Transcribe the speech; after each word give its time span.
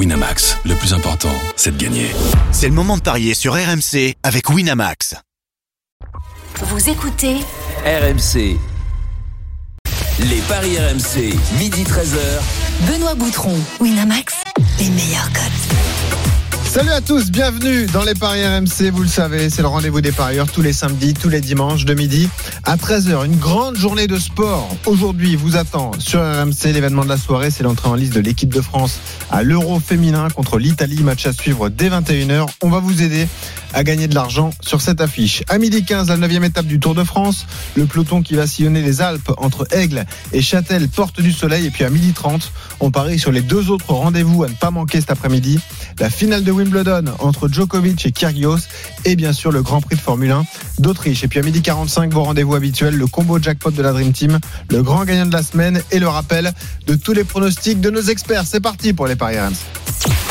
Winamax, 0.00 0.56
le 0.64 0.74
plus 0.76 0.94
important, 0.94 1.28
c'est 1.56 1.76
de 1.76 1.84
gagner. 1.84 2.06
C'est 2.52 2.68
le 2.68 2.72
moment 2.72 2.96
de 2.96 3.02
parier 3.02 3.34
sur 3.34 3.52
RMC 3.52 4.14
avec 4.22 4.48
Winamax. 4.48 5.14
Vous 6.62 6.88
écoutez 6.88 7.36
RMC. 7.84 8.56
Les 10.20 10.40
paris 10.48 10.78
RMC, 10.78 11.36
midi 11.58 11.84
13h. 11.84 12.88
Benoît 12.90 13.14
Boutron, 13.14 13.54
Winamax, 13.78 14.36
les 14.78 14.88
meilleurs 14.88 15.30
codes. 15.34 16.39
Salut 16.70 16.90
à 16.90 17.00
tous, 17.00 17.32
bienvenue 17.32 17.86
dans 17.86 18.04
les 18.04 18.14
Paris 18.14 18.46
RMC. 18.46 18.92
Vous 18.92 19.02
le 19.02 19.08
savez, 19.08 19.50
c'est 19.50 19.60
le 19.60 19.66
rendez-vous 19.66 20.00
des 20.00 20.12
parieurs 20.12 20.46
tous 20.46 20.62
les 20.62 20.72
samedis, 20.72 21.14
tous 21.14 21.28
les 21.28 21.40
dimanches 21.40 21.84
de 21.84 21.94
midi 21.94 22.28
à 22.62 22.76
13h. 22.76 23.26
Une 23.26 23.38
grande 23.38 23.74
journée 23.74 24.06
de 24.06 24.16
sport. 24.16 24.68
Aujourd'hui, 24.86 25.34
vous 25.34 25.56
attend 25.56 25.90
sur 25.98 26.20
RMC 26.20 26.72
l'événement 26.72 27.02
de 27.02 27.08
la 27.08 27.16
soirée. 27.16 27.50
C'est 27.50 27.64
l'entrée 27.64 27.88
en 27.88 27.96
liste 27.96 28.14
de 28.14 28.20
l'équipe 28.20 28.54
de 28.54 28.60
France 28.60 29.00
à 29.32 29.42
l'Euro 29.42 29.80
féminin 29.80 30.28
contre 30.30 30.58
l'Italie. 30.58 31.02
Match 31.02 31.26
à 31.26 31.32
suivre 31.32 31.70
dès 31.70 31.88
21h. 31.88 32.46
On 32.62 32.70
va 32.70 32.78
vous 32.78 33.02
aider 33.02 33.26
à 33.72 33.82
gagner 33.82 34.06
de 34.06 34.14
l'argent 34.14 34.50
sur 34.60 34.80
cette 34.80 35.00
affiche. 35.00 35.42
À 35.48 35.58
midi 35.58 35.84
15, 35.84 36.08
la 36.08 36.16
9 36.16 36.44
étape 36.44 36.66
du 36.66 36.78
Tour 36.78 36.94
de 36.94 37.02
France. 37.02 37.46
Le 37.74 37.86
peloton 37.86 38.22
qui 38.22 38.34
va 38.34 38.46
sillonner 38.46 38.82
les 38.82 39.00
Alpes 39.00 39.32
entre 39.38 39.66
Aigle 39.72 40.06
et 40.32 40.40
Châtel, 40.40 40.88
porte 40.88 41.20
du 41.20 41.32
soleil. 41.32 41.66
Et 41.66 41.70
puis 41.70 41.84
à 41.84 41.90
midi 41.90 42.12
30, 42.12 42.52
on 42.78 42.92
parie 42.92 43.18
sur 43.18 43.32
les 43.32 43.42
deux 43.42 43.70
autres 43.70 43.92
rendez-vous 43.92 44.44
à 44.44 44.48
ne 44.48 44.54
pas 44.54 44.70
manquer 44.70 45.00
cet 45.00 45.10
après-midi. 45.10 45.58
La 45.98 46.10
finale 46.10 46.44
de 46.44 46.52
Wimbledon 46.60 47.04
entre 47.18 47.48
Djokovic 47.48 48.04
et 48.06 48.12
Kyrgios. 48.12 48.58
Et 49.04 49.16
bien 49.16 49.32
sûr, 49.32 49.50
le 49.52 49.62
Grand 49.62 49.80
Prix 49.80 49.96
de 49.96 50.00
Formule 50.00 50.30
1 50.30 50.44
d'Autriche. 50.78 51.24
Et 51.24 51.28
puis 51.28 51.38
à 51.38 51.42
midi 51.42 51.62
45, 51.62 52.12
vos 52.12 52.22
rendez-vous 52.24 52.54
habituels, 52.54 52.96
le 52.96 53.06
combo 53.06 53.38
jackpot 53.40 53.70
de 53.70 53.82
la 53.82 53.92
Dream 53.92 54.12
Team, 54.12 54.38
le 54.70 54.82
grand 54.82 55.04
gagnant 55.04 55.26
de 55.26 55.32
la 55.32 55.42
semaine 55.42 55.82
et 55.90 55.98
le 55.98 56.08
rappel 56.08 56.52
de 56.86 56.94
tous 56.94 57.12
les 57.12 57.24
pronostics 57.24 57.80
de 57.80 57.90
nos 57.90 58.02
experts. 58.02 58.44
C'est 58.46 58.60
parti 58.60 58.92
pour 58.92 59.06
les 59.06 59.16
paris 59.16 59.38
RMC. 59.38 59.54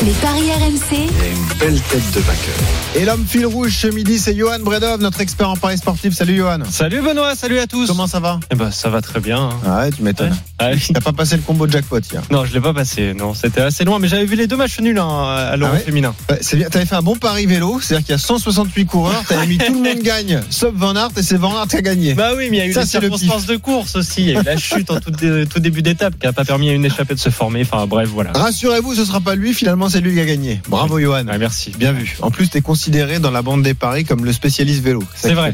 Les 0.02 0.12
paris 0.12 0.50
RMC, 0.50 0.96
une 0.98 1.58
belle 1.58 1.80
tête 1.82 2.10
de 2.14 2.20
vainqueur. 2.20 2.54
Et 2.96 3.04
l'homme 3.04 3.24
fil 3.26 3.46
rouge 3.46 3.76
ce 3.76 3.86
midi, 3.86 4.18
c'est 4.18 4.34
Johan 4.34 4.58
Bredov, 4.60 5.00
notre 5.00 5.20
expert 5.20 5.48
en 5.50 5.56
paris 5.56 5.78
sportif. 5.78 6.14
Salut 6.14 6.36
Johan. 6.36 6.58
Salut 6.70 7.02
Benoît, 7.02 7.34
salut 7.36 7.58
à 7.58 7.66
tous. 7.66 7.86
Comment 7.86 8.06
ça 8.08 8.18
va? 8.18 8.40
Eh 8.50 8.56
ben, 8.56 8.70
ça 8.70 8.88
va 8.88 9.00
très 9.02 9.20
bien. 9.20 9.38
hein. 9.40 9.58
Ah 9.64 9.78
ouais, 9.80 9.90
tu 9.90 10.02
m'étonnes. 10.02 10.34
Ah 10.58 10.70
oui. 10.72 10.82
T'as 10.92 11.00
pas 11.00 11.12
passé 11.12 11.36
le 11.36 11.42
combo 11.42 11.68
jackpot 11.68 12.00
hier? 12.00 12.22
Non, 12.30 12.44
je 12.46 12.52
l'ai 12.54 12.60
pas 12.60 12.72
passé. 12.74 13.14
Non, 13.14 13.34
c'était 13.34 13.60
assez 13.60 13.84
loin, 13.84 13.98
mais 13.98 14.08
j'avais 14.08 14.24
vu 14.24 14.34
les 14.36 14.46
deux 14.48 14.56
matchs 14.56 14.80
nuls 14.80 14.98
hein, 14.98 15.24
à 15.52 15.56
l'Euro 15.56 15.72
Ah 15.74 15.76
ouais? 15.76 15.82
féminin. 15.84 16.14
Ouais, 16.28 16.38
c'est 16.42 16.56
bien. 16.56 16.68
T'avais 16.68 16.86
fait 16.86 16.94
un 16.94 17.02
bon 17.02 17.16
pari 17.16 17.46
vélo, 17.46 17.80
c'est-à-dire 17.80 18.04
qu'il 18.06 18.12
y 18.12 18.14
a 18.14 18.18
168 18.18 18.86
coureurs. 18.86 19.24
T'avais 19.28 19.46
mis 19.46 19.58
tout 19.58 19.72
le 19.72 19.80
monde 19.80 20.02
gagne, 20.02 20.40
sauf 20.50 20.72
Van 20.74 20.94
Aert, 20.94 21.10
et 21.16 21.22
c'est 21.22 21.36
Van 21.36 21.56
Aert 21.56 21.66
qui 21.68 21.76
a 21.76 21.82
gagné. 21.82 22.14
Bah 22.14 22.30
oui, 22.36 22.48
mais 22.50 22.58
il 22.58 22.60
y 22.60 22.62
a 22.62 22.66
eu 22.66 22.72
Ça, 22.72 22.82
des 22.82 22.86
circonstances 22.88 23.46
de 23.46 23.56
course 23.56 23.96
aussi. 23.96 24.22
Il 24.22 24.30
y 24.30 24.36
a 24.36 24.40
eu 24.40 24.44
la 24.44 24.56
chute 24.56 24.90
en 24.90 25.00
tout, 25.00 25.10
dé- 25.10 25.46
tout 25.46 25.58
début 25.60 25.82
d'étape 25.82 26.18
qui 26.20 26.26
a 26.26 26.32
pas 26.32 26.44
permis 26.44 26.70
à 26.70 26.72
une 26.72 26.84
échappée 26.84 27.14
de 27.14 27.20
se 27.20 27.30
former. 27.30 27.62
Enfin 27.62 27.86
bref, 27.86 28.08
voilà. 28.12 28.32
Rassurez-vous, 28.34 28.94
ce 28.94 29.04
sera 29.04 29.20
pas 29.20 29.34
lui. 29.34 29.54
Finalement, 29.54 29.88
c'est 29.88 30.00
lui 30.00 30.14
qui 30.14 30.20
a 30.20 30.24
gagné. 30.26 30.60
Bravo 30.68 30.98
Johan. 31.00 31.26
Ouais, 31.26 31.38
merci. 31.38 31.72
Bien 31.76 31.92
vu. 31.92 32.16
En 32.22 32.30
plus, 32.30 32.48
t'es 32.48 32.60
considéré 32.60 33.18
dans 33.18 33.30
la 33.32 33.42
bande 33.42 33.62
des 33.62 33.74
paris 33.74 34.04
comme 34.04 34.24
le 34.24 34.32
spécialiste 34.32 34.82
vélo. 34.82 35.02
C'est 35.16 35.34
vrai. 35.34 35.52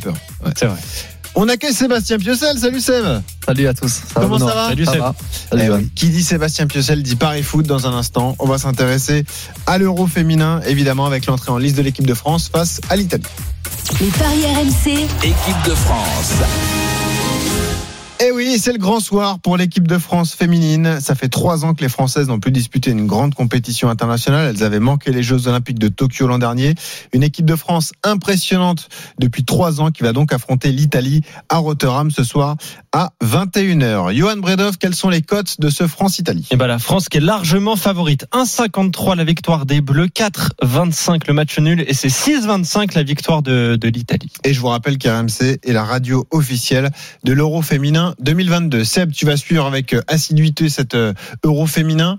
C'est 0.56 0.66
vrai. 0.66 0.76
On 1.38 1.48
accueille 1.48 1.74
Sébastien 1.74 2.18
Piocel. 2.18 2.58
Salut 2.58 2.80
Seb. 2.80 3.04
Salut 3.44 3.68
à 3.68 3.74
tous. 3.74 3.88
Ça 3.92 4.20
Comment 4.20 4.38
ça 4.38 4.46
va 4.54 4.68
Salut, 4.68 4.84
Ça 4.86 4.92
Seb. 4.92 5.00
va 5.00 5.14
Salut, 5.50 5.62
Eh 5.66 5.70
oui. 5.70 5.90
Qui 5.94 6.08
dit 6.08 6.22
Sébastien 6.24 6.66
Piocel 6.66 7.02
dit 7.02 7.16
Paris 7.16 7.42
Foot 7.42 7.66
dans 7.66 7.86
un 7.86 7.92
instant. 7.92 8.34
On 8.38 8.46
va 8.46 8.56
s'intéresser 8.58 9.24
à 9.66 9.76
l'Euro 9.78 10.06
féminin, 10.06 10.60
évidemment, 10.66 11.04
avec 11.06 11.26
l'entrée 11.26 11.52
en 11.52 11.58
liste 11.58 11.76
de 11.76 11.82
l'équipe 11.82 12.06
de 12.06 12.14
France 12.14 12.48
face 12.50 12.80
à 12.88 12.96
l'Italie. 12.96 13.24
les 14.00 14.06
paris 14.08 14.44
RMC, 14.46 14.92
Équipe 15.22 15.62
de 15.66 15.74
France. 15.74 16.32
Eh 18.18 18.30
oui, 18.30 18.58
c'est 18.58 18.72
le 18.72 18.78
grand 18.78 18.98
soir 18.98 19.40
pour 19.40 19.58
l'équipe 19.58 19.86
de 19.86 19.98
France 19.98 20.34
féminine. 20.34 21.00
Ça 21.02 21.14
fait 21.14 21.28
trois 21.28 21.66
ans 21.66 21.74
que 21.74 21.82
les 21.82 21.90
Françaises 21.90 22.28
n'ont 22.28 22.40
plus 22.40 22.50
disputé 22.50 22.90
une 22.90 23.06
grande 23.06 23.34
compétition 23.34 23.90
internationale. 23.90 24.54
Elles 24.56 24.64
avaient 24.64 24.80
manqué 24.80 25.12
les 25.12 25.22
Jeux 25.22 25.48
Olympiques 25.48 25.78
de 25.78 25.88
Tokyo 25.88 26.26
l'an 26.26 26.38
dernier. 26.38 26.74
Une 27.12 27.22
équipe 27.22 27.44
de 27.44 27.56
France 27.56 27.92
impressionnante 28.02 28.88
depuis 29.18 29.44
trois 29.44 29.82
ans 29.82 29.90
qui 29.90 30.02
va 30.02 30.14
donc 30.14 30.32
affronter 30.32 30.72
l'Italie 30.72 31.20
à 31.50 31.58
Rotterdam 31.58 32.10
ce 32.10 32.24
soir 32.24 32.56
à 32.96 33.12
21h. 33.22 34.14
Johan 34.14 34.38
Bredov, 34.38 34.78
quelles 34.78 34.94
sont 34.94 35.10
les 35.10 35.20
cotes 35.20 35.60
de 35.60 35.68
ce 35.68 35.86
France-Italie 35.86 36.48
Et 36.50 36.56
ben 36.56 36.66
la 36.66 36.78
France 36.78 37.10
qui 37.10 37.18
est 37.18 37.20
largement 37.20 37.76
favorite. 37.76 38.26
1,53 38.32 39.16
la 39.16 39.24
victoire 39.24 39.66
des 39.66 39.82
Bleus, 39.82 40.06
4,25 40.06 41.20
le 41.28 41.34
match 41.34 41.58
nul 41.58 41.84
et 41.86 41.92
c'est 41.92 42.08
6,25 42.08 42.94
la 42.94 43.02
victoire 43.02 43.42
de, 43.42 43.76
de 43.78 43.88
l'Italie. 43.88 44.32
Et 44.44 44.54
je 44.54 44.60
vous 44.60 44.68
rappelle 44.68 44.96
qu'RMC 44.96 45.58
est 45.62 45.72
la 45.72 45.84
radio 45.84 46.26
officielle 46.30 46.88
de 47.22 47.34
l'Euro 47.34 47.60
féminin 47.60 48.14
2022. 48.20 48.82
Seb, 48.82 49.12
tu 49.12 49.26
vas 49.26 49.36
suivre 49.36 49.66
avec 49.66 49.92
euh, 49.92 50.00
assiduité 50.08 50.70
cet 50.70 50.94
euh, 50.94 51.12
Euro 51.44 51.66
féminin. 51.66 52.18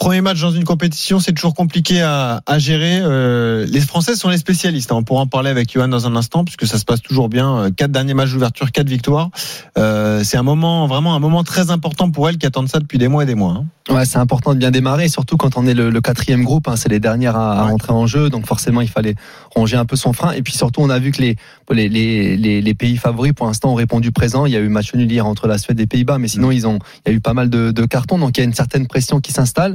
Premier 0.00 0.22
match 0.22 0.40
dans 0.40 0.50
une 0.50 0.64
compétition, 0.64 1.20
c'est 1.20 1.32
toujours 1.34 1.52
compliqué 1.52 2.00
à, 2.00 2.40
à 2.46 2.58
gérer. 2.58 3.00
Euh, 3.02 3.66
les 3.66 3.80
Françaises 3.82 4.18
sont 4.18 4.30
les 4.30 4.38
spécialistes. 4.38 4.90
hein. 4.92 4.96
On 4.96 5.02
pourra 5.04 5.20
en 5.20 5.26
parler 5.26 5.50
avec 5.50 5.70
Johan 5.70 5.88
dans 5.88 6.06
un 6.06 6.16
instant, 6.16 6.42
puisque 6.42 6.66
ça 6.66 6.78
se 6.78 6.86
passe 6.86 7.02
toujours 7.02 7.28
bien. 7.28 7.54
Euh, 7.58 7.70
Quatre 7.70 7.92
derniers 7.92 8.14
matchs 8.14 8.30
d'ouverture, 8.32 8.72
quatre 8.72 8.88
victoires. 8.88 9.28
Euh, 9.76 10.24
c'est 10.24 10.38
un 10.38 10.42
moment, 10.42 10.86
vraiment 10.86 11.14
un 11.14 11.18
moment 11.18 11.44
très 11.44 11.70
important 11.70 12.10
pour 12.10 12.30
elles 12.30 12.38
qui 12.38 12.46
attendent 12.46 12.70
ça 12.70 12.78
depuis 12.80 12.96
des 12.96 13.08
mois 13.08 13.24
et 13.24 13.26
des 13.26 13.34
mois. 13.34 13.52
hein. 13.52 13.66
Ouais, 13.94 14.06
c'est 14.06 14.16
important 14.18 14.54
de 14.54 14.58
bien 14.58 14.70
démarrer, 14.70 15.08
surtout 15.08 15.36
quand 15.36 15.58
on 15.58 15.66
est 15.66 15.74
le, 15.74 15.90
le 15.90 16.00
quatrième 16.00 16.44
groupe. 16.44 16.66
hein, 16.68 16.76
c'est 16.76 16.88
les 16.88 17.00
dernières 17.00 17.36
à, 17.36 17.60
à 17.60 17.64
Ouais. 17.66 17.72
rentrer 17.72 17.92
en 17.92 18.06
jeu, 18.06 18.30
donc 18.30 18.46
forcément 18.46 18.80
il 18.80 18.88
fallait 18.88 19.16
ronger 19.54 19.76
un 19.76 19.84
peu 19.84 19.96
son 19.96 20.14
frein. 20.14 20.32
Et 20.32 20.40
puis 20.40 20.54
surtout, 20.54 20.80
on 20.80 20.88
a 20.88 20.98
vu 20.98 21.10
que 21.10 21.20
les 21.20 21.36
les, 21.74 21.88
les, 21.88 22.36
les, 22.36 22.60
les 22.60 22.74
pays 22.74 22.96
favoris 22.96 23.32
pour 23.32 23.46
l'instant 23.46 23.70
ont 23.72 23.74
répondu 23.74 24.12
présent. 24.12 24.46
Il 24.46 24.52
y 24.52 24.56
a 24.56 24.60
eu 24.60 24.68
match 24.68 24.94
nul 24.94 25.10
hier 25.10 25.26
entre 25.26 25.46
la 25.46 25.58
Suède 25.58 25.78
et 25.78 25.82
les 25.82 25.86
Pays-Bas, 25.86 26.18
mais 26.18 26.28
sinon 26.28 26.50
ils 26.50 26.66
ont 26.66 26.78
il 27.06 27.10
y 27.10 27.14
a 27.14 27.16
eu 27.16 27.20
pas 27.20 27.34
mal 27.34 27.48
de, 27.50 27.70
de 27.70 27.84
cartons, 27.86 28.18
donc 28.18 28.36
il 28.36 28.40
y 28.40 28.42
a 28.42 28.46
une 28.46 28.54
certaine 28.54 28.86
pression 28.86 29.20
qui 29.20 29.32
s'installe. 29.32 29.74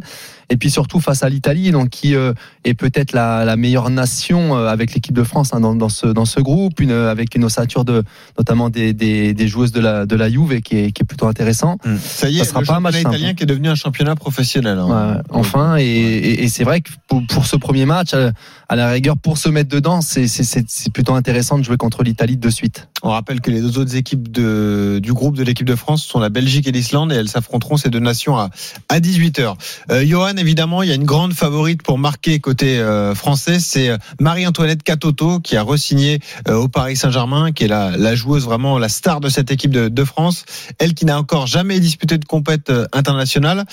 Et 0.51 0.57
puis 0.57 0.69
surtout 0.69 0.99
face 0.99 1.23
à 1.23 1.29
l'Italie, 1.29 1.71
donc 1.71 1.89
qui 1.89 2.13
euh, 2.13 2.33
est 2.65 2.75
peut-être 2.75 3.13
la, 3.13 3.45
la 3.45 3.55
meilleure 3.55 3.89
nation 3.89 4.55
euh, 4.55 4.67
avec 4.67 4.93
l'équipe 4.93 5.15
de 5.15 5.23
France 5.23 5.49
hein, 5.53 5.59
dans, 5.59 5.73
dans 5.73 5.89
ce 5.89 6.05
dans 6.05 6.25
ce 6.25 6.39
groupe, 6.39 6.79
une, 6.81 6.91
avec 6.91 7.33
une 7.35 7.43
ossature 7.45 7.83
de 7.83 8.03
notamment 8.37 8.69
des, 8.69 8.93
des, 8.93 9.33
des 9.33 9.47
joueuses 9.47 9.71
de 9.71 9.79
la 9.79 10.05
de 10.05 10.15
la 10.15 10.29
Juve 10.29 10.51
et 10.53 10.61
qui 10.61 10.77
est, 10.77 10.91
qui 10.91 11.01
est 11.01 11.05
plutôt 11.05 11.25
intéressant. 11.25 11.77
Ça 11.99 12.29
y 12.29 12.35
est, 12.37 12.39
Ça 12.43 12.45
sera 12.49 12.59
le 12.61 12.67
pas 12.67 12.75
un 12.75 12.79
match 12.79 12.93
championnat 12.93 13.09
simple. 13.11 13.15
italien 13.17 13.33
qui 13.33 13.43
est 13.43 13.47
devenu 13.47 13.69
un 13.69 13.75
championnat 13.75 14.15
professionnel. 14.15 14.77
hein. 14.77 15.15
Ouais, 15.15 15.21
enfin, 15.31 15.77
et, 15.77 15.83
et, 15.83 16.43
et 16.43 16.47
c'est 16.47 16.63
vrai 16.63 16.81
que 16.81 16.91
pour, 17.07 17.25
pour 17.27 17.47
ce 17.47 17.55
premier 17.55 17.85
match, 17.87 18.13
à, 18.13 18.31
à 18.69 18.75
la 18.75 18.91
rigueur, 18.91 19.17
pour 19.17 19.39
se 19.39 19.49
mettre 19.49 19.69
dedans, 19.69 20.01
c'est- 20.01 20.27
c'est 20.27 20.43
c'est- 20.43 20.65
c'est 20.69 20.93
plutôt 20.93 21.15
intéressant 21.15 21.57
de 21.57 21.63
jouer 21.63 21.77
contre 21.77 21.84
l'Italie 22.03 22.37
de 22.37 22.49
suite. 22.49 22.87
On 23.03 23.09
rappelle 23.09 23.41
que 23.41 23.51
les 23.51 23.61
deux 23.61 23.77
autres 23.77 23.95
équipes 23.95 24.31
du 24.31 25.13
groupe 25.13 25.35
de 25.35 25.43
l'équipe 25.43 25.67
de 25.67 25.75
France 25.75 26.03
sont 26.03 26.19
la 26.19 26.29
Belgique 26.29 26.67
et 26.67 26.71
l'Islande 26.71 27.11
et 27.11 27.15
elles 27.15 27.29
s'affronteront 27.29 27.77
ces 27.77 27.89
deux 27.89 27.99
nations 27.99 28.37
à, 28.37 28.49
à 28.89 28.99
18h. 28.99 29.55
Euh, 29.91 30.05
Johan, 30.05 30.35
évidemment, 30.37 30.83
il 30.83 30.89
y 30.89 30.91
a 30.91 30.95
une 30.95 31.03
grande 31.03 31.33
favorite 31.33 31.83
pour 31.83 31.97
marquer 31.97 32.39
côté 32.39 32.79
euh, 32.79 33.13
français, 33.15 33.59
c'est 33.59 33.89
euh, 33.89 33.97
Marie-Antoinette 34.19 34.83
Catoto 34.83 35.39
qui 35.39 35.57
a 35.57 35.63
re-signé 35.63 36.19
euh, 36.47 36.55
au 36.55 36.67
Paris 36.67 36.95
Saint-Germain, 36.95 37.51
qui 37.51 37.65
est 37.65 37.67
la, 37.67 38.15
joueuse 38.15 38.45
vraiment 38.45 38.79
la 38.79 38.89
star 38.89 39.19
de 39.19 39.29
cette 39.29 39.51
équipe 39.51 39.71
de, 39.71 39.87
de 39.87 40.03
France. 40.03 40.45
Elle 40.79 40.93
qui 40.93 41.05
n'a 41.05 41.19
encore 41.19 41.47
jamais 41.47 41.79
disputé 41.79 42.17
de 42.17 42.25
compète 42.25 42.71
internationale. 42.93 43.65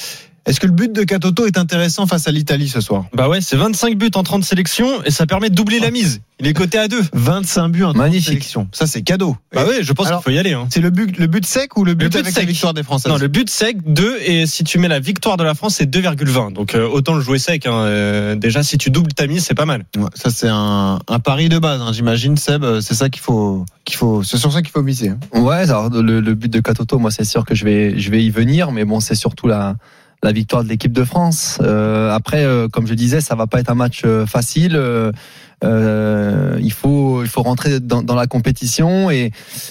Est-ce 0.44 0.58
que 0.58 0.66
le 0.66 0.72
but 0.72 0.92
de 0.92 1.04
Catoto 1.04 1.46
est 1.46 1.56
intéressant 1.56 2.06
face 2.08 2.26
à 2.26 2.32
l'Italie 2.32 2.68
ce 2.68 2.80
soir? 2.80 3.04
Bah 3.14 3.28
ouais, 3.28 3.40
c'est 3.40 3.56
25 3.56 3.96
buts 3.96 4.10
en 4.16 4.24
30 4.24 4.42
sélections 4.44 5.02
et 5.04 5.12
ça 5.12 5.24
permet 5.24 5.50
de 5.50 5.54
doubler 5.54 5.78
la 5.78 5.92
mise. 5.92 6.20
Il 6.40 6.48
est 6.48 6.52
coté 6.52 6.78
à 6.78 6.88
2. 6.88 7.00
25 7.12 7.68
buts 7.68 7.84
en 7.84 7.92
Magnifique. 7.94 8.26
sélection. 8.28 8.66
Ça, 8.72 8.88
c'est 8.88 9.02
cadeau. 9.02 9.36
Bah 9.54 9.64
ouais, 9.64 9.84
je 9.84 9.92
pense 9.92 10.08
qu'il 10.10 10.18
faut 10.20 10.30
y 10.30 10.38
aller. 10.38 10.52
Hein. 10.54 10.66
C'est 10.70 10.80
le 10.80 10.90
but, 10.90 11.16
le 11.16 11.28
but 11.28 11.46
sec 11.46 11.76
ou 11.76 11.84
le 11.84 11.94
but, 11.94 12.06
but 12.08 12.16
avec 12.16 12.34
la 12.34 12.40
sec. 12.40 12.48
victoire 12.48 12.74
des 12.74 12.82
Françaises? 12.82 13.12
Non, 13.12 13.18
le 13.18 13.28
but 13.28 13.48
sec 13.48 13.76
2 13.86 14.18
et 14.26 14.46
si 14.46 14.64
tu 14.64 14.78
mets 14.80 14.88
la 14.88 14.98
victoire 14.98 15.36
de 15.36 15.44
la 15.44 15.54
France 15.54 15.76
c'est 15.76 15.88
2,20. 15.88 16.52
Donc 16.54 16.74
euh, 16.74 16.88
autant 16.88 17.14
le 17.14 17.20
jouer 17.20 17.38
sec. 17.38 17.66
Hein. 17.66 17.72
Euh, 17.84 18.34
déjà 18.34 18.64
si 18.64 18.78
tu 18.78 18.90
doubles 18.90 19.12
ta 19.12 19.28
mise 19.28 19.44
c'est 19.44 19.54
pas 19.54 19.66
mal. 19.66 19.84
Ouais, 19.96 20.02
ça 20.16 20.30
c'est 20.30 20.48
un, 20.48 20.98
un 21.06 21.18
pari 21.20 21.48
de 21.50 21.60
base, 21.60 21.80
hein, 21.80 21.92
j'imagine 21.92 22.36
Seb. 22.36 22.64
euh, 22.64 22.80
C'est 22.80 22.94
ça 22.94 23.08
qu'il 23.10 23.22
faut, 23.22 23.64
qu'il 23.84 23.96
faut, 23.96 24.24
c'est 24.24 24.38
sur 24.38 24.52
ça 24.52 24.60
qu'il 24.62 24.72
faut 24.72 24.82
miser. 24.82 25.10
hein. 25.10 25.40
Ouais, 25.40 25.70
alors 25.70 25.88
le, 25.90 26.18
le 26.20 26.34
but 26.34 26.52
de 26.52 26.58
Katoto, 26.58 26.98
moi 26.98 27.12
c'est 27.12 27.24
sûr 27.24 27.44
que 27.44 27.54
je 27.54 27.64
vais 27.64 27.96
je 28.00 28.10
vais 28.10 28.24
y 28.24 28.30
venir, 28.30 28.72
mais 28.72 28.84
bon 28.84 28.98
c'est 28.98 29.14
surtout 29.14 29.46
la 29.46 29.76
la 30.22 30.32
victoire 30.32 30.62
de 30.64 30.68
l'équipe 30.68 30.92
de 30.92 31.04
France. 31.04 31.58
Euh, 31.62 32.10
après, 32.12 32.44
euh, 32.44 32.68
comme 32.68 32.86
je 32.86 32.94
disais, 32.94 33.20
ça 33.20 33.34
va 33.34 33.46
pas 33.46 33.58
être 33.60 33.70
un 33.70 33.74
match 33.74 34.02
euh, 34.04 34.24
facile. 34.26 34.76
Euh, 34.76 35.10
euh, 35.64 36.58
il 36.60 36.72
faut 36.72 37.22
il 37.22 37.28
faut 37.28 37.42
rentrer 37.42 37.78
dans, 37.78 38.02
dans 38.02 38.16
la 38.16 38.26
compétition 38.26 39.10
et, 39.12 39.30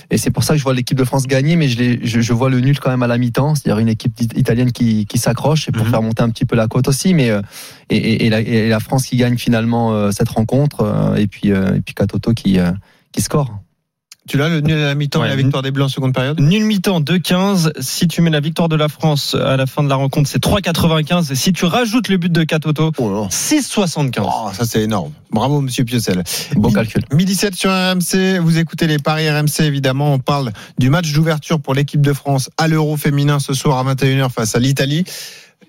et 0.10 0.18
c'est 0.18 0.32
pour 0.32 0.44
ça 0.46 0.54
que 0.54 0.58
je 0.58 0.64
vois 0.64 0.74
l'équipe 0.74 0.98
de 0.98 1.04
France 1.04 1.28
gagner, 1.28 1.58
mais 1.58 1.68
je, 1.68 1.98
je, 2.02 2.22
je 2.22 2.34
vois 2.34 2.50
le 2.50 2.62
nul 2.62 2.80
quand 2.80 2.90
même 2.90 3.04
à 3.04 3.08
la 3.08 3.18
mi-temps, 3.18 3.56
c'est-à-dire 3.56 3.80
une 3.80 3.90
équipe 3.90 4.20
it- 4.22 4.38
italienne 4.38 4.72
qui, 4.72 5.06
qui 5.06 5.18
s'accroche 5.18 5.68
et 5.68 5.72
pour 5.74 5.84
Mhm. 5.86 5.92
faire 5.92 6.02
monter 6.02 6.24
un 6.24 6.30
petit 6.30 6.46
peu 6.46 6.56
la 6.56 6.68
cote 6.68 6.88
aussi, 6.88 7.14
mais 7.14 7.30
euh, 7.30 7.42
et, 7.90 7.98
et, 7.98 8.26
et 8.26 8.30
la, 8.30 8.40
et 8.40 8.70
la 8.70 8.80
France 8.80 9.06
qui 9.06 9.18
gagne 9.18 9.38
finalement 9.38 9.94
euh, 9.94 10.12
cette 10.12 10.30
rencontre 10.30 10.82
euh, 10.82 11.16
et 11.16 11.28
puis 11.28 11.52
euh, 11.52 11.76
et 11.76 11.82
puis 11.82 11.94
Katoto 11.94 12.34
qui 12.34 12.58
euh, 12.60 12.72
qui 13.12 13.22
score. 13.22 13.60
Tu 14.32 14.38
l'as 14.38 14.48
le 14.48 14.62
nul 14.62 14.78
à 14.78 14.86
la 14.86 14.96
mi-temps 14.96 15.20
Ouais. 15.20 15.26
et 15.28 15.30
la 15.30 15.36
victoire 15.36 15.62
des 15.62 15.72
Blancs 15.72 15.88
en 15.88 15.90
seconde 15.90 16.14
période 16.14 16.40
Nul 16.40 16.64
mi-temps 16.64 17.02
2,15. 17.02 17.74
Si 17.82 18.08
tu 18.08 18.22
mets 18.22 18.30
la 18.30 18.40
victoire 18.40 18.70
de 18.70 18.78
la 18.78 18.88
France 18.88 19.36
à 19.36 19.58
la 19.58 19.66
fin 19.66 19.84
de 19.84 19.90
la 19.90 19.96
rencontre 19.96 20.30
c'est 20.30 20.42
3,95. 20.42 21.34
Et 21.34 21.36
si 21.36 21.52
tu 21.52 21.66
rajoutes 21.66 22.08
le 22.08 22.16
but 22.16 22.32
de 22.32 22.46
Katoto 22.46 22.94
Oh 22.98 23.10
là 23.14 23.22
là. 23.24 23.28
6,75. 23.28 24.22
Oh, 24.24 24.50
ça 24.54 24.64
c'est 24.64 24.84
énorme. 24.84 25.12
Bravo 25.32 25.60
Monsieur 25.60 25.84
Piocel. 25.84 26.24
Bon 26.56 26.70
Mi- 26.70 26.74
calcul. 26.74 27.02
Midi 27.12 27.34
17 27.34 27.56
sur 27.56 27.72
RMC, 27.72 28.40
vous 28.42 28.58
écoutez 28.58 28.88
les 28.88 29.00
paris 29.00 29.30
RMC 29.30 29.60
évidemment, 29.66 30.14
on 30.14 30.20
parle 30.20 30.54
du 30.80 30.90
match 30.90 31.12
d'ouverture 31.12 31.60
pour 31.60 31.74
l'équipe 31.74 32.02
de 32.02 32.14
France 32.14 32.50
à 32.58 32.70
l'Euro 32.70 32.96
féminin 32.96 33.40
ce 33.40 33.54
soir 33.54 33.86
à 33.86 33.94
21h 33.94 34.30
face 34.32 34.56
à 34.56 34.60
l'Italie. 34.60 35.04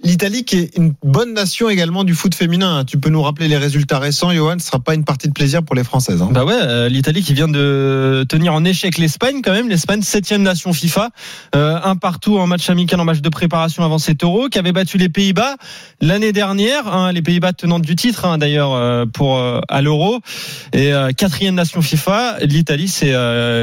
l'Italie 0.02 0.44
qui 0.44 0.58
est 0.58 0.76
une 0.76 0.94
bonne 1.02 1.32
nation 1.32 1.68
également 1.68 2.04
du 2.04 2.14
foot 2.14 2.34
féminin. 2.34 2.84
Tu 2.84 2.98
peux 2.98 3.10
nous 3.10 3.22
rappeler 3.22 3.48
les 3.48 3.56
résultats 3.56 3.98
récents, 3.98 4.32
Johan 4.32 4.56
Ce 4.58 4.66
sera 4.66 4.80
pas 4.80 4.94
une 4.94 5.04
partie 5.04 5.28
de 5.28 5.32
plaisir 5.32 5.62
pour 5.62 5.74
les 5.74 5.84
Françaises. 5.84 6.22
hein. 6.22 6.28
Bah 6.32 6.44
ouais, 6.44 6.54
euh, 6.54 6.88
l'Italie 6.88 7.22
qui 7.22 7.34
vient 7.34 7.48
de 7.48 8.24
tenir 8.28 8.54
en 8.54 8.64
échec 8.64 8.98
l'Espagne 8.98 9.40
quand 9.42 9.52
même, 9.52 9.68
l'Espagne 9.68 10.02
septième 10.02 10.42
nation 10.42 10.72
FIFA, 10.72 11.10
euh, 11.54 11.78
un 11.82 11.96
partout 11.96 12.38
en 12.38 12.46
match 12.46 12.68
amical, 12.68 13.00
en 13.00 13.04
match 13.04 13.20
de 13.20 13.28
préparation 13.28 13.84
avant 13.84 13.98
cet 13.98 14.24
Euro, 14.24 14.48
qui 14.48 14.58
avait 14.58 14.72
battu 14.72 14.98
les 14.98 15.08
Pays-Bas 15.08 15.56
l'année 16.00 16.32
dernière, 16.32 16.92
hein, 16.92 17.12
les 17.12 17.22
Pays-Bas 17.22 17.52
tenantes 17.52 17.82
du 17.82 17.96
titre 17.96 18.24
hein, 18.24 18.38
d'ailleurs 18.38 18.72
euh, 18.72 19.06
pour 19.06 19.40
à 19.68 19.82
l'Euro 19.82 20.20
et 20.72 20.92
quatrième 21.16 21.54
nation 21.54 21.82
FIFA, 21.82 22.38
l'Italie 22.42 22.88
c'est 22.88 23.12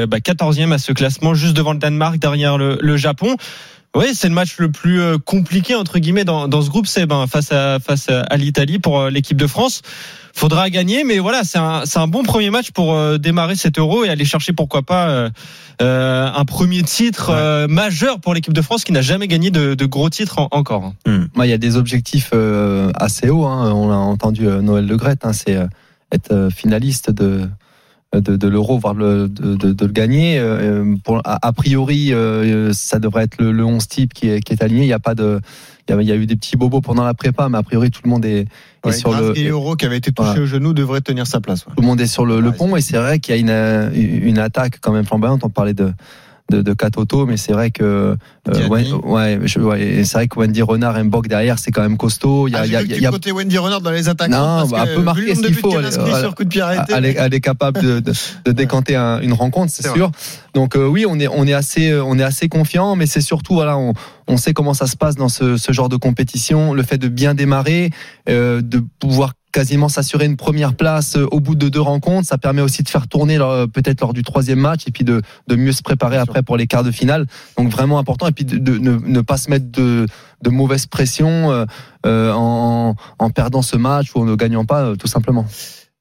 bah, 0.06 0.20
quatorzième 0.20 0.72
à 0.72 0.78
ce 0.78 0.92
classement, 0.92 1.34
juste 1.34 1.54
devant 1.56 1.72
le 1.72 1.78
Danemark, 1.78 2.18
derrière 2.18 2.58
le 2.58 2.96
Japon. 2.96 3.36
Oui, 3.96 4.14
c'est 4.14 4.28
le 4.28 4.34
match 4.34 4.58
le 4.58 4.70
plus 4.70 5.00
euh, 5.00 5.18
compliqué 5.18 5.74
entre 5.74 5.98
guillemets 5.98 6.24
dans, 6.24 6.46
dans 6.46 6.62
ce 6.62 6.70
groupe, 6.70 6.86
c'est 6.86 7.06
ben, 7.06 7.26
face 7.26 7.50
à 7.50 7.78
face 7.80 8.08
à 8.08 8.36
l'Italie 8.36 8.78
pour 8.78 9.00
euh, 9.00 9.10
l'équipe 9.10 9.36
de 9.36 9.48
France. 9.48 9.82
Faudra 10.32 10.70
gagner, 10.70 11.02
mais 11.02 11.18
voilà, 11.18 11.42
c'est 11.42 11.58
un 11.58 11.82
c'est 11.86 11.98
un 11.98 12.06
bon 12.06 12.22
premier 12.22 12.50
match 12.50 12.70
pour 12.70 12.94
euh, 12.94 13.18
démarrer 13.18 13.56
cet 13.56 13.80
Euro 13.80 14.04
et 14.04 14.08
aller 14.08 14.24
chercher 14.24 14.52
pourquoi 14.52 14.82
pas 14.82 15.08
euh, 15.08 15.30
euh, 15.82 16.30
un 16.32 16.44
premier 16.44 16.84
titre 16.84 17.30
euh, 17.30 17.66
majeur 17.66 18.20
pour 18.20 18.32
l'équipe 18.32 18.52
de 18.54 18.62
France 18.62 18.84
qui 18.84 18.92
n'a 18.92 19.02
jamais 19.02 19.26
gagné 19.26 19.50
de, 19.50 19.74
de 19.74 19.86
gros 19.86 20.08
titres 20.08 20.38
en- 20.38 20.48
encore. 20.52 20.84
hein. 20.84 20.94
Moi, 21.34 21.48
il 21.48 21.50
y 21.50 21.52
a 21.52 21.58
des 21.58 21.76
objectifs 21.76 22.30
euh, 22.32 22.92
assez 22.94 23.28
hauts. 23.28 23.46
hein. 23.46 23.72
On 23.72 23.88
l'a 23.88 23.96
entendu 23.96 24.46
euh, 24.46 24.60
Noël 24.62 24.86
Le 24.86 24.96
Gret, 24.96 25.16
hein, 25.24 25.32
c'est 25.32 25.56
euh, 25.56 25.66
être 26.12 26.30
euh, 26.32 26.48
finaliste 26.50 27.10
de 27.10 27.48
de, 28.12 28.36
de 28.36 28.48
l'euro, 28.48 28.78
voire 28.78 28.94
le, 28.94 29.28
de, 29.28 29.54
de, 29.54 29.72
de 29.72 29.86
le 29.86 29.92
gagner. 29.92 30.38
Euh, 30.38 30.96
pour, 31.04 31.18
a, 31.24 31.46
a 31.46 31.52
priori, 31.52 32.12
euh, 32.12 32.72
ça 32.72 32.98
devrait 32.98 33.24
être 33.24 33.40
le, 33.40 33.52
le 33.52 33.64
11 33.64 33.86
type 33.86 34.12
qui 34.14 34.28
est, 34.28 34.40
qui 34.40 34.52
est 34.52 34.62
aligné. 34.62 34.82
Il 34.82 34.88
y 34.88 34.92
a 34.92 34.98
pas 34.98 35.14
de, 35.14 35.40
il 35.88 35.94
y 35.94 35.98
a, 35.98 36.02
il 36.02 36.08
y 36.08 36.12
a 36.12 36.16
eu 36.16 36.26
des 36.26 36.34
petits 36.36 36.56
bobos 36.56 36.80
pendant 36.80 37.04
la 37.04 37.14
prépa, 37.14 37.48
mais 37.48 37.58
a 37.58 37.62
priori 37.62 37.90
tout 37.90 38.00
le 38.04 38.10
monde 38.10 38.24
est, 38.24 38.40
est 38.40 38.48
Ouais, 38.84 38.92
sur 38.92 39.10
grâce 39.10 39.36
le 39.36 39.46
à 39.46 39.50
Euro 39.50 39.76
qui 39.76 39.84
avait 39.86 39.98
été 39.98 40.10
touché 40.10 40.28
Voilà. 40.30 40.42
au 40.42 40.46
genou 40.46 40.72
devrait 40.72 41.02
tenir 41.02 41.26
sa 41.26 41.40
place. 41.40 41.66
ouais. 41.66 41.72
tout 41.76 41.82
le 41.82 41.86
monde 41.86 42.00
est 42.00 42.06
sur 42.06 42.24
le, 42.26 42.40
le 42.40 42.50
pont 42.52 42.74
et 42.76 42.80
c'est 42.80 42.96
vrai 42.96 43.18
qu'il 43.20 43.34
y 43.36 43.38
a 43.38 43.40
une, 43.40 43.92
une 44.26 44.38
attaque 44.38 44.78
quand 44.80 44.92
même 44.92 45.04
flamboyante. 45.04 45.44
On 45.44 45.50
parlait 45.50 45.74
de 45.74 45.92
de, 46.50 46.60
de 46.62 46.72
Katoto, 46.74 47.24
mais 47.26 47.36
c'est 47.36 47.52
vrai 47.52 47.70
que 47.70 48.16
euh, 48.48 48.68
ouais, 48.68 49.38
c'est 49.46 50.12
vrai 50.12 50.28
que 50.28 50.38
Wendy 50.38 50.62
Renard 50.62 50.98
et 50.98 51.02
Mbok 51.04 51.28
derrière, 51.28 51.58
c'est 51.58 51.70
quand 51.70 51.82
même 51.82 51.96
costaud. 51.96 52.48
Il 52.48 52.52
y 52.52 52.56
a, 52.56 52.60
Ah, 52.60 52.66
il 52.66 52.68
y 52.68 52.70
j'ai 52.72 52.76
a, 52.76 52.80
vu 52.82 52.88
que 52.88 52.92
il 52.92 52.96
tu 52.98 53.02
y 53.02 53.06
a- 53.06 53.10
côté 53.10 53.32
Wendy 53.32 53.58
Renard 53.58 53.80
dans 53.80 53.90
les 53.90 54.08
attaques. 54.08 54.30
Non, 54.30 54.66
bah, 54.66 54.82
un 54.82 54.86
peu 54.86 55.02
marqué 55.02 55.34
ce 55.34 55.40
qu'il 55.40 55.54
faut, 55.54 55.78
Elle 55.78 55.86
elle- 55.86 55.98
voilà. 56.00 56.20
sur 56.20 56.34
coup 56.34 56.44
de 56.44 56.48
pied 56.48 56.60
arrêté. 56.60 56.92
elle, 56.94 57.04
est, 57.06 57.16
elle 57.18 57.32
est 57.34 57.40
capable 57.40 57.80
de, 57.80 58.00
de, 58.00 58.12
de 58.44 58.52
décanter 58.52 58.96
un- 58.96 59.20
une 59.20 59.32
rencontre, 59.32 59.72
c'est 59.72 59.88
sûr. 59.90 60.10
Donc 60.54 60.76
euh, 60.76 60.86
oui, 60.86 61.06
on 61.08 61.18
est 61.20 61.28
on 61.28 61.46
est 61.46 61.52
assez 61.54 61.90
euh, 61.90 62.02
on 62.04 62.18
est 62.18 62.24
assez 62.24 62.48
confiant, 62.48 62.96
mais 62.96 63.06
c'est 63.06 63.20
surtout 63.20 63.54
voilà, 63.54 63.78
on, 63.78 63.92
on 64.26 64.36
sait 64.36 64.52
comment 64.52 64.74
ça 64.74 64.86
se 64.86 64.96
passe 64.96 65.14
dans 65.14 65.28
ce, 65.28 65.56
ce 65.56 65.72
genre 65.72 65.88
de 65.88 65.96
compétition, 65.96 66.74
le 66.74 66.82
fait 66.82 66.98
de 66.98 67.08
bien 67.08 67.34
démarrer, 67.34 67.90
euh, 68.28 68.60
de 68.60 68.82
pouvoir 68.98 69.32
quasiment 69.52 69.88
s'assurer 69.88 70.26
une 70.26 70.36
première 70.36 70.74
place 70.74 71.16
euh, 71.16 71.26
au 71.30 71.40
bout 71.40 71.54
de 71.54 71.68
deux 71.68 71.80
rencontres, 71.80 72.28
ça 72.28 72.38
permet 72.38 72.62
aussi 72.62 72.82
de 72.82 72.88
faire 72.88 73.08
tourner 73.08 73.36
leur- 73.38 73.68
peut-être 73.68 74.00
lors 74.00 74.12
du 74.12 74.22
troisième 74.22 74.60
match 74.60 74.82
et 74.86 74.90
puis 74.90 75.04
de, 75.04 75.22
de 75.48 75.56
mieux 75.56 75.72
se 75.72 75.82
préparer 75.82 76.16
après 76.16 76.42
pour 76.42 76.56
les 76.56 76.66
quarts 76.66 76.84
de 76.84 76.90
finale. 76.90 77.26
Donc 77.58 77.68
vraiment 77.70 77.98
important 77.98 78.26
et 78.28 78.32
puis 78.32 78.44
de, 78.44 78.58
de 78.58 78.78
ne, 78.78 78.92
ne 78.98 79.20
pas 79.20 79.36
se 79.36 79.50
mettre 79.50 79.70
de, 79.70 80.06
de 80.42 80.50
mauvaise 80.50 80.86
pression 80.86 81.50
euh, 81.50 81.64
euh, 82.06 82.32
en, 82.32 82.94
en 83.18 83.30
perdant 83.30 83.62
ce 83.62 83.76
match 83.76 84.14
ou 84.14 84.20
en 84.20 84.24
ne 84.24 84.34
gagnant 84.34 84.64
pas 84.64 84.82
euh, 84.82 84.96
tout 84.96 85.08
simplement. 85.08 85.46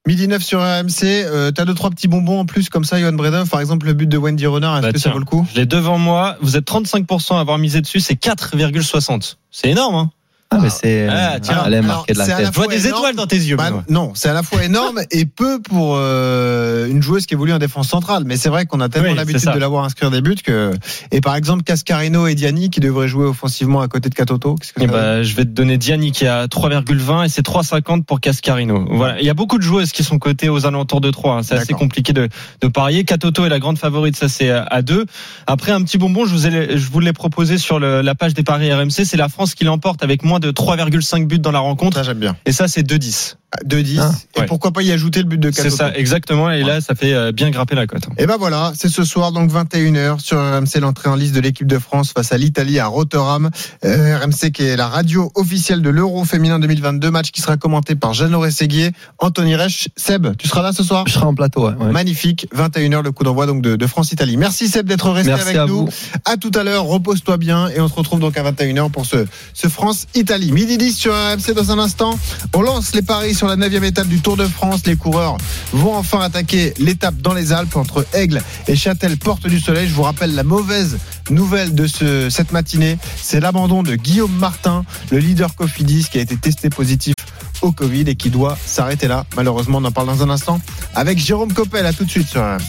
Midi 0.07 0.27
9 0.27 0.41
sur. 0.41 0.59
Euh, 0.61 1.51
T'as 1.51 1.65
deux, 1.65 1.73
trois 1.73 1.89
petits 1.89 2.07
bonbons 2.07 2.39
en 2.39 2.45
plus 2.45 2.69
comme 2.69 2.85
ça, 2.85 2.99
Johan 2.99 3.11
Bredov. 3.13 3.49
Par 3.49 3.59
exemple, 3.59 3.85
le 3.85 3.93
but 3.93 4.07
de 4.07 4.17
Wendy 4.17 4.47
Renard, 4.47 4.77
est-ce 4.77 4.85
Bah, 4.87 4.93
que 4.93 4.97
ça 4.99 5.09
vaut 5.11 5.19
le 5.19 5.25
coup? 5.25 5.45
Je 5.53 5.59
l'ai 5.59 5.65
devant 5.65 5.97
moi. 5.99 6.37
Vous 6.41 6.55
êtes 6.55 6.65
35% 6.65 7.35
à 7.35 7.39
avoir 7.41 7.57
misé 7.57 7.81
dessus, 7.81 7.99
c'est 7.99 8.15
4,60. 8.15 9.35
C'est 9.51 9.69
énorme. 9.69 9.95
Hein 9.95 10.09
Ah, 10.51 10.57
mais 10.59 10.69
c'est 10.71 11.07
Ah, 11.07 11.39
tiens. 11.39 11.63
de 11.67 11.69
la 11.69 11.81
c'est 11.83 12.11
à 12.11 12.15
tête. 12.15 12.17
la 12.17 12.25
Je 12.25 12.41
vois 12.45 12.51
fois 12.63 12.67
des 12.67 12.87
énorme. 12.87 13.01
étoiles 13.01 13.15
dans 13.15 13.27
tes 13.27 13.35
yeux. 13.35 13.55
Bah, 13.55 13.69
non, 13.87 14.13
c'est 14.15 14.29
à 14.29 14.33
la 14.33 14.41
fois 14.41 14.63
énorme 14.63 14.99
et 15.11 15.25
peu 15.27 15.61
pour 15.61 15.93
euh, 15.95 16.87
une 16.89 17.03
joueuse 17.03 17.27
qui 17.27 17.35
évolue 17.35 17.53
en 17.53 17.59
défense 17.59 17.87
centrale. 17.87 18.23
Mais 18.25 18.35
c'est 18.35 18.49
vrai 18.49 18.65
qu'on 18.65 18.79
a 18.81 18.89
tellement 18.89 19.09
Oui, 19.09 19.15
l'habitude 19.15 19.51
de 19.53 19.59
l'avoir 19.59 19.83
inscrire 19.85 20.09
des 20.09 20.21
buts 20.21 20.35
que. 20.43 20.71
Et 21.11 21.21
par 21.21 21.35
exemple, 21.35 21.61
Cascarino 21.61 22.25
et 22.25 22.33
Diani 22.33 22.71
qui 22.71 22.79
devraient 22.79 23.07
jouer 23.07 23.25
offensivement 23.25 23.81
à 23.81 23.87
côté 23.87 24.09
de 24.09 24.15
Katoto. 24.15 24.55
Qu'est-ce 24.55 24.73
que 24.73 24.81
Eh 24.81 24.87
ça 24.87 24.91
donne 24.91 24.99
ben, 25.01 25.21
je 25.23 25.35
vais 25.35 25.43
te 25.45 25.49
donner 25.51 25.77
Diani 25.77 26.11
qui 26.11 26.25
a 26.25 26.47
3,20 26.47 27.25
et 27.25 27.29
c'est 27.29 27.45
3,50 27.45 28.03
pour 28.03 28.19
Cascarino. 28.19 28.87
Voilà. 28.89 29.19
Il 29.19 29.25
y 29.27 29.29
a 29.29 29.35
beaucoup 29.35 29.59
de 29.59 29.63
joueuses 29.63 29.91
qui 29.91 30.03
sont 30.03 30.17
cotées 30.17 30.49
aux 30.49 30.65
alentours 30.65 30.99
de 31.01 31.11
3. 31.11 31.35
hein. 31.35 31.43
C'est 31.43 31.55
assez 31.55 31.73
compliqué 31.73 32.11
de, 32.11 32.27
de 32.61 32.67
parier. 32.67 33.03
Katoto 33.03 33.45
est 33.45 33.49
la 33.49 33.59
grande 33.59 33.77
favorite, 33.77 34.15
ça 34.15 34.27
c'est 34.27 34.49
à 34.49 34.63
à 34.63 34.81
2. 34.81 35.05
Après, 35.45 35.71
un 35.71 35.81
petit 35.83 35.97
bonbon, 35.99 36.25
je 36.25 36.31
vous, 36.33 36.47
ai, 36.47 36.77
je 36.77 36.89
vous 36.89 36.99
l'ai 36.99 37.13
proposé 37.13 37.57
sur 37.59 37.79
le- 37.79 38.01
la 38.01 38.15
page 38.15 38.33
des 38.33 38.43
paris 38.43 38.71
RMC. 38.73 39.05
C'est 39.05 39.17
la 39.17 39.29
France 39.29 39.53
qui 39.55 39.63
l'emporte 39.63 40.03
avec 40.03 40.23
moins 40.23 40.38
de 40.39 40.51
3,5 40.51 41.27
buts 41.27 41.39
dans 41.39 41.51
la 41.51 41.59
rencontre. 41.59 41.97
Ça, 41.97 42.03
j'aime 42.03 42.19
bien. 42.19 42.36
Et 42.45 42.51
ça, 42.51 42.68
c'est 42.68 42.83
2,10. 42.83 43.36
2-10. 43.65 43.97
Ah, 43.99 44.11
et 44.35 44.39
ouais. 44.41 44.45
pourquoi 44.45 44.71
pas 44.71 44.81
y 44.81 44.91
ajouter 44.91 45.19
le 45.21 45.25
but 45.27 45.39
de 45.39 45.49
C'est 45.51 45.63
Katoto 45.63 45.75
ça, 45.77 45.95
exactement. 45.95 46.51
Et 46.51 46.63
là, 46.63 46.81
ça 46.81 46.95
fait 46.95 47.13
euh, 47.13 47.31
bien 47.31 47.49
grimper 47.49 47.75
la 47.75 47.87
cote. 47.87 48.03
Et 48.17 48.25
ben 48.25 48.37
voilà, 48.37 48.71
c'est 48.75 48.89
ce 48.89 49.03
soir 49.03 49.31
donc 49.31 49.51
21h 49.51 50.19
sur 50.19 50.37
RMC 50.37 50.79
l'entrée 50.81 51.09
en 51.09 51.15
liste 51.15 51.33
de 51.33 51.39
l'équipe 51.39 51.67
de 51.67 51.79
France 51.79 52.11
face 52.13 52.31
à 52.31 52.37
l'Italie 52.37 52.79
à 52.79 52.87
Rotterdam. 52.87 53.49
Euh, 53.85 54.17
RMC 54.17 54.51
qui 54.51 54.63
est 54.63 54.75
la 54.75 54.87
radio 54.87 55.31
officielle 55.35 55.81
de 55.81 55.89
l'Euro 55.89 56.23
féminin 56.25 56.59
2022, 56.59 57.09
match 57.11 57.31
qui 57.31 57.41
sera 57.41 57.57
commenté 57.57 57.95
par 57.95 58.13
Jeannot 58.13 58.49
Séguier, 58.49 58.91
Anthony 59.19 59.55
Reich, 59.55 59.89
Seb, 59.95 60.35
tu 60.37 60.47
seras 60.47 60.61
là 60.61 60.71
ce 60.71 60.83
soir? 60.83 61.03
Je 61.07 61.13
serai 61.13 61.25
en 61.25 61.33
plateau. 61.35 61.67
Ouais, 61.67 61.73
ouais. 61.73 61.91
Magnifique, 61.91 62.47
21h 62.55 63.03
le 63.03 63.11
coup 63.11 63.23
d'envoi 63.23 63.45
donc 63.45 63.61
de, 63.61 63.75
de 63.75 63.87
France-Italie. 63.87 64.37
Merci 64.37 64.67
Seb 64.67 64.87
d'être 64.87 65.09
resté 65.09 65.31
Merci 65.31 65.49
avec 65.49 65.57
à 65.57 65.65
nous. 65.65 65.85
vous. 65.85 65.89
À 66.25 66.37
tout 66.37 66.51
à 66.55 66.63
l'heure, 66.63 66.85
repose-toi 66.85 67.37
bien 67.37 67.67
et 67.69 67.79
on 67.81 67.87
se 67.87 67.93
retrouve 67.95 68.19
donc 68.19 68.37
à 68.37 68.51
21h 68.51 68.91
pour 68.91 69.05
ce, 69.05 69.25
ce 69.53 69.67
France-Italie. 69.67 70.51
Midi 70.51 70.77
10 70.77 70.93
sur 70.95 71.13
RMC 71.13 71.53
dans 71.55 71.71
un 71.71 71.79
instant. 71.79 72.17
On 72.53 72.61
lance 72.61 72.93
les 72.93 73.01
paris 73.01 73.33
sur 73.39 73.47
la 73.47 73.56
9 73.56 73.81
étape 73.86 74.09
du 74.09 74.19
Tour 74.19 74.36
de 74.36 74.45
France. 74.45 74.81
Les 74.86 74.97
coureurs 74.97 75.38
vont 75.71 75.95
enfin 75.95 76.19
attaquer 76.19 76.74
l'étape 76.77 77.15
dans 77.21 77.33
les 77.33 77.53
Alpes 77.53 77.77
entre 77.77 78.06
Aigle 78.12 78.44
et 78.68 78.75
Châtel, 78.75 79.15
Porte 79.15 79.47
du 79.47 79.62
Soleil. 79.62 79.88
Je 79.88 79.94
vous 79.94 80.01
rappelle 80.01 80.36
la 80.36 80.44
mauvaise 80.44 80.97
nouvelle 81.30 81.74
de 81.74 81.88
ce, 81.88 82.30
cette 82.30 82.51
matinée, 82.51 82.97
c'est 83.15 83.39
l'abandon 83.39 83.81
de 83.81 83.95
Guillaume 83.95 84.36
Martin, 84.36 84.83
le 85.09 85.19
leader 85.19 85.56
Cofidis 85.56 86.07
qui 86.12 86.18
a 86.18 86.21
été 86.21 86.36
testé 86.36 86.69
positif 86.69 87.13
au 87.62 87.71
Covid 87.71 88.01
et 88.07 88.15
qui 88.15 88.30
doit 88.30 88.57
s'arrêter 88.65 89.07
là. 89.07 89.24
Malheureusement, 89.38 89.77
on 89.77 89.85
en 89.85 89.92
parle 89.92 90.07
dans 90.07 90.21
un 90.21 90.30
instant 90.30 90.59
avec 90.94 91.18
Jérôme 91.18 91.53
Coppel. 91.53 91.85
À 91.85 91.94
tout 91.94 92.03
de 92.03 92.12
suite 92.12 92.27
sur 92.27 92.42
RMC. 92.42 92.59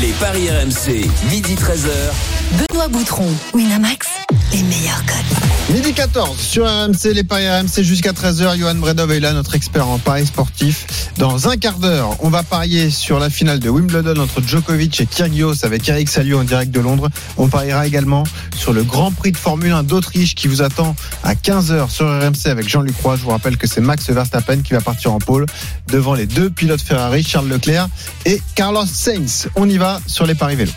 Les 0.00 0.12
paris 0.18 0.48
RMC, 0.50 1.06
midi 1.30 1.54
13h. 1.54 2.66
Benoît 2.68 2.88
Boutron, 2.88 3.28
Winamax, 3.54 4.08
les 4.52 4.62
meilleurs 4.62 5.04
codes. 5.06 5.74
Midi 5.74 5.94
14 5.94 6.38
sur 6.38 6.66
RMC, 6.66 7.14
les 7.14 7.24
paris 7.24 7.48
RMC 7.48 7.82
jusqu'à 7.82 8.12
13h. 8.12 8.58
Johan 8.58 8.74
Bredov 8.74 9.10
notre 9.12 9.54
expert 9.54 9.88
en 9.88 9.98
paris 9.98 10.26
sportif. 10.26 11.10
Dans 11.16 11.48
un 11.48 11.56
quart 11.56 11.78
d'heure, 11.78 12.16
on 12.20 12.28
va 12.28 12.42
parier 12.42 12.90
sur 12.90 13.18
la 13.18 13.30
finale 13.30 13.58
de 13.58 13.70
Wimbledon 13.70 14.20
entre 14.20 14.42
Djokovic 14.42 15.00
et 15.00 15.06
Kyrgios 15.06 15.64
avec 15.64 15.88
Eric 15.88 16.08
Salio 16.08 16.38
en 16.40 16.44
direct 16.44 16.70
de 16.72 16.80
Londres. 16.80 17.08
On 17.38 17.48
pariera 17.48 17.86
également 17.86 18.24
sur 18.56 18.72
le 18.72 18.82
Grand 18.82 19.12
Prix 19.12 19.32
de 19.32 19.36
Formule 19.36 19.72
1 19.72 19.84
d'Autriche 19.84 20.34
qui 20.34 20.48
vous 20.48 20.62
attend 20.62 20.94
à 21.22 21.34
15h 21.34 21.88
sur 21.90 22.06
RMC 22.06 22.46
avec 22.46 22.68
Jean-Luc 22.68 22.96
Roy. 23.02 23.16
Je 23.16 23.22
vous 23.22 23.30
rappelle 23.30 23.56
que 23.56 23.66
c'est 23.66 23.80
Max 23.80 24.10
Verstappen 24.10 24.60
qui 24.62 24.74
va 24.74 24.80
partir 24.80 25.12
en 25.12 25.18
pôle 25.18 25.46
devant 25.88 26.14
les 26.14 26.26
deux 26.26 26.50
pilotes 26.50 26.82
Ferrari, 26.82 27.22
Charles 27.22 27.48
Leclerc 27.48 27.88
et 28.26 28.42
Carlos 28.54 28.86
Sainz. 28.86 29.48
On 29.56 29.68
y 29.68 29.78
va 29.78 30.00
sur 30.06 30.26
les 30.26 30.34
paris 30.34 30.56
vélo. 30.56 30.72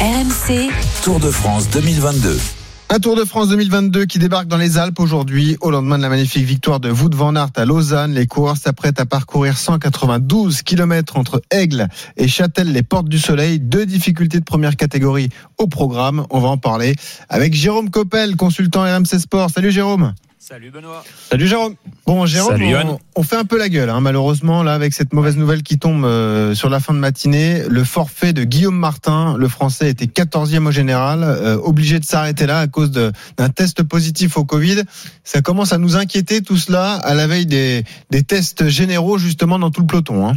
RMC, 0.00 0.70
Tour 1.04 1.20
de 1.20 1.30
France 1.30 1.68
2022. 1.68 2.38
Un 2.88 2.98
Tour 3.00 3.16
de 3.16 3.24
France 3.26 3.50
2022 3.50 4.06
qui 4.06 4.18
débarque 4.18 4.48
dans 4.48 4.56
les 4.56 4.78
Alpes 4.78 4.98
aujourd'hui, 4.98 5.58
au 5.60 5.70
lendemain 5.70 5.98
de 5.98 6.02
la 6.02 6.08
magnifique 6.08 6.46
victoire 6.46 6.80
de 6.80 6.90
Wout 6.90 7.14
van 7.14 7.36
Aert 7.36 7.50
à 7.54 7.66
Lausanne. 7.66 8.14
Les 8.14 8.26
coureurs 8.26 8.56
s'apprêtent 8.56 8.98
à 8.98 9.04
parcourir 9.04 9.58
192 9.58 10.62
km 10.62 11.18
entre 11.18 11.42
Aigle 11.50 11.86
et 12.16 12.28
Châtel, 12.28 12.72
les 12.72 12.82
portes 12.82 13.10
du 13.10 13.18
soleil. 13.18 13.60
Deux 13.60 13.84
difficultés 13.84 14.40
de 14.40 14.44
première 14.44 14.76
catégorie 14.76 15.28
au 15.58 15.66
programme. 15.66 16.24
On 16.30 16.40
va 16.40 16.48
en 16.48 16.56
parler 16.56 16.94
avec 17.28 17.52
Jérôme 17.52 17.90
Coppel, 17.90 18.36
consultant 18.36 18.84
RMC 18.84 19.18
Sport. 19.18 19.50
Salut 19.50 19.70
Jérôme. 19.70 20.14
Salut 20.42 20.70
Benoît. 20.70 21.04
Salut 21.28 21.46
Jérôme. 21.46 21.74
Bon, 22.06 22.24
Jérôme, 22.24 22.52
Salut, 22.52 22.74
on, 22.74 22.98
on 23.14 23.22
fait 23.22 23.36
un 23.36 23.44
peu 23.44 23.58
la 23.58 23.68
gueule, 23.68 23.90
hein, 23.90 24.00
malheureusement, 24.00 24.62
là, 24.62 24.72
avec 24.72 24.94
cette 24.94 25.12
mauvaise 25.12 25.36
nouvelle 25.36 25.62
qui 25.62 25.78
tombe 25.78 26.06
euh, 26.06 26.54
sur 26.54 26.70
la 26.70 26.80
fin 26.80 26.94
de 26.94 26.98
matinée. 26.98 27.64
Le 27.68 27.84
forfait 27.84 28.32
de 28.32 28.44
Guillaume 28.44 28.74
Martin, 28.74 29.36
le 29.36 29.48
Français, 29.48 29.90
était 29.90 30.06
14e 30.06 30.66
au 30.66 30.70
général, 30.70 31.22
euh, 31.24 31.58
obligé 31.62 31.98
de 31.98 32.06
s'arrêter 32.06 32.46
là 32.46 32.60
à 32.60 32.66
cause 32.68 32.90
d'un 32.90 33.48
test 33.50 33.82
positif 33.82 34.38
au 34.38 34.46
Covid. 34.46 34.84
Ça 35.24 35.42
commence 35.42 35.74
à 35.74 35.78
nous 35.78 35.96
inquiéter 35.96 36.40
tout 36.40 36.56
cela 36.56 36.94
à 36.94 37.14
la 37.14 37.26
veille 37.26 37.44
des, 37.44 37.84
des 38.10 38.22
tests 38.22 38.66
généraux, 38.68 39.18
justement, 39.18 39.58
dans 39.58 39.70
tout 39.70 39.82
le 39.82 39.86
peloton. 39.86 40.26
Hein. 40.26 40.36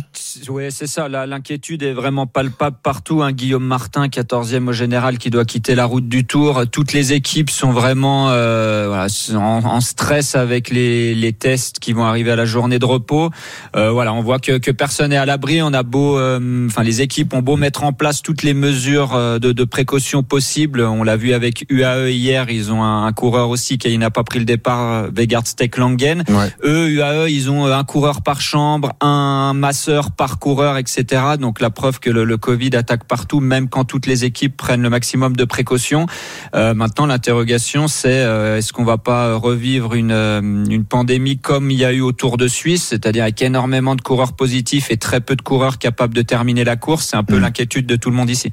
Oui, 0.50 0.66
c'est 0.70 0.88
ça. 0.88 1.08
là, 1.08 1.26
L'inquiétude 1.26 1.82
est 1.82 1.94
vraiment 1.94 2.28
palpable 2.28 2.76
partout. 2.84 3.24
Hein. 3.24 3.32
Guillaume 3.32 3.66
Martin, 3.66 4.08
14e 4.08 4.68
au 4.68 4.74
général, 4.74 5.18
qui 5.18 5.30
doit 5.30 5.46
quitter 5.46 5.76
la 5.76 5.86
route 5.86 6.10
du 6.10 6.26
Tour. 6.26 6.64
Toutes 6.70 6.92
les 6.92 7.14
équipes 7.14 7.50
sont 7.50 7.72
vraiment 7.72 8.32
euh, 8.32 8.88
voilà, 8.90 9.08
en, 9.40 9.64
en 9.66 9.82
stress 9.94 10.34
avec 10.36 10.72
les, 10.72 11.14
les 11.14 11.34
tests 11.34 11.78
qui 11.78 11.94
vont 11.94 12.04
arriver 12.04 12.32
à 12.32 12.36
la 12.36 12.46
journée 12.46 12.80
de 12.80 12.86
repos. 12.86 13.30
Euh, 13.76 13.92
voilà, 13.92 14.12
on 14.12 14.22
voit 14.22 14.40
que, 14.40 14.58
que 14.58 14.72
personne 14.72 15.12
n'est 15.12 15.18
à 15.18 15.26
l'abri. 15.28 15.62
On 15.62 15.72
a 15.72 15.84
beau, 15.84 16.18
euh, 16.18 16.66
enfin 16.66 16.82
les 16.82 17.02
équipes 17.02 17.32
ont 17.34 17.44
beau 17.44 17.58
mettre 17.58 17.84
en 17.84 17.94
place 17.94 18.24
toutes 18.24 18.42
les 18.42 18.56
mesures 18.56 19.14
euh, 19.14 19.38
de, 19.38 19.52
de 19.52 19.64
précaution 19.64 20.24
possibles. 20.24 20.82
On 20.82 21.04
l'a 21.04 21.16
vu 21.16 21.34
avec 21.34 21.66
UAE 21.70 22.10
hier, 22.10 22.50
ils 22.50 22.72
ont 22.72 22.84
un, 22.84 23.06
un 23.06 23.14
coureur 23.14 23.50
aussi 23.50 23.78
qui 23.78 23.96
n'a 24.00 24.10
pas 24.10 24.24
pris 24.24 24.40
le 24.40 24.46
départ, 24.46 25.12
Vegard 25.16 25.46
Stecklangen. 25.46 26.24
Ouais. 26.28 26.52
Eux, 26.64 26.90
UAE, 26.90 27.30
ils 27.30 27.52
ont 27.52 27.66
un 27.66 27.84
coureur 27.84 28.24
par 28.24 28.42
chambre, 28.42 28.94
un 29.00 29.54
masseur 29.54 30.10
par 30.12 30.40
coureur, 30.40 30.78
etc. 30.78 31.22
Donc 31.40 31.62
la 31.62 31.70
preuve 31.70 32.00
que 32.00 32.10
le, 32.10 32.24
le 32.24 32.38
Covid 32.38 32.76
attaque 32.76 33.04
partout, 33.04 33.42
même 33.42 33.70
quand 33.70 33.84
toutes 33.84 34.08
les 34.08 34.26
équipes 34.26 34.58
prennent 34.58 34.82
le 34.82 34.90
maximum 34.90 35.36
de 35.36 35.46
précautions. 35.46 36.08
Euh, 36.56 36.74
maintenant, 36.74 37.06
l'interrogation, 37.06 37.88
c'est 37.88 38.24
euh, 38.24 38.58
est-ce 38.58 38.74
qu'on 38.74 38.84
va 38.84 38.98
pas 38.98 39.36
revivre 39.36 39.83
une, 39.92 40.12
euh, 40.12 40.42
une 40.42 40.86
pandémie 40.86 41.38
comme 41.38 41.70
il 41.72 41.78
y 41.78 41.86
a 41.86 41.92
eu 41.92 42.02
au 42.02 42.12
Tour 42.12 42.38
de 42.38 42.48
Suisse, 42.48 42.84
c'est-à-dire 42.90 43.24
avec 43.24 43.42
énormément 43.42 43.96
de 43.96 44.02
coureurs 44.02 44.34
positifs 44.34 44.90
et 44.90 44.98
très 44.98 45.20
peu 45.22 45.36
de 45.36 45.42
coureurs 45.42 45.78
capables 45.78 46.14
de 46.14 46.22
terminer 46.22 46.64
la 46.64 46.76
course. 46.76 47.08
C'est 47.08 47.18
un 47.18 47.24
peu 47.24 47.38
Mm. 47.38 47.42
l'inquiétude 47.42 47.86
de 47.86 47.96
tout 47.96 48.10
le 48.10 48.16
monde 48.16 48.30
ici. 48.30 48.52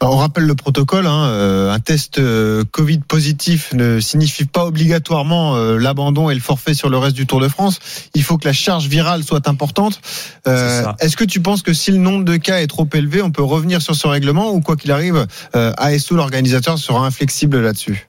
On 0.00 0.16
rappelle 0.16 0.44
le 0.44 0.54
protocole. 0.54 1.06
Hein, 1.08 1.24
euh, 1.24 1.72
un 1.72 1.80
test 1.80 2.18
euh, 2.18 2.62
Covid 2.70 3.00
positif 3.00 3.72
ne 3.72 3.98
signifie 3.98 4.44
pas 4.44 4.64
obligatoirement 4.64 5.56
l'abandon 5.56 6.30
et 6.30 6.34
le 6.34 6.40
forfait 6.40 6.74
sur 6.74 6.88
le 6.88 6.98
reste 6.98 7.16
du 7.16 7.26
Tour 7.26 7.40
de 7.40 7.48
France. 7.48 7.80
Il 8.14 8.22
faut 8.22 8.38
que 8.38 8.46
la 8.46 8.52
charge 8.52 8.86
virale 8.86 9.24
soit 9.24 9.48
importante. 9.48 10.00
Euh. 10.46 10.84
Est-ce 11.00 11.16
que 11.16 11.24
tu 11.24 11.40
penses 11.40 11.62
que 11.62 11.72
si 11.72 11.90
le 11.90 11.98
nombre 11.98 12.24
de 12.24 12.36
cas 12.36 12.60
est 12.60 12.68
trop 12.68 12.88
élevé, 12.94 13.22
on 13.22 13.32
peut 13.32 13.42
revenir 13.42 13.82
sur 13.82 13.96
ce 13.96 14.06
règlement 14.06 14.52
ou 14.52 14.60
quoi 14.60 14.76
qu'il 14.76 14.92
arrive, 14.92 15.26
euh, 15.56 15.72
ASO, 15.76 16.14
l'organisateur, 16.14 16.78
sera 16.78 17.04
inflexible 17.04 17.60
là-dessus? 17.60 18.07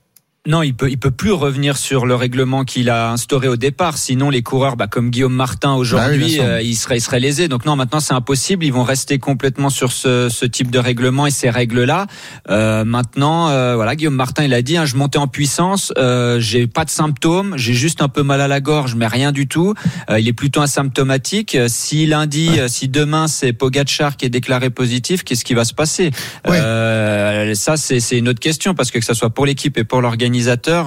Non, 0.50 0.63
il 0.63 0.74
peut, 0.74 0.89
il 0.89 0.98
peut 0.98 1.12
plus 1.12 1.32
revenir 1.32 1.77
sur 1.77 2.06
le 2.08 2.15
règlement 2.15 2.63
qu'il 2.65 2.89
a 2.89 3.12
instauré 3.12 3.48
au 3.48 3.56
départ. 3.56 3.98
Sinon, 4.00 4.29
les 4.32 4.41
coureurs, 4.41 4.75
bah, 4.77 4.88
comme 4.88 5.12
Guillaume 5.12 5.34
Martin 5.36 5.70
Bah 5.70 5.75
oui, 5.75 5.82
aujourd'hui, 5.82 6.18
bien 6.25 6.27
sûr. 6.29 6.44
euh, 6.44 6.62
ils 6.62 6.75
seraient, 6.75 6.98
ils 6.98 7.01
seraient 7.01 7.20
lésés. 7.20 7.48
Donc 7.48 7.65
non, 7.65 7.75
maintenant 7.75 8.00
c'est 8.00 8.15
impossible. 8.15 8.65
Ils 8.65 8.74
vont 8.74 8.84
rester 8.84 9.20
complètement 9.20 9.70
sur 9.70 9.91
ce, 9.91 10.27
ce 10.29 10.46
type 10.46 10.72
de 10.72 10.79
règlement 10.79 11.27
et 11.27 11.32
ces 11.32 11.50
règles-là. 11.51 12.08
Euh, 12.50 12.84
maintenant, 12.84 13.50
euh, 13.50 13.75
voilà, 13.75 13.96
Guillaume 13.96 14.15
Martin, 14.15 14.44
il 14.44 14.53
a 14.53 14.62
dit, 14.62 14.75
hein, 14.75 14.86
je 14.86 14.96
montais 14.96 15.20
en 15.20 15.27
puissance, 15.27 15.94
euh, 15.98 16.39
j'ai 16.39 16.65
pas 16.68 16.84
de 16.84 16.89
symptômes, 16.89 17.53
j'ai 17.56 17.74
juste 17.74 18.01
un 18.01 18.10
peu 18.10 18.24
mal 18.24 18.41
à 18.41 18.48
la 18.48 18.60
gorge, 18.60 18.96
mais 18.96 19.06
rien 19.08 19.32
du 19.32 19.48
tout. 19.48 19.75
Euh, 20.10 20.20
il 20.20 20.27
est 20.27 20.34
plutôt 20.34 20.62
asymptomatique. 20.62 21.56
Euh, 21.56 21.68
Si 21.70 22.06
lundi, 22.08 22.50
si 22.68 22.88
demain 22.88 23.27
c'est 23.27 23.53
Pogacar 23.53 24.18
qui 24.18 24.25
est 24.25 24.29
déclaré 24.29 24.72
positif, 24.72 25.24
qu'est-ce 25.24 25.46
qui 25.46 25.53
va 25.53 25.63
se 25.63 25.74
passer? 25.75 26.12
Ouais. 26.48 26.58
Euh, 26.60 27.53
Ça, 27.53 27.77
c'est 27.77 28.00
c'est 28.00 28.18
une 28.18 28.27
autre 28.29 28.39
question 28.39 28.74
parce 28.74 28.89
que 28.91 29.00
que 29.00 29.06
ça 29.06 29.13
soit 29.13 29.29
pour 29.29 29.46
l'équipe 29.46 29.77
et 29.77 29.84
pour 29.84 30.01
l'organisateur, 30.01 30.38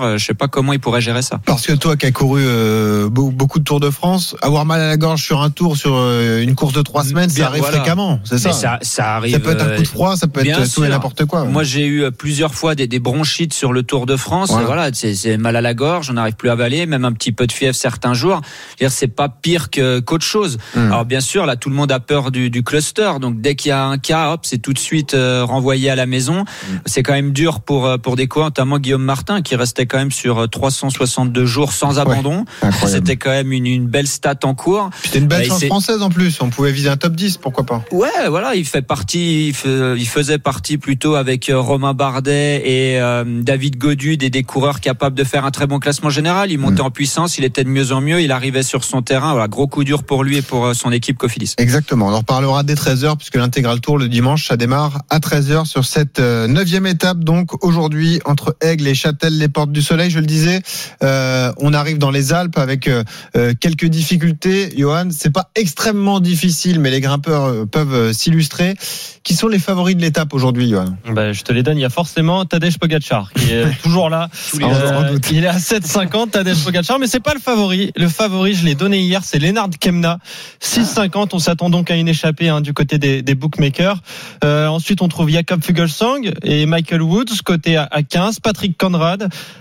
euh, 0.03 0.19
je 0.19 0.25
sais 0.25 0.35
pas 0.35 0.49
comment 0.49 0.73
il 0.73 0.81
pourrait 0.81 1.01
gérer 1.01 1.23
ça. 1.23 1.41
Parce 1.45 1.67
que 1.67 1.73
toi 1.73 1.97
qui 1.97 2.07
as 2.07 2.13
couru 2.13 2.43
euh, 2.45 3.09
beau- 3.09 3.31
beaucoup 3.31 3.59
de 3.59 3.65
Tours 3.65 3.81
de 3.81 3.91
France, 3.91 4.35
avoir 4.43 4.65
mal 4.65 4.81
à 4.81 4.87
la 4.89 4.97
gorge 4.97 5.23
sur 5.23 5.41
un 5.43 5.51
tour, 5.51 5.77
sur 5.77 5.95
euh, 5.95 6.41
une 6.43 6.55
course 6.55 6.73
de 6.73 6.83
trois 6.83 7.05
semaines, 7.05 7.31
Bien, 7.31 7.45
ça 7.45 7.47
arrive 7.49 7.63
voilà. 7.63 7.79
fréquemment, 7.79 8.21
c'est 8.25 8.39
ça 8.39 8.53
ça, 8.53 8.79
ça 8.83 9.17
arrive. 9.17 9.33
Ça 9.33 9.41
peut 9.41 9.51
être 9.53 9.65
un 9.65 9.77
coup 9.77 9.83
de 9.83 9.89
froid, 9.89 10.17
ça 10.17 10.27
peut 10.29 10.47
être 10.47 10.73
tout 10.73 10.85
et 10.85 10.89
n'importe 10.89 11.25
quoi. 11.27 11.45
Moi, 11.45 11.63
j'ai 11.65 11.87
eu 11.87 12.11
plusieurs 12.13 12.55
fois 12.55 12.75
des, 12.75 12.87
des 12.87 12.99
bronchites 12.99 13.53
sur 13.55 13.73
le 13.73 13.83
Tour 13.83 14.07
de 14.07 14.17
France. 14.17 14.51
Voilà, 14.51 14.91
c'est 14.93 15.37
mal 15.37 15.57
à 15.57 15.61
la 15.61 15.75
gorge, 15.75 16.09
on 16.11 16.15
n'arrive 16.15 16.35
plus 16.35 16.49
à 16.49 16.53
avaler, 16.53 16.87
même 16.87 17.05
un 17.05 17.13
petit 17.13 17.33
peu 17.33 17.47
de 17.47 17.53
fièvre 17.53 17.75
certains 17.75 18.15
jours. 18.15 18.41
C'est 18.89 19.09
pas 19.09 19.29
pire 19.29 19.71
que 19.71 20.01
qu'autre 20.01 20.25
chose. 20.25 20.59
Hmm. 20.75 20.87
Alors 20.87 21.05
bien 21.05 21.21
sûr, 21.21 21.47
là, 21.47 21.57
tout 21.57 21.69
le 21.71 21.75
monde 21.77 21.93
a 21.93 22.01
peur 22.01 22.31
du, 22.31 22.51
du 22.51 22.63
cluster. 22.63 23.13
Donc 23.21 23.41
dès 23.41 23.55
qu'il 23.55 23.69
y 23.71 23.73
a 23.73 23.85
un 23.85 23.99
cas, 23.99 24.33
hop, 24.33 24.41
c'est 24.45 24.59
tout 24.59 24.73
de 24.73 24.79
suite 24.79 25.15
euh, 25.15 25.45
renvoyé 25.45 25.91
à 25.91 25.97
la 25.97 26.07
maison. 26.07 26.43
Hmm. 26.43 26.77
C'est 26.87 27.03
quand 27.03 27.13
même 27.13 27.33
dur 27.33 27.61
pour 27.61 27.99
pour 28.01 28.17
des 28.17 28.27
coureurs, 28.29 28.49
notamment 28.49 28.79
Guillaume 28.79 29.03
Martin, 29.05 29.42
qui 29.43 29.57
restait 29.57 29.87
quand 29.87 29.99
même 29.99 30.11
sur 30.13 30.39
euh, 30.39 30.47
362 30.47 31.45
jours 31.45 31.73
sans 31.73 31.99
abandon. 31.99 32.45
C'était 32.87 33.17
quand 33.17 33.31
même 33.31 33.53
une, 33.53 33.67
une 33.67 33.87
belle 33.87 34.07
stat 34.07 34.39
en 34.45 34.55
cours. 34.55 34.91
C'était 35.03 35.19
une 35.19 35.27
belle 35.27 35.43
Bah, 35.43 35.49
chance 35.49 35.65
française 35.65 36.03
en 36.03 36.11
plus. 36.11 36.41
On 36.41 36.51
pouvait 36.51 36.73
viser 36.73 36.89
un 36.89 36.97
top 36.97 37.15
10, 37.15 37.39
pourquoi 37.39 37.65
pas 37.65 37.85
Ouais, 37.91 38.09
voilà, 38.29 38.55
il 38.55 38.65
fait 38.65 38.83
partie, 38.83 39.49
il, 39.49 40.07
faisait 40.07 40.39
partie 40.39 40.79
plutôt 40.79 41.15
avec 41.15 41.49
euh, 41.51 41.59
Romain 41.59 41.95
Bardet 41.95 42.63
et 42.65 43.01
euh, 43.01 43.25
David 43.43 43.79
Godu, 43.79 44.17
des, 44.17 44.31
des 44.31 44.43
coureurs 44.43 44.81
capables 44.81 45.17
de 45.17 45.25
faire 45.25 45.45
un 45.45 45.51
très 45.51 45.67
bon 45.67 45.79
classement 45.79 46.11
général. 46.11 46.51
Il 46.51 46.59
montait 46.59 46.81
en 46.81 46.91
puissance, 46.91 47.39
il 47.39 47.45
était 47.45 47.65
de 47.65 47.69
mieux 47.69 47.93
en 47.93 48.01
mieux, 48.01 48.21
il 48.21 48.33
arrivait 48.33 48.63
sur 48.63 48.85
son 48.85 49.03
terrain. 49.03 49.33
Voilà, 49.33 49.49
gros 49.49 49.67
coup 49.67 49.85
dur 49.85 50.05
pour 50.05 50.25
lui 50.25 50.39
et 50.39 50.43
pour 50.43 50.67
euh, 50.67 50.75
son 50.75 50.93
équipe 50.93 51.19
Cofidis. 51.19 51.55
Exactement. 51.59 52.07
On 52.09 52.13
en 52.13 52.19
reparlera 52.19 52.63
dès 52.63 52.75
13h 52.75 53.17
puisque 53.17 53.37
l'intégral 53.37 53.81
tour 53.81 53.99
le 53.99 54.09
dimanche, 54.09 54.49
ça 54.49 54.57
démarre 54.57 55.03
à 55.11 55.19
13h 55.19 55.65
sur 55.65 55.85
cette 55.85 56.21
euh, 56.21 56.47
neuvième 56.47 56.87
étape. 56.87 57.19
Donc 57.19 57.65
aujourd'hui, 57.65 58.21
entre 58.25 58.57
Aigle 58.61 58.87
et 58.89 58.95
Les 59.31 59.49
portes 59.49 59.71
du 59.71 59.83
soleil, 59.83 60.11
je 60.11 60.19
le 60.19 60.27
disais, 60.27 60.63
euh, 61.05 61.53
on 61.59 61.73
arrive 61.75 61.99
dans 61.99 62.11
les 62.11 62.33
Alpes 62.33 62.59
avec 62.59 62.89
euh, 62.89 63.05
euh, 63.37 63.55
quelques 63.59 63.87
difficultés. 63.87 64.75
Johan, 64.77 65.11
c'est 65.13 65.33
pas 65.33 65.51
extrêmement 65.55 66.19
difficile, 66.19 66.81
mais 66.81 66.91
les 66.91 67.01
grimpeurs 67.01 67.67
peuvent 67.69 68.13
s'illustrer. 68.13 68.75
Qui 69.23 69.35
sont 69.35 69.47
les 69.47 69.61
favoris 69.61 69.95
de 69.95 70.01
l'étape 70.01 70.35
aujourd'hui, 70.35 70.69
Johan? 70.69 70.97
Ben, 71.15 71.33
je 71.33 71.43
te 71.43 71.53
les 71.53 71.63
donne. 71.63 71.79
Il 71.79 71.83
y 71.83 71.85
a 71.85 71.91
forcément 71.91 72.45
Tadej 72.45 72.79
Pogacar 72.79 73.33
qui 73.33 73.53
est 73.53 73.65
toujours 73.83 74.11
là. 74.11 74.29
il 74.55 75.45
est 75.45 75.47
à 75.47 75.59
7,50 75.59 76.31
Tadej 76.31 76.59
Pogacar, 76.65 76.99
mais 76.99 77.07
c'est 77.07 77.21
pas 77.21 77.35
le 77.35 77.41
favori. 77.41 77.93
Le 77.95 78.09
favori, 78.09 78.55
je 78.55 78.65
l'ai 78.65 78.75
donné 78.75 78.99
hier, 78.99 79.23
c'est 79.23 79.39
Lennard 79.39 79.71
Kemna. 79.79 80.19
6,50. 80.61 81.29
On 81.33 81.39
s'attend 81.39 81.71
donc 81.71 81.93
à 81.93 81.95
une 81.95 82.09
échappée 82.09 82.49
hein, 82.49 82.61
du 82.61 82.73
côté 82.73 82.99
des, 82.99 83.23
des 83.23 83.35
bookmakers. 83.37 84.01
Ensuite, 84.43 85.01
on 85.01 85.09
trouve 85.09 85.29
Jakob 85.31 85.63
Fugelsang 85.63 86.33
et 86.43 86.67
Michael 86.67 87.03
Woods 87.03 87.43
côté 87.45 87.77
à, 87.77 87.89
à 87.93 88.03
15. 88.03 88.41
Patrick 88.41 88.77
Conrad 88.77 89.12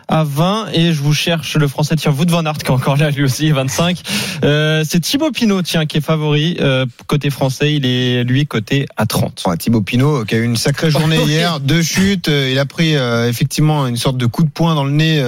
à 0.08 0.24
20 0.24 0.68
et 0.74 0.94
je 0.94 1.02
vous 1.02 1.14
cherche 1.14 1.56
le 1.58 1.68
français 1.68 1.96
tiens 1.96 2.12
Wout 2.12 2.30
van 2.30 2.46
Aert 2.46 2.58
qui 2.58 2.66
est 2.68 2.70
encore 2.72 2.98
là 2.98 3.10
lui 3.12 3.24
aussi 3.24 3.52
25 3.52 4.02
euh, 4.44 4.84
c'est 4.88 5.00
Thibaut 5.00 5.32
Pinot 5.32 5.62
tiens 5.62 5.86
qui 5.86 5.98
est 5.98 6.02
favori 6.02 6.58
euh, 6.60 6.86
côté 7.08 7.30
français 7.30 7.74
il 7.74 7.86
est 7.86 8.24
lui 8.24 8.46
côté 8.46 8.86
à 8.98 9.06
30 9.06 9.44
Bon, 9.46 9.56
Thibaut 9.56 9.82
Pinot 9.82 10.26
qui 10.26 10.36
a 10.36 10.38
eu 10.40 10.44
une 10.44 10.56
sacrée 10.56 10.92
journée 10.92 11.22
hier, 11.24 11.60
deux 11.60 11.82
chutes. 11.82 12.28
euh, 12.30 12.50
Il 12.52 12.60
a 12.60 12.66
pris 12.66 12.94
effectivement 13.28 13.88
une 13.88 13.98
sorte 13.98 14.18
de 14.18 14.26
coup 14.26 14.44
de 14.44 14.50
poing 14.50 14.76
dans 14.76 14.84
le 14.86 14.92
nez 14.92 15.22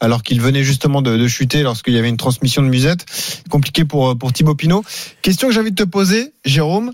alors 0.00 0.22
qu'il 0.22 0.40
venait 0.40 0.62
justement 0.64 1.02
de, 1.02 1.16
de 1.16 1.28
chuter 1.28 1.62
lorsqu'il 1.62 1.94
y 1.94 1.98
avait 1.98 2.08
une 2.08 2.16
transmission 2.16 2.62
de 2.62 2.68
musette. 2.68 3.04
Compliqué 3.50 3.84
pour 3.84 4.16
pour 4.18 4.32
Thibaut 4.32 4.54
Pinot. 4.54 4.84
Question 5.22 5.48
que 5.48 5.54
j'ai 5.54 5.60
envie 5.60 5.70
de 5.72 5.82
te 5.82 5.88
poser, 5.88 6.32
Jérôme. 6.44 6.92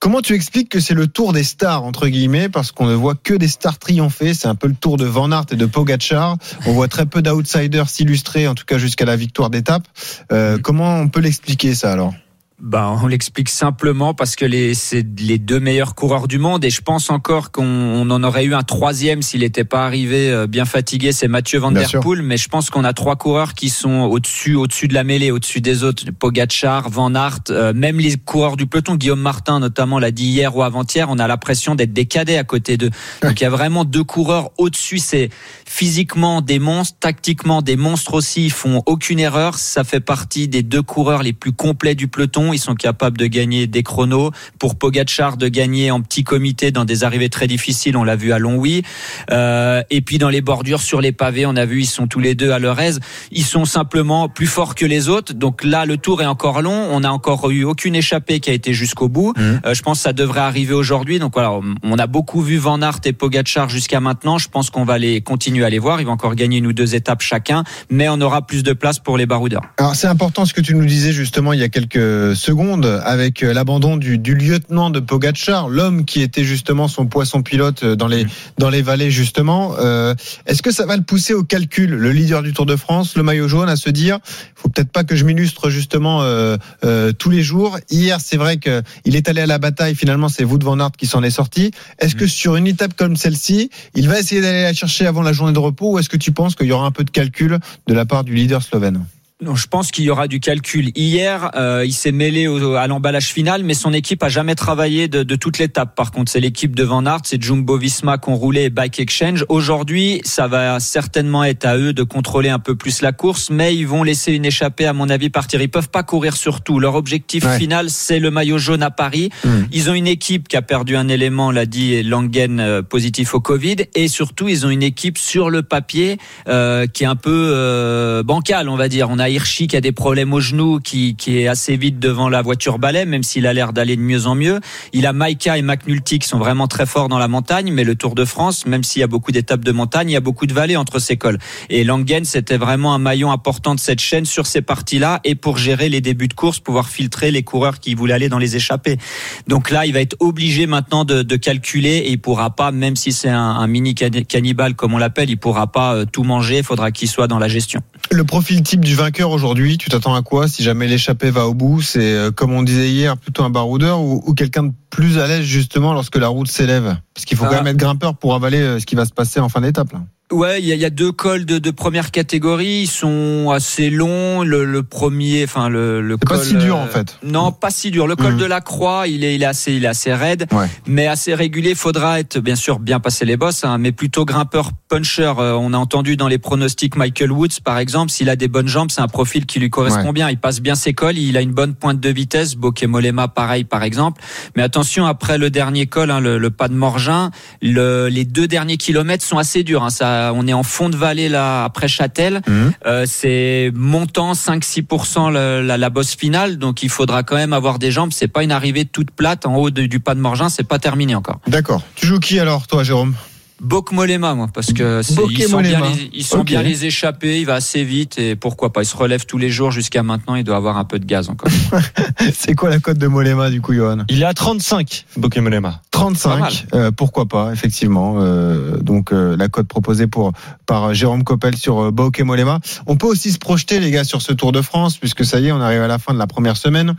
Comment 0.00 0.20
tu 0.20 0.34
expliques 0.34 0.68
que 0.68 0.78
c'est 0.78 0.94
le 0.94 1.08
tour 1.08 1.32
des 1.32 1.42
stars 1.42 1.82
entre 1.82 2.06
guillemets 2.06 2.48
parce 2.48 2.70
qu'on 2.70 2.86
ne 2.86 2.94
voit 2.94 3.16
que 3.16 3.34
des 3.34 3.48
stars 3.48 3.78
triompher, 3.78 4.32
c'est 4.32 4.46
un 4.46 4.54
peu 4.54 4.68
le 4.68 4.74
tour 4.74 4.96
de 4.96 5.04
Van 5.04 5.32
Aert 5.32 5.46
et 5.50 5.56
de 5.56 5.66
Pogacar. 5.66 6.36
On 6.66 6.72
voit 6.72 6.86
très 6.86 7.04
peu 7.04 7.20
d'outsiders 7.20 7.88
s'illustrer 7.88 8.46
en 8.46 8.54
tout 8.54 8.64
cas 8.64 8.78
jusqu'à 8.78 9.04
la 9.04 9.16
victoire 9.16 9.50
d'étape. 9.50 9.82
Euh, 10.30 10.58
comment 10.62 11.00
on 11.00 11.08
peut 11.08 11.20
l'expliquer 11.20 11.74
ça 11.74 11.92
alors? 11.92 12.14
Ben, 12.60 12.98
on 13.00 13.06
l'explique 13.06 13.50
simplement 13.50 14.14
parce 14.14 14.34
que 14.34 14.44
les, 14.44 14.74
c'est 14.74 15.06
les 15.20 15.38
deux 15.38 15.60
meilleurs 15.60 15.94
coureurs 15.94 16.26
du 16.26 16.38
monde 16.38 16.64
et 16.64 16.70
je 16.70 16.80
pense 16.80 17.08
encore 17.08 17.52
qu'on 17.52 17.64
on 17.64 18.10
en 18.10 18.24
aurait 18.24 18.44
eu 18.46 18.54
un 18.54 18.64
troisième 18.64 19.22
s'il 19.22 19.40
n'était 19.40 19.62
pas 19.62 19.86
arrivé 19.86 20.28
euh, 20.32 20.48
bien 20.48 20.64
fatigué, 20.64 21.12
c'est 21.12 21.28
Mathieu 21.28 21.60
Van 21.60 21.70
Der. 21.70 21.88
Poel. 22.00 22.22
Mais 22.22 22.36
je 22.36 22.48
pense 22.48 22.68
qu'on 22.68 22.82
a 22.82 22.92
trois 22.92 23.14
coureurs 23.14 23.54
qui 23.54 23.68
sont 23.68 24.00
au-dessus, 24.10 24.56
au-dessus 24.56 24.88
de 24.88 24.94
la 24.94 25.04
mêlée, 25.04 25.30
au-dessus 25.30 25.60
des 25.60 25.84
autres. 25.84 26.04
Pogacar, 26.18 26.90
Van 26.90 27.14
Aert, 27.14 27.38
euh, 27.50 27.72
même 27.72 28.00
les 28.00 28.16
coureurs 28.16 28.56
du 28.56 28.66
peloton, 28.66 28.96
Guillaume 28.96 29.20
Martin 29.20 29.60
notamment 29.60 30.00
l'a 30.00 30.10
dit 30.10 30.26
hier 30.26 30.56
ou 30.56 30.64
avant-hier, 30.64 31.06
on 31.10 31.20
a 31.20 31.28
l'impression 31.28 31.76
d'être 31.76 31.92
des 31.92 32.06
cadets 32.06 32.38
à 32.38 32.44
côté 32.44 32.76
d'eux. 32.76 32.90
Donc 33.22 33.40
il 33.40 33.44
y 33.44 33.46
a 33.46 33.50
vraiment 33.50 33.84
deux 33.84 34.04
coureurs 34.04 34.50
au-dessus. 34.58 34.98
C'est 34.98 35.30
physiquement 35.64 36.40
des 36.40 36.58
monstres, 36.58 36.96
tactiquement 36.98 37.62
des 37.62 37.76
monstres 37.76 38.14
aussi. 38.14 38.46
Ils 38.46 38.52
font 38.52 38.82
aucune 38.86 39.20
erreur. 39.20 39.54
Ça 39.54 39.84
fait 39.84 40.00
partie 40.00 40.48
des 40.48 40.64
deux 40.64 40.82
coureurs 40.82 41.22
les 41.22 41.32
plus 41.32 41.52
complets 41.52 41.94
du 41.94 42.08
peloton. 42.08 42.47
Ils 42.52 42.58
sont 42.58 42.74
capables 42.74 43.16
de 43.18 43.26
gagner 43.26 43.66
des 43.66 43.82
chronos. 43.82 44.30
Pour 44.58 44.76
Pogacar, 44.76 45.36
de 45.36 45.48
gagner 45.48 45.90
en 45.90 46.00
petit 46.00 46.24
comité 46.24 46.70
dans 46.70 46.84
des 46.84 47.04
arrivées 47.04 47.28
très 47.28 47.46
difficiles. 47.46 47.96
On 47.96 48.04
l'a 48.04 48.16
vu 48.16 48.32
à 48.32 48.38
Longwy. 48.38 48.82
Euh, 49.30 49.82
et 49.90 50.00
puis 50.00 50.18
dans 50.18 50.28
les 50.28 50.40
bordures, 50.40 50.80
sur 50.80 51.00
les 51.00 51.12
pavés, 51.12 51.46
on 51.46 51.56
a 51.56 51.64
vu, 51.64 51.82
ils 51.82 51.86
sont 51.86 52.06
tous 52.06 52.20
les 52.20 52.34
deux 52.34 52.50
à 52.52 52.58
leur 52.58 52.78
aise. 52.80 53.00
Ils 53.32 53.44
sont 53.44 53.64
simplement 53.64 54.28
plus 54.28 54.46
forts 54.46 54.74
que 54.74 54.86
les 54.86 55.08
autres. 55.08 55.32
Donc 55.34 55.64
là, 55.64 55.84
le 55.86 55.96
tour 55.96 56.22
est 56.22 56.26
encore 56.26 56.62
long. 56.62 56.88
On 56.90 57.00
n'a 57.00 57.12
encore 57.12 57.50
eu 57.50 57.64
aucune 57.64 57.94
échappée 57.94 58.40
qui 58.40 58.50
a 58.50 58.52
été 58.52 58.72
jusqu'au 58.72 59.08
bout. 59.08 59.34
Euh, 59.38 59.74
je 59.74 59.82
pense 59.82 59.98
que 59.98 60.02
ça 60.04 60.12
devrait 60.12 60.40
arriver 60.40 60.74
aujourd'hui. 60.74 61.18
Donc 61.18 61.32
voilà, 61.34 61.52
on- 61.82 61.98
a 61.98 62.06
beaucoup 62.06 62.42
vu 62.42 62.58
Van 62.58 62.80
Aert 62.80 63.00
et 63.06 63.12
Pogacar 63.12 63.68
jusqu'à 63.68 63.98
maintenant. 63.98 64.38
Je 64.38 64.48
pense 64.48 64.70
qu'on 64.70 64.84
va 64.84 64.98
les 64.98 65.20
continuer 65.20 65.64
à 65.64 65.68
les 65.70 65.80
voir. 65.80 66.00
Ils 66.00 66.06
vont 66.06 66.12
encore 66.12 66.36
gagner 66.36 66.58
une 66.58 66.66
ou 66.68 66.72
deux 66.72 66.94
étapes 66.94 67.22
chacun, 67.22 67.64
mais 67.90 68.08
on 68.08 68.20
aura 68.20 68.46
plus 68.46 68.62
de 68.62 68.72
place 68.72 69.00
pour 69.00 69.18
les 69.18 69.26
baroudeurs. 69.26 69.62
Alors 69.78 69.96
c'est 69.96 70.06
important 70.06 70.44
ce 70.44 70.54
que 70.54 70.60
tu 70.60 70.76
nous 70.76 70.84
disais 70.86 71.10
justement 71.12 71.52
il 71.52 71.58
y 71.58 71.64
a 71.64 71.68
quelques 71.68 72.36
secondes 72.38 72.86
avec 73.04 73.42
euh, 73.42 73.52
l'abandon 73.52 73.96
du, 73.96 74.18
du 74.18 74.34
lieutenant 74.34 74.90
de 74.90 75.00
Pogacar, 75.00 75.68
l'homme 75.68 76.04
qui 76.04 76.22
était 76.22 76.44
justement 76.44 76.88
son 76.88 77.06
poisson 77.06 77.42
pilote 77.42 77.82
euh, 77.82 77.96
dans 77.96 78.06
les 78.06 78.26
dans 78.56 78.70
les 78.70 78.82
vallées 78.82 79.10
justement. 79.10 79.74
Euh, 79.78 80.14
Est-ce 80.46 80.62
que 80.62 80.70
ça 80.70 80.86
va 80.86 80.96
le 80.96 81.02
pousser 81.02 81.34
au 81.34 81.42
calcul, 81.42 81.90
le 81.90 82.12
leader 82.12 82.42
du 82.42 82.52
Tour 82.52 82.66
de 82.66 82.76
France, 82.76 83.16
le 83.16 83.22
maillot 83.22 83.48
jaune, 83.48 83.68
à 83.68 83.76
se 83.76 83.90
dire, 83.90 84.18
faut 84.54 84.68
peut-être 84.68 84.90
pas 84.90 85.04
que 85.04 85.16
je 85.16 85.24
m'illustre 85.24 85.70
justement 85.70 86.22
euh, 86.22 86.56
euh, 86.84 87.12
tous 87.12 87.30
les 87.30 87.42
jours. 87.42 87.78
Hier 87.90 88.20
c'est 88.20 88.36
vrai 88.36 88.56
que 88.56 88.82
il 89.04 89.16
est 89.16 89.28
allé 89.28 89.40
à 89.40 89.46
la 89.46 89.58
bataille. 89.58 89.94
Finalement 89.94 90.28
c'est 90.28 90.44
Wout 90.44 90.62
van 90.62 90.78
Aert 90.80 90.92
qui 90.96 91.06
s'en 91.06 91.22
est 91.22 91.30
sorti. 91.30 91.72
Est-ce 91.98 92.14
que 92.14 92.26
sur 92.26 92.56
une 92.56 92.66
étape 92.66 92.94
comme 92.94 93.16
celle-ci, 93.16 93.70
il 93.94 94.08
va 94.08 94.18
essayer 94.18 94.40
d'aller 94.40 94.62
la 94.62 94.72
chercher 94.72 95.06
avant 95.06 95.22
la 95.22 95.32
journée 95.32 95.52
de 95.52 95.58
repos 95.58 95.92
ou 95.92 95.98
est-ce 95.98 96.08
que 96.08 96.16
tu 96.16 96.32
penses 96.32 96.54
qu'il 96.54 96.66
y 96.66 96.72
aura 96.72 96.86
un 96.86 96.92
peu 96.92 97.04
de 97.04 97.10
calcul 97.10 97.58
de 97.86 97.94
la 97.94 98.06
part 98.06 98.24
du 98.24 98.34
leader 98.34 98.62
slovène? 98.62 99.04
Non, 99.40 99.54
je 99.54 99.68
pense 99.68 99.92
qu'il 99.92 100.02
y 100.02 100.10
aura 100.10 100.26
du 100.26 100.40
calcul. 100.40 100.90
Hier, 100.96 101.52
euh, 101.54 101.84
il 101.86 101.92
s'est 101.92 102.10
mêlé 102.10 102.48
au, 102.48 102.74
à 102.74 102.88
l'emballage 102.88 103.26
final, 103.26 103.62
mais 103.62 103.74
son 103.74 103.92
équipe 103.92 104.20
a 104.24 104.28
jamais 104.28 104.56
travaillé 104.56 105.06
de, 105.06 105.22
de 105.22 105.36
toute 105.36 105.58
l'étape. 105.58 105.94
Par 105.94 106.10
contre, 106.10 106.32
c'est 106.32 106.40
l'équipe 106.40 106.74
de 106.74 106.82
Van 106.82 107.06
Aert, 107.06 107.20
c'est 107.22 107.40
Jumbo 107.40 107.78
Visma 107.78 108.18
qui 108.18 108.30
ont 108.30 108.34
roulé 108.34 108.64
et 108.64 108.70
Bike 108.70 108.98
Exchange. 108.98 109.44
Aujourd'hui, 109.48 110.20
ça 110.24 110.48
va 110.48 110.80
certainement 110.80 111.44
être 111.44 111.66
à 111.66 111.76
eux 111.76 111.92
de 111.92 112.02
contrôler 112.02 112.48
un 112.48 112.58
peu 112.58 112.74
plus 112.74 113.00
la 113.00 113.12
course, 113.12 113.50
mais 113.50 113.76
ils 113.76 113.86
vont 113.86 114.02
laisser 114.02 114.32
une 114.32 114.44
échappée, 114.44 114.86
à 114.86 114.92
mon 114.92 115.08
avis, 115.08 115.30
partir. 115.30 115.62
Ils 115.62 115.68
peuvent 115.70 115.88
pas 115.90 116.02
courir 116.02 116.36
sur 116.36 116.60
tout. 116.62 116.80
Leur 116.80 116.96
objectif 116.96 117.44
Ouais. 117.44 117.58
final, 117.58 117.90
c'est 117.90 118.18
le 118.18 118.32
maillot 118.32 118.58
jaune 118.58 118.82
à 118.82 118.90
Paris. 118.90 119.30
Mm. 119.44 119.50
Ils 119.70 119.88
ont 119.88 119.94
une 119.94 120.08
équipe 120.08 120.48
qui 120.48 120.56
a 120.56 120.62
perdu 120.62 120.96
un 120.96 121.06
élément, 121.06 121.52
l'a 121.52 121.64
dit 121.64 122.02
Langen, 122.02 122.58
euh, 122.58 122.82
positif 122.82 123.34
au 123.34 123.40
Covid, 123.40 123.76
et 123.94 124.08
surtout, 124.08 124.48
ils 124.48 124.66
ont 124.66 124.70
une 124.70 124.82
équipe 124.82 125.16
sur 125.16 125.48
le 125.48 125.62
papier 125.62 126.18
euh, 126.48 126.88
qui 126.88 127.04
est 127.04 127.06
un 127.06 127.14
peu 127.14 127.52
euh, 127.54 128.24
bancale, 128.24 128.68
on 128.68 128.74
va 128.76 128.88
dire. 128.88 129.08
On 129.10 129.20
a 129.20 129.27
Hirschi 129.28 129.66
qui 129.66 129.76
a 129.76 129.80
des 129.80 129.92
problèmes 129.92 130.32
au 130.32 130.40
genou, 130.40 130.80
qui, 130.80 131.16
est 131.28 131.46
assez 131.46 131.76
vite 131.76 131.98
devant 131.98 132.28
la 132.28 132.42
voiture 132.42 132.78
balai, 132.78 133.04
même 133.04 133.22
s'il 133.22 133.46
a 133.46 133.52
l'air 133.52 133.72
d'aller 133.72 133.96
de 133.96 134.00
mieux 134.00 134.26
en 134.26 134.34
mieux. 134.34 134.60
Il 134.92 135.06
a 135.06 135.12
Maika 135.12 135.58
et 135.58 135.62
McNulty 135.62 136.18
qui 136.18 136.28
sont 136.28 136.38
vraiment 136.38 136.66
très 136.68 136.86
forts 136.86 137.08
dans 137.08 137.18
la 137.18 137.28
montagne, 137.28 137.72
mais 137.72 137.84
le 137.84 137.94
Tour 137.94 138.14
de 138.14 138.24
France, 138.24 138.66
même 138.66 138.84
s'il 138.84 139.00
y 139.00 139.02
a 139.02 139.06
beaucoup 139.06 139.32
d'étapes 139.32 139.64
de 139.64 139.72
montagne, 139.72 140.10
il 140.10 140.14
y 140.14 140.16
a 140.16 140.20
beaucoup 140.20 140.46
de 140.46 140.54
vallées 140.54 140.76
entre 140.76 140.98
ces 140.98 141.16
cols. 141.16 141.38
Et 141.68 141.84
Langen, 141.84 142.24
c'était 142.24 142.56
vraiment 142.56 142.94
un 142.94 142.98
maillon 142.98 143.30
important 143.30 143.74
de 143.74 143.80
cette 143.80 144.00
chaîne 144.00 144.24
sur 144.24 144.46
ces 144.46 144.62
parties-là, 144.62 145.20
et 145.24 145.34
pour 145.34 145.58
gérer 145.58 145.88
les 145.88 146.00
débuts 146.00 146.28
de 146.28 146.34
course, 146.34 146.60
pouvoir 146.60 146.88
filtrer 146.88 147.30
les 147.30 147.42
coureurs 147.42 147.80
qui 147.80 147.94
voulaient 147.94 148.14
aller 148.14 148.28
dans 148.28 148.38
les 148.38 148.56
échappées. 148.56 148.98
Donc 149.46 149.70
là, 149.70 149.86
il 149.86 149.92
va 149.92 150.00
être 150.00 150.16
obligé 150.20 150.66
maintenant 150.66 151.04
de, 151.04 151.22
calculer 151.36 151.98
et 151.98 152.10
il 152.10 152.20
pourra 152.20 152.50
pas, 152.50 152.72
même 152.72 152.96
si 152.96 153.12
c'est 153.12 153.28
un, 153.28 153.38
un 153.38 153.66
mini 153.66 153.94
cannibale 153.94 154.74
comme 154.74 154.94
on 154.94 154.98
l'appelle, 154.98 155.30
il 155.30 155.36
pourra 155.36 155.66
pas 155.66 155.94
euh, 155.94 156.04
tout 156.04 156.24
manger. 156.24 156.58
Il 156.58 156.64
faudra 156.64 156.90
qu'il 156.90 157.08
soit 157.08 157.28
dans 157.28 157.38
la 157.38 157.48
gestion. 157.48 157.80
Le 158.10 158.24
profil 158.24 158.62
type 158.62 158.84
du 158.84 158.94
vainqueur 158.94 159.17
aujourd'hui, 159.26 159.78
tu 159.78 159.88
t'attends 159.90 160.14
à 160.14 160.22
quoi 160.22 160.46
si 160.48 160.62
jamais 160.62 160.86
l'échappée 160.86 161.30
va 161.30 161.46
au 161.46 161.54
bout? 161.54 161.80
C'est 161.82 162.00
euh, 162.12 162.30
comme 162.30 162.52
on 162.52 162.62
disait 162.62 162.90
hier, 162.90 163.16
plutôt 163.16 163.42
un 163.42 163.50
baroudeur 163.50 164.00
ou, 164.00 164.22
ou 164.26 164.34
quelqu'un 164.34 164.64
de 164.64 164.72
plus 164.90 165.18
à 165.18 165.26
l'aise 165.26 165.44
justement 165.44 165.92
lorsque 165.94 166.16
la 166.16 166.28
route 166.28 166.48
s'élève? 166.48 166.96
Parce 167.14 167.24
qu'il 167.24 167.36
faut 167.36 167.44
Ah. 167.44 167.48
quand 167.50 167.56
même 167.56 167.66
être 167.66 167.76
grimpeur 167.76 168.14
pour 168.16 168.34
avaler 168.34 168.58
euh, 168.60 168.78
ce 168.78 168.86
qui 168.86 168.94
va 168.94 169.04
se 169.04 169.12
passer 169.12 169.40
en 169.40 169.48
fin 169.48 169.60
d'étape. 169.60 169.92
là. 169.92 170.00
Ouais, 170.30 170.60
il 170.60 170.66
y 170.66 170.76
y 170.76 170.84
a 170.84 170.90
deux 170.90 171.10
cols 171.10 171.46
de, 171.46 171.58
de 171.58 171.70
première 171.70 172.10
catégorie. 172.10 172.82
Ils 172.82 172.86
sont 172.86 173.50
assez 173.50 173.88
longs. 173.88 174.42
Le, 174.42 174.64
le 174.66 174.82
premier, 174.82 175.44
enfin 175.44 175.70
le, 175.70 176.02
le 176.02 176.16
C'est 176.20 176.28
pas 176.28 176.36
col, 176.36 176.44
si 176.44 176.54
dur, 176.56 176.76
euh, 176.76 176.84
en 176.84 176.86
fait. 176.86 177.18
Non, 177.22 177.50
pas 177.50 177.70
si 177.70 177.90
dur. 177.90 178.06
Le 178.06 178.14
col 178.14 178.34
Mhm. 178.34 178.38
de 178.40 178.44
la 178.44 178.60
Croix, 178.60 179.08
il 179.08 179.24
est, 179.24 179.34
il 179.34 179.42
est 179.42 179.46
assez, 179.46 179.72
il 179.72 179.84
est 179.86 179.88
assez 179.88 180.12
raide, 180.12 180.46
Ouais. 180.52 180.66
mais 180.86 181.06
assez 181.06 181.34
régulier. 181.34 181.74
Faudra 181.74 182.20
être 182.20 182.40
bien 182.40 182.56
sûr 182.56 182.78
bien 182.78 183.00
passer 183.00 183.24
les 183.24 183.38
bosses, 183.38 183.64
hein, 183.64 183.78
mais 183.78 183.90
plutôt 183.90 184.26
grimpeur 184.26 184.70
puncher. 184.90 185.32
Euh, 185.38 185.54
on 185.54 185.72
a 185.72 185.78
entendu 185.78 186.16
dans 186.18 186.28
les 186.28 186.38
pronostics 186.38 186.96
Michael 186.96 187.32
Woods, 187.32 187.60
par 187.64 187.78
exemple, 187.78 188.10
s'il 188.12 188.28
a 188.28 188.36
des 188.36 188.48
bonnes 188.48 188.68
jambes, 188.68 188.90
c'est 188.90 189.00
un 189.00 189.08
profil 189.08 189.46
qui 189.46 189.60
lui 189.60 189.70
correspond 189.70 190.08
Ouais. 190.08 190.12
bien. 190.12 190.28
Il 190.28 190.36
passe 190.38 190.60
bien 190.60 190.74
ses 190.74 190.92
cols, 190.92 191.16
il 191.16 191.38
a 191.38 191.40
une 191.40 191.52
bonne 191.52 191.74
pointe 191.74 192.00
de 192.00 192.08
vitesse. 192.10 192.54
Bokemolema, 192.54 193.28
pareil, 193.28 193.64
par 193.64 193.82
exemple. 193.82 194.20
Mais 194.56 194.62
attention, 194.62 195.06
après 195.06 195.38
le 195.38 195.48
dernier 195.48 195.86
col, 195.86 196.10
hein, 196.10 196.20
le, 196.20 196.36
le 196.36 196.50
pas 196.50 196.68
de 196.68 196.74
Morgin, 196.74 197.30
le, 197.62 198.08
les 198.08 198.26
deux 198.26 198.46
derniers 198.46 198.76
kilomètres 198.76 199.24
sont 199.24 199.38
assez 199.38 199.62
durs. 199.62 199.82
hein. 199.84 199.90
Ça, 199.90 200.17
on 200.34 200.46
est 200.46 200.52
en 200.52 200.62
fond 200.62 200.88
de 200.88 200.96
vallée 200.96 201.28
là 201.28 201.64
après 201.64 201.88
Châtel. 201.88 202.40
Mhm. 202.46 202.72
Euh, 202.86 203.04
c'est 203.06 203.70
montant 203.74 204.32
5-6% 204.34 205.30
le- 205.30 205.62
la, 205.62 205.76
la 205.78 205.90
bosse 205.90 206.14
finale, 206.16 206.58
donc 206.58 206.82
il 206.82 206.88
faudra 206.90 207.22
quand 207.22 207.36
même 207.36 207.52
avoir 207.52 207.78
des 207.78 207.90
jambes. 207.90 208.10
C'est 208.12 208.28
pas 208.28 208.42
une 208.42 208.52
arrivée 208.52 208.84
toute 208.84 209.10
plate 209.10 209.46
en 209.46 209.54
haut 209.56 209.70
de- 209.70 209.86
du 209.86 210.00
pas 210.00 210.14
de 210.14 210.20
Morgin, 210.20 210.48
c'est 210.48 210.66
pas 210.66 210.78
terminé 210.78 211.14
encore. 211.14 211.40
D'accord. 211.46 211.82
Tu 211.94 212.06
joues 212.06 212.20
qui 212.20 212.38
alors, 212.38 212.66
toi, 212.66 212.82
Jérôme? 212.84 213.14
Bokmolema, 213.60 214.34
moi, 214.34 214.48
parce 214.52 214.72
que 214.72 215.02
c'est- 215.02 215.14
ils 215.30 215.42
sont, 215.44 215.60
bien 215.60 215.80
les, 215.80 216.10
ils 216.12 216.24
sont 216.24 216.38
Ok. 216.40 216.46
bien 216.46 216.62
les 216.62 216.84
échappés, 216.86 217.40
il 217.40 217.46
va 217.46 217.54
assez 217.54 217.82
vite 217.84 218.18
et 218.18 218.36
pourquoi 218.36 218.72
pas. 218.72 218.82
Il 218.82 218.86
se 218.86 218.96
relève 218.96 219.26
tous 219.26 219.38
les 219.38 219.50
jours 219.50 219.70
jusqu'à 219.72 220.02
maintenant, 220.02 220.36
il 220.36 220.44
doit 220.44 220.56
avoir 220.56 220.76
un 220.78 220.84
peu 220.84 220.98
de 220.98 221.04
gaz 221.04 221.28
encore. 221.28 221.50
C'est 222.34 222.54
quoi 222.54 222.70
la 222.70 222.78
cote 222.78 222.98
de 222.98 223.06
Molema 223.08 223.50
du 223.50 223.60
coup, 223.60 223.74
Johan? 223.74 224.04
Il 224.08 224.22
est 224.22 224.26
à 224.26 224.34
35, 224.34 225.06
Bokemolema. 225.16 225.82
Pas 225.90 226.04
mal. 226.04 226.14
35, 226.16 226.66
euh, 226.74 226.90
pourquoi 226.92 227.26
pas, 227.26 227.52
effectivement. 227.52 228.16
Euh, 228.18 228.78
donc 228.78 229.12
euh, 229.12 229.36
la 229.36 229.48
cote 229.48 229.66
proposée 229.66 230.06
pour 230.06 230.32
par 230.66 230.94
Jérôme 230.94 231.24
Coppel 231.24 231.56
sur 231.56 231.80
euh, 231.86 231.90
Bauke 231.90 232.20
Molema. 232.20 232.60
On 232.86 232.96
peut 232.96 233.06
aussi 233.08 233.32
se 233.32 233.38
projeter, 233.38 233.80
les 233.80 233.90
gars, 233.90 234.04
sur 234.04 234.22
ce 234.22 234.32
Tour 234.32 234.52
de 234.52 234.62
France, 234.62 234.96
puisque 234.98 235.24
ça 235.24 235.40
y 235.40 235.48
est, 235.48 235.52
on 235.52 235.60
arrive 235.60 235.80
à 235.82 235.88
la 235.88 235.98
fin 235.98 236.14
de 236.14 236.18
la 236.18 236.26
première 236.28 236.56
semaine. 236.56 236.94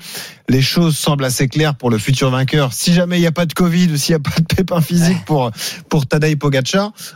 Les 0.50 0.62
choses 0.62 0.98
semblent 0.98 1.24
assez 1.24 1.48
claires 1.48 1.76
pour 1.76 1.90
le 1.90 1.98
futur 1.98 2.30
vainqueur. 2.32 2.74
Si 2.74 2.94
jamais 2.94 3.18
il 3.18 3.22
n'y 3.22 3.28
a 3.28 3.32
pas 3.32 3.46
de 3.46 3.54
Covid 3.54 3.90
ou 3.94 3.98
s'il 3.98 4.14
n'y 4.16 4.18
a 4.18 4.20
pas 4.20 4.38
de 4.42 4.46
pépin 4.56 4.82
physique 4.82 5.24
pour 5.26 5.52
pour 5.88 6.06
Tadej 6.06 6.36
Pogacar. 6.38 6.49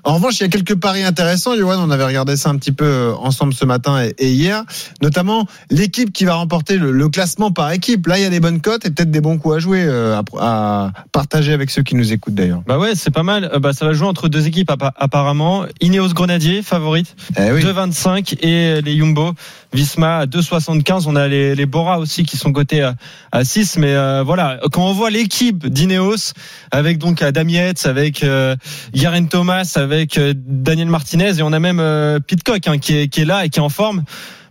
En 0.04 0.16
revanche, 0.16 0.40
il 0.40 0.44
y 0.44 0.46
a 0.46 0.50
quelques 0.50 0.76
paris 0.76 1.04
intéressants. 1.04 1.56
Johan, 1.56 1.78
on 1.80 1.92
avait 1.92 2.06
regardé 2.06 2.38
ça 2.38 2.50
un 2.50 2.58
petit 2.58 2.72
peu 2.72 2.86
euh, 2.86 3.14
ensemble 3.16 3.54
ce 3.54 3.66
matin 3.66 4.04
et, 4.18 4.32
hier, 4.32 4.64
notamment 5.02 5.46
l'équipe 5.70 6.12
qui 6.12 6.26
va 6.26 6.36
remporter 6.36 6.78
le, 6.78 6.92
le 6.92 7.10
classement 7.10 7.52
par 7.52 7.72
équipe. 7.72 8.08
Là, 8.08 8.18
il 8.18 8.22
y 8.22 8.26
a 8.26 8.30
des 8.30 8.40
bonnes 8.40 8.62
cotes 8.62 8.86
et 8.86 8.90
peut-être 8.92 9.12
des 9.12 9.22
bons 9.22 9.38
coups 9.38 9.56
à 9.56 9.60
jouer, 9.60 9.84
euh, 9.86 10.20
à, 10.40 10.86
à 10.88 10.92
partager 11.12 11.54
avec 11.54 11.70
ceux 11.70 11.84
qui 11.84 11.96
nous 11.96 12.12
écoutent 12.14 12.36
d'ailleurs. 12.36 12.62
Bah 12.68 12.78
ouais, 12.80 12.94
c'est 12.96 13.12
pas 13.12 13.24
mal. 13.24 13.50
Euh, 13.54 13.60
bah, 13.60 13.74
ça 13.74 13.86
va 13.86 13.94
jouer 13.94 14.08
entre 14.08 14.28
deux 14.30 14.48
équipes 14.48 14.70
appa- 14.72 14.94
apparemment. 14.96 15.66
Ineos 15.82 16.10
Grenadier, 16.14 16.62
favorite, 16.62 17.16
Eh 17.38 17.52
oui. 17.52 17.64
2,25 17.64 18.38
et 18.42 18.82
les 18.82 18.98
Jumbo 18.98 19.34
Visma 19.74 20.20
à 20.20 20.26
2,75. 20.26 21.04
On 21.08 21.16
a 21.16 21.28
les, 21.28 21.56
les 21.56 21.66
Bora 21.66 22.00
aussi 22.00 22.24
qui 22.24 22.38
sont 22.38 22.52
cotés 22.52 22.82
à, 22.82 22.96
à 23.32 23.44
6. 23.44 23.78
Mais 23.78 23.94
euh, 23.94 24.24
voilà, 24.24 24.60
quand 24.72 24.86
on 24.86 24.94
voit 24.94 25.10
l'équipe 25.10 25.68
d'Ineos 25.68 26.34
avec 26.72 26.98
donc 26.98 27.22
Adam 27.22 27.48
Yates, 27.48 27.86
avec 27.86 28.24
euh, 28.24 28.56
Garen 28.94 29.28
Thomas, 29.28 29.74
avec 29.76 30.18
euh, 30.18 30.34
Daniel 30.36 30.88
Martinez 30.88 31.40
et 31.40 31.42
on 31.42 31.54
a 31.54 31.60
même 31.60 31.80
euh, 31.80 32.20
Pitcock 32.20 32.68
hein, 32.68 32.78
qui, 32.78 32.98
est, 32.98 33.08
qui 33.08 33.22
est 33.22 33.26
là 33.26 33.46
et 33.46 33.50
qui 33.50 33.60
est 33.60 33.64
en 33.64 33.70
forme. 33.70 34.04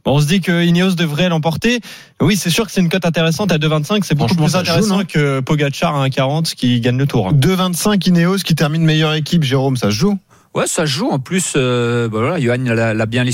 Bon, 0.05 0.17
on 0.17 0.21
se 0.21 0.27
dit 0.27 0.41
que 0.41 0.65
Ineos 0.65 0.95
devrait 0.95 1.29
l'emporter. 1.29 1.81
Oui, 2.21 2.37
c'est 2.37 2.51
sûr 2.51 2.67
que 2.67 2.73
c'est 2.73 2.81
une 2.81 2.89
cote 2.89 3.07
intéressante 3.07 3.53
à 3.53 3.59
2,25. 3.59 4.01
C'est 4.03 4.17
beaucoup 4.17 4.35
plus 4.35 4.51
joue, 4.51 4.57
intéressant 4.57 5.05
que 5.05 5.39
Pogacar 5.39 5.95
à 5.95 6.09
1,40 6.09 6.55
qui 6.55 6.81
gagne 6.81 6.99
le 6.99 7.07
tour. 7.07 7.33
2,25 7.33 8.09
Ineos 8.09 8.39
qui 8.39 8.57
termine 8.57 8.83
meilleure 8.83 9.15
équipe, 9.15 9.45
Jérôme, 9.45 9.77
ça 9.77 9.91
se 9.91 9.95
joue? 9.97 10.19
Ouais, 10.55 10.67
ça 10.67 10.83
se 10.83 10.91
joue. 10.93 11.09
En 11.11 11.19
plus, 11.19 11.55
euh, 11.57 12.09
bah 12.09 12.19
voilà, 12.19 12.39
Johan 12.41 12.59
l'a 12.63 13.07
bien, 13.07 13.25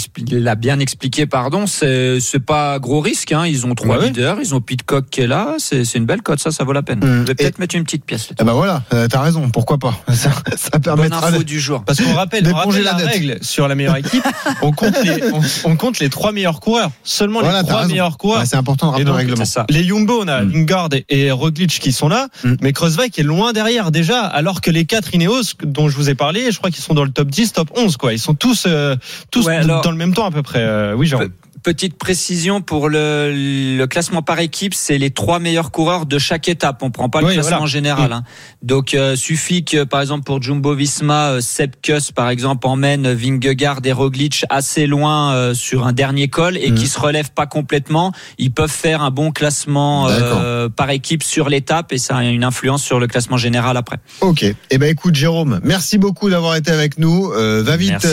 expliqué. 0.79 1.27
Pardon, 1.27 1.67
c'est 1.67 2.21
pas 2.47 2.79
gros 2.79 3.01
risque. 3.01 3.33
Hein. 3.33 3.45
Ils 3.47 3.67
ont 3.67 3.75
trois 3.75 3.97
Ouais, 3.97 4.03
ouais. 4.03 4.07
leaders, 4.09 4.39
ils 4.41 4.55
ont 4.55 4.61
Pitcock 4.61 5.07
qui 5.11 5.23
est 5.23 5.27
là. 5.27 5.57
C'est 5.59 5.83
une 5.95 6.07
belle 6.07 6.23
cote, 6.23 6.39
ça, 6.39 6.51
ça 6.53 6.63
vaut 6.65 6.73
la 6.73 6.83
peine. 6.83 7.01
Mm. 7.01 7.23
Je 7.23 7.27
vais 7.27 7.35
peut-être 7.35 7.59
mettre 7.59 7.75
une 7.75 7.83
petite 7.85 8.05
pièce. 8.05 8.29
Eh 8.41 8.45
ben 8.45 8.53
voilà, 8.53 8.83
euh, 8.95 9.09
t'as 9.09 9.21
raison, 9.21 9.51
pourquoi 9.51 9.79
pas? 9.79 9.95
Ça, 10.13 10.31
ça 10.57 10.71
Bonne 10.79 10.83
permettra 10.83 11.29
info 11.29 11.39
de... 11.39 11.43
du 11.43 11.59
jour. 11.61 11.83
Parce 11.85 12.01
qu'on 12.01 12.15
rappelle, 12.15 12.47
on 12.49 12.55
rappelle 12.55 12.83
la 12.83 12.95
règle 12.95 13.39
sur 13.43 13.67
la 13.69 13.75
meilleure 13.75 13.97
équipe. 13.97 14.25
on, 14.63 14.73
compte 14.73 14.95
les, 15.05 15.33
on, 15.33 15.41
on 15.65 15.77
compte 15.77 15.99
les 15.99 16.09
trois 16.11 16.33
meilleurs 16.33 16.61
coureurs. 16.61 16.91
Seulement 17.05 17.41
Voilà, 17.41 17.63
les 17.63 17.67
trois 17.67 17.81
raison. 17.81 17.91
meilleurs 17.91 18.17
coureurs. 18.19 18.41
Ouais, 18.41 18.47
c'est 18.47 18.57
important 18.57 18.87
de 18.87 18.91
rappeler 18.93 19.05
le 19.07 19.13
règlement. 19.13 19.45
Ça. 19.45 19.65
Les 19.71 19.83
Jumbo, 19.85 20.21
on 20.23 20.29
a 20.29 20.43
Mm. 20.43 20.53
Lingard 20.53 20.89
et, 20.93 21.05
et 21.09 21.31
Roglic 21.33 21.71
qui 21.81 21.91
sont 21.93 22.09
là, 22.09 22.29
Mm. 22.45 22.55
mais 22.61 22.73
Kreuzweig 22.73 23.11
est 23.17 23.23
loin 23.23 23.53
derrière 23.53 23.91
déjà, 23.91 24.21
alors 24.25 24.61
que 24.61 24.71
les 24.71 24.85
quatre 24.85 25.15
Ineos 25.15 25.55
dont 25.65 25.89
je 25.89 25.97
vous 25.97 26.11
ai 26.11 26.15
parlé, 26.15 26.51
je 26.53 26.59
crois 26.59 26.71
qu'ils 26.71 26.83
sont 26.85 26.95
dans 26.95 27.08
le 27.09 27.13
top 27.13 27.29
10, 27.29 27.53
top 27.53 27.71
11, 27.77 27.97
quoi. 27.97 28.13
Ils 28.13 28.19
sont 28.19 28.35
tous, 28.35 28.65
euh, 28.67 28.97
tous 29.31 29.47
Ouais, 29.47 29.59
d- 29.59 29.65
alors- 29.65 29.83
dans 29.83 29.91
le 29.91 29.97
même 29.97 30.15
temps 30.15 30.25
à 30.27 30.31
peu 30.31 30.43
près. 30.43 30.61
Euh, 30.63 30.95
oui, 30.95 31.07
Jérôme. 31.07 31.31
Petite 31.69 31.99
précision 31.99 32.63
pour 32.63 32.89
le, 32.89 33.31
le 33.77 33.87
classement 33.87 34.23
par 34.23 34.41
équipe, 34.41 34.73
c'est 34.73 34.97
les 34.97 35.11
trois 35.11 35.39
meilleurs 35.39 35.71
coureurs 35.71 36.07
de 36.07 36.19
chaque 36.19 36.49
étape. 36.49 36.83
On 36.83 36.91
prend 36.91 37.11
pas 37.11 37.21
le 37.21 37.27
Oui, 37.27 37.35
classement 37.35 37.59
voilà. 37.59 37.67
général. 37.71 38.13
hein. 38.15 38.23
Donc 38.63 38.95
euh, 38.95 39.17
suffit 39.17 39.67
que 39.67 39.85
par 39.85 40.01
exemple 40.01 40.25
pour 40.25 40.41
Jumbo 40.41 40.75
Visma, 40.75 41.33
euh, 41.33 41.41
Sepp 41.43 41.83
Kuss 41.83 42.11
par 42.11 42.31
exemple 42.31 42.67
emmène 42.67 43.13
Vingegaard 43.13 43.81
et 43.85 43.93
Roglic 43.93 44.47
assez 44.49 44.87
loin 44.87 45.35
euh, 45.35 45.53
sur 45.53 45.87
un 45.87 45.93
dernier 45.93 46.29
col 46.29 46.57
et 46.57 46.71
Mhm. 46.71 46.79
qui 46.79 46.87
se 46.89 46.99
relèvent 46.99 47.33
pas 47.33 47.45
complètement, 47.47 48.13
ils 48.39 48.51
peuvent 48.51 48.71
faire 48.71 49.03
un 49.03 49.11
bon 49.11 49.31
classement 49.31 50.09
euh, 50.09 50.71
par 50.71 50.89
équipe 50.89 51.23
sur 51.23 51.51
l'étape 51.51 51.93
et 51.93 51.99
ça 51.99 52.17
a 52.17 52.23
une 52.25 52.45
influence 52.45 52.83
sur 52.83 52.99
le 52.99 53.07
classement 53.09 53.37
général 53.37 53.77
après. 53.77 53.99
Ok. 54.23 54.43
Eh 54.71 54.79
ben 54.79 54.89
écoute, 54.89 55.15
Jérôme, 55.17 55.61
merci 55.63 55.99
beaucoup 55.99 56.31
d'avoir 56.31 56.57
été 56.57 56.71
avec 56.71 56.99
nous. 56.99 57.31
Euh, 57.33 57.63
va 57.63 57.77
vite 57.77 58.07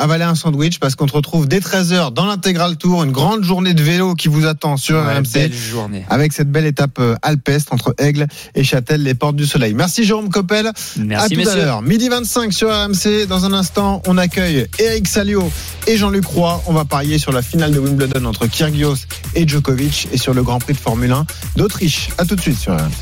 avaler 0.00 0.24
un 0.24 0.34
sandwich 0.34 0.78
parce 0.78 0.94
qu'on 0.94 1.06
te 1.06 1.12
retrouve 1.12 1.46
dès 1.46 1.58
13h 1.60 2.12
dans 2.12 2.24
l'intégral 2.24 2.78
une 2.86 3.12
grande 3.12 3.44
journée 3.44 3.74
de 3.74 3.82
vélo 3.82 4.14
qui 4.14 4.28
vous 4.28 4.46
attend 4.46 4.76
sur 4.76 4.96
Ouais, 4.96 5.14
RMC. 5.18 5.32
belle 5.34 5.52
journée. 5.52 6.04
Avec 6.08 6.32
cette 6.32 6.50
belle 6.50 6.66
étape 6.66 6.98
euh, 6.98 7.14
alpestre 7.22 7.72
entre 7.72 7.94
Aigle 7.98 8.26
et 8.54 8.64
Châtel, 8.64 9.02
les 9.02 9.14
portes 9.14 9.36
du 9.36 9.46
soleil. 9.46 9.74
Merci 9.74 10.04
Jérôme 10.04 10.30
Coppel. 10.30 10.66
à 10.68 10.72
Merci 10.98 11.34
tout 11.34 11.40
à 11.40 11.44
messieurs. 11.44 11.56
l'heure. 11.56 11.82
Midi 11.82 12.08
25 12.08 12.52
sur 12.52 12.68
RMC. 12.70 13.26
Dans 13.28 13.44
un 13.44 13.52
instant, 13.52 14.02
on 14.06 14.16
accueille 14.18 14.66
Eric 14.78 15.06
Salio 15.08 15.50
et 15.86 15.96
Jean-Luc 15.96 16.24
Roy. 16.26 16.62
On 16.66 16.72
va 16.72 16.84
parier 16.84 17.18
sur 17.18 17.32
la 17.32 17.42
finale 17.42 17.72
de 17.72 17.78
Wimbledon 17.78 18.24
entre 18.24 18.46
Kyrgios 18.46 18.96
et 19.34 19.46
Djokovic 19.46 20.08
et 20.12 20.18
sur 20.18 20.32
le 20.34 20.42
Grand 20.42 20.58
Prix 20.58 20.74
de 20.74 20.78
Formule 20.78 21.12
1 21.12 21.26
d'Autriche. 21.56 22.08
À 22.18 22.24
tout 22.24 22.36
de 22.36 22.40
suite 22.40 22.58
sur 22.58 22.72
RMC. 22.74 22.92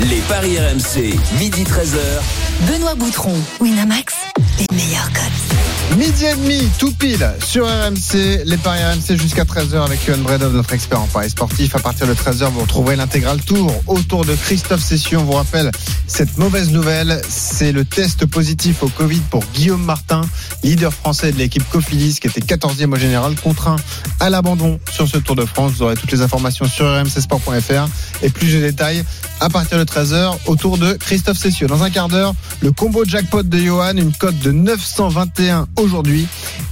Les 0.00 0.20
paris 0.28 0.58
RMC, 0.58 1.18
midi 1.38 1.64
13h. 1.64 2.70
Benoît 2.70 2.94
Boutron, 2.94 3.34
Winamax, 3.60 4.14
les 4.58 4.76
meilleurs 4.76 5.12
cotes. 5.12 5.98
Midi 5.98 6.24
et 6.24 6.34
demi, 6.34 6.68
tout 6.78 6.90
pile 6.92 7.30
sur 7.46 7.66
RMC, 7.66 8.42
les 8.44 8.56
paris 8.56 8.80
RMC 8.82 9.16
jusqu'à 9.16 9.44
13h 9.44 9.84
avec 9.84 10.04
Yohan 10.06 10.18
Bredov, 10.18 10.52
notre 10.52 10.72
expert 10.72 11.00
en 11.00 11.06
paris 11.06 11.30
sportif. 11.30 11.76
À 11.76 11.78
partir 11.78 12.08
de 12.08 12.14
13h, 12.14 12.50
vous 12.50 12.62
retrouverez 12.62 12.96
l'intégral 12.96 13.40
tour 13.40 13.72
autour 13.86 14.24
de 14.24 14.34
Christophe 14.34 14.82
Session. 14.82 15.20
On 15.20 15.24
vous 15.24 15.32
rappelle 15.32 15.70
cette 16.08 16.36
mauvaise 16.36 16.70
nouvelle, 16.72 17.20
c'est 17.28 17.70
le 17.70 17.84
test 17.84 18.26
positif 18.26 18.82
au 18.82 18.88
Covid 18.88 19.20
pour 19.30 19.44
Guillaume 19.54 19.84
Martin, 19.84 20.22
leader 20.64 20.92
français 20.92 21.30
de 21.30 21.38
l'équipe 21.38 21.68
Cofidis, 21.70 22.18
qui 22.20 22.26
était 22.26 22.40
14e 22.40 22.92
au 22.92 22.96
général, 22.96 23.36
contraint 23.36 23.76
à 24.18 24.30
l'abandon 24.30 24.80
sur 24.90 25.06
ce 25.06 25.18
Tour 25.18 25.36
de 25.36 25.44
France. 25.44 25.72
Vous 25.72 25.82
aurez 25.82 25.94
toutes 25.94 26.12
les 26.12 26.22
informations 26.22 26.66
sur 26.66 26.86
rmcsport.fr 26.86 27.88
et 28.22 28.30
plus 28.30 28.52
de 28.52 28.60
détails 28.60 29.04
à 29.40 29.48
partir 29.54 29.78
de 29.78 29.84
13h 29.84 30.36
autour 30.46 30.78
de 30.78 30.94
Christophe 30.94 31.38
Session. 31.38 31.68
Dans 31.68 31.84
un 31.84 31.90
quart 31.90 32.08
d'heure, 32.08 32.34
le 32.60 32.72
combo 32.72 33.04
jackpot 33.04 33.44
de 33.44 33.56
Johan, 33.56 33.96
une 33.96 34.12
cote 34.12 34.36
de 34.40 34.50
921 34.50 35.68
aujourd'hui. 35.76 36.26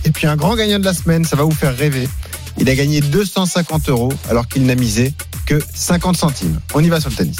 Et 0.04 0.10
puis 0.10 0.26
un 0.26 0.34
grand 0.34 0.56
gagnant 0.56 0.80
de 0.80 0.84
la 0.84 0.92
semaine, 0.92 1.24
ça 1.24 1.36
va 1.36 1.44
vous 1.44 1.54
faire 1.54 1.76
rêver. 1.76 2.08
Il 2.58 2.68
a 2.68 2.74
gagné 2.74 3.00
250 3.00 3.88
euros 3.88 4.12
alors 4.28 4.48
qu'il 4.48 4.66
n'a 4.66 4.74
misé 4.74 5.14
que 5.46 5.62
50 5.72 6.16
centimes. 6.16 6.58
On 6.74 6.82
y 6.82 6.88
va 6.88 7.00
sur 7.00 7.10
le 7.10 7.14
tennis. 7.14 7.36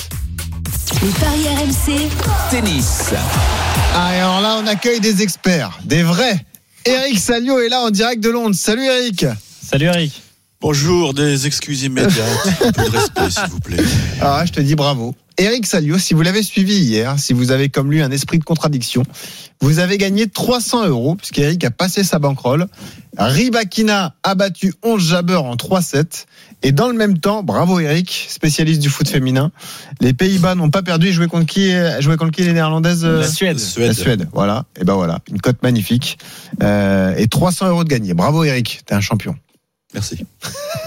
Les 1.03 1.09
paris 1.09 1.49
RMC, 1.57 2.09
Tennis. 2.49 3.11
Ah, 3.97 4.15
et 4.15 4.21
alors 4.21 4.43
là, 4.43 4.61
on 4.63 4.67
accueille 4.69 5.01
des 5.01 5.23
experts, 5.23 5.81
des 5.85 6.05
vrais. 6.05 6.47
Eric 6.85 7.19
Salio 7.19 7.59
est 7.59 7.69
là 7.69 7.81
en 7.81 7.91
direct 7.91 8.23
de 8.23 8.31
Londres. 8.31 8.55
Salut 8.55 8.85
Eric. 8.85 9.27
Salut 9.61 9.87
Eric. 9.87 10.23
Bonjour, 10.61 11.15
des 11.15 11.49
excuses 11.49 11.83
immédiates. 11.83 12.49
Un 12.65 12.71
peu 12.71 12.85
de 12.85 12.97
respect, 12.97 13.31
s'il 13.31 13.51
vous 13.51 13.59
plaît. 13.59 13.83
Là, 14.21 14.45
je 14.47 14.53
te 14.53 14.61
dis 14.61 14.77
bravo. 14.77 15.17
Eric 15.39 15.67
Salio, 15.67 15.99
si 15.99 16.15
vous 16.15 16.23
l'avez 16.23 16.43
suivi 16.43 16.77
hier, 16.77 17.19
si 17.19 17.33
vous 17.33 17.51
avez 17.51 17.69
comme 17.69 17.91
lui 17.91 18.03
un 18.03 18.11
esprit 18.11 18.39
de 18.39 18.45
contradiction, 18.45 19.03
vous 19.61 19.79
avez 19.79 19.99
gagné 19.99 20.27
300 20.27 20.89
euros 20.89 21.15
puisqu'Eric 21.15 21.65
a 21.65 21.71
passé 21.71 22.05
sa 22.05 22.19
bankroll. 22.19 22.67
Ribakina 23.17 24.15
a 24.23 24.35
battu 24.35 24.75
11 24.83 25.09
jabbeurs 25.09 25.45
en 25.45 25.57
3-7. 25.57 26.27
Et 26.65 26.73
dans 26.73 26.89
le 26.89 26.95
même 26.95 27.19
temps, 27.19 27.43
bravo 27.43 27.81
Eric, 27.81 28.27
spécialiste 28.29 28.81
du 28.81 28.89
foot 28.89 29.09
féminin. 29.09 29.51
Les 30.01 30.13
Pays-Bas 30.13 30.55
n'ont 30.55 30.71
pas 30.71 30.83
perdu. 30.83 31.09
Ils 31.09 31.13
jouaient 31.13 31.29
contre 31.29 31.47
qui 31.47 31.73
Jouaient 32.01 32.17
contre 32.17 32.33
qui 32.33 32.43
les 32.43 32.53
Néerlandaises 32.53 33.05
La 33.05 33.27
Suède. 33.27 33.61
La 33.79 33.95
Suède, 33.95 34.29
voilà. 34.33 34.65
Et 34.81 34.85
ben 34.85 34.95
voilà, 34.95 35.21
une 35.31 35.41
cote 35.41 35.63
magnifique. 35.63 36.19
Euh, 36.63 37.15
et 37.17 37.27
300 37.27 37.69
euros 37.69 37.85
de 37.85 37.89
gagné. 37.89 38.15
Bravo 38.15 38.45
Eric, 38.45 38.83
t'es 38.87 38.95
un 38.95 39.01
champion. 39.01 39.37
Merci. 39.95 40.25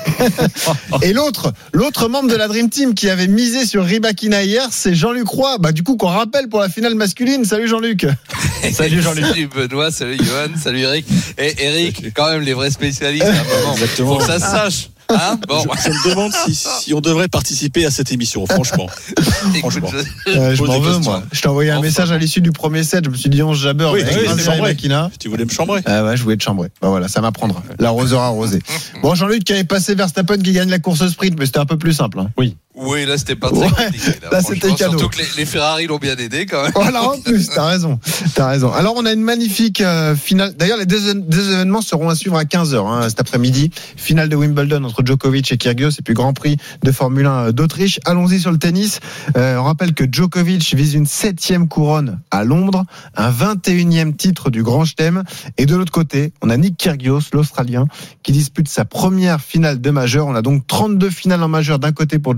Et 1.03 1.13
l'autre, 1.13 1.53
l'autre 1.73 2.07
membre 2.07 2.29
de 2.29 2.35
la 2.35 2.47
Dream 2.47 2.69
Team 2.69 2.95
qui 2.95 3.09
avait 3.09 3.27
misé 3.27 3.65
sur 3.65 3.83
Ribakina 3.83 4.43
hier, 4.43 4.67
c'est 4.71 4.95
Jean-Luc 4.95 5.27
Roy. 5.27 5.57
Bah, 5.59 5.71
du 5.71 5.83
coup, 5.83 5.95
qu'on 5.95 6.07
rappelle 6.07 6.47
pour 6.47 6.59
la 6.59 6.69
finale 6.69 6.95
masculine. 6.95 7.45
Salut 7.45 7.67
Jean-Luc. 7.67 8.07
Salut 8.73 9.01
Jean-Luc. 9.01 9.25
Salut 9.25 9.47
Benoît, 9.47 9.91
salut 9.91 10.17
Johan, 10.17 10.57
salut 10.61 10.79
Eric. 10.79 11.05
Et 11.37 11.53
Eric, 11.59 12.13
quand 12.15 12.31
même 12.31 12.41
les 12.41 12.53
vrais 12.53 12.71
spécialistes, 12.71 13.25
à 13.25 13.29
un 13.29 13.43
moment. 13.43 13.73
Exactement. 13.73 14.13
Faut 14.13 14.17
que 14.17 14.25
ça 14.25 14.39
se 14.39 14.45
sache. 14.45 14.89
Hein 15.09 15.39
bon, 15.47 15.59
Je, 15.59 15.81
je 15.83 15.89
me 15.89 16.09
demande 16.09 16.31
si, 16.33 16.55
si 16.55 16.93
on 16.93 16.99
devrait 17.01 17.27
participer 17.27 17.85
à 17.85 17.91
cette 17.91 18.11
émission, 18.11 18.45
franchement. 18.47 18.87
écoute, 19.55 19.59
franchement. 19.59 19.89
je- 19.91 20.31
Euh, 20.31 20.55
je 20.55 20.63
m'en 20.63 20.79
veux, 20.79 20.97
moi. 20.99 21.23
Je 21.31 21.41
t'ai 21.41 21.47
envoyé 21.47 21.71
un 21.71 21.75
Enfin. 21.77 21.85
message 21.85 22.11
à 22.11 22.17
l'issue 22.17 22.41
du 22.41 22.51
premier 22.51 22.83
set. 22.83 23.05
Je 23.05 23.09
me 23.09 23.15
suis 23.15 23.29
dit, 23.29 23.43
on 23.43 23.53
se 23.53 23.59
jabeur. 23.59 23.91
Oui, 23.93 24.01
avec 24.01 24.15
oui. 24.15 24.21
Tu 25.19 25.29
voulais 25.29 25.45
me 25.45 25.49
chambrer 25.49 25.81
Ah 25.85 26.03
ouais, 26.03 26.17
je 26.17 26.23
voulais 26.23 26.37
te 26.37 26.43
chambrer. 26.43 26.69
Bah 26.81 26.89
voilà, 26.89 27.07
ça 27.07 27.21
m'apprendra. 27.21 27.61
L'arroseur 27.79 28.21
arrosé. 28.21 28.61
Bon, 29.01 29.13
Jean-Luc 29.15 29.43
qui 29.43 29.53
avait 29.53 29.63
passé 29.63 29.95
Verstappen 29.95 30.37
qui 30.37 30.51
gagne 30.53 30.69
la 30.69 30.79
course 30.79 31.07
sprint, 31.07 31.37
mais 31.37 31.45
c'était 31.45 31.59
un 31.59 31.65
peu 31.65 31.77
plus 31.77 31.93
simple. 31.93 32.19
hein. 32.19 32.29
Oui, 32.37 32.55
là 32.77 33.17
c'était 33.17 33.35
pas 33.35 33.49
très 33.49 33.59
Ouais, 33.59 33.69
compliqué. 33.69 34.07
là, 34.07 34.13
franchement. 34.41 34.49
c'était 34.53 34.73
cadeau. 34.75 34.97
Surtout 34.97 35.09
que 35.09 35.17
les, 35.21 35.27
les 35.37 35.45
Ferrari 35.45 35.87
l'ont 35.87 35.97
bien 35.97 36.15
aidé 36.17 36.45
quand 36.45 36.61
même. 36.63 36.71
Voilà, 36.75 37.03
en 37.03 37.19
plus, 37.19 37.49
t'as 37.49 37.65
raison. 37.65 37.99
T'as 38.33 38.47
raison. 38.49 38.71
Alors, 38.71 38.93
on 38.97 39.05
a 39.05 39.11
une 39.13 39.21
magnifique 39.21 39.81
euh, 39.81 40.15
finale. 40.15 40.53
D'ailleurs, 40.57 40.77
les 40.77 40.85
deux, 40.85 41.13
deux 41.13 41.53
événements 41.53 41.81
seront 41.81 42.09
à 42.09 42.15
suivre 42.15 42.37
à 42.37 42.43
15h 42.43 42.85
hein, 42.85 43.09
cet 43.09 43.19
après-midi. 43.21 43.71
Finale 43.95 44.29
de 44.29 44.35
Wimbledon 44.35 44.83
entre 44.83 45.03
Djokovic 45.05 45.51
et 45.51 45.57
Kyrgios 45.57 45.91
et 45.91 46.01
puis 46.03 46.13
Grand 46.13 46.33
Prix 46.33 46.57
de 46.83 46.91
Formule 46.91 47.25
1 47.25 47.51
d'Autriche. 47.51 47.99
Allons-y 48.05 48.39
sur 48.39 48.51
le 48.51 48.57
tennis. 48.57 48.99
Euh, 49.37 49.57
on 49.57 49.63
rappelle 49.63 49.93
que 49.93 50.03
Djokovic 50.09 50.73
vise 50.75 50.93
une 50.95 51.05
septième 51.05 51.67
couronne 51.67 52.19
à 52.31 52.43
Londres, 52.43 52.83
un 53.15 53.31
21e 53.31 54.15
titre 54.15 54.49
du 54.49 54.63
Grand 54.63 54.85
Chelem. 54.85 55.23
Et 55.57 55.65
de 55.65 55.75
l'autre 55.75 55.91
côté, 55.91 56.33
on 56.41 56.49
a 56.49 56.57
Nick 56.57 56.77
Kyrgios, 56.77 57.21
l'Australien, 57.33 57.87
qui 58.23 58.31
dispute 58.31 58.67
sa 58.67 58.85
première 58.85 59.41
finale 59.41 59.79
de 59.81 59.89
majeur. 59.91 60.27
On 60.27 60.35
a 60.35 60.41
donc 60.41 60.67
32 60.67 61.09
finales 61.09 61.43
en 61.43 61.47
majeur 61.47 61.79
d'un 61.79 61.91
côté 61.91 62.19
pour 62.19 62.35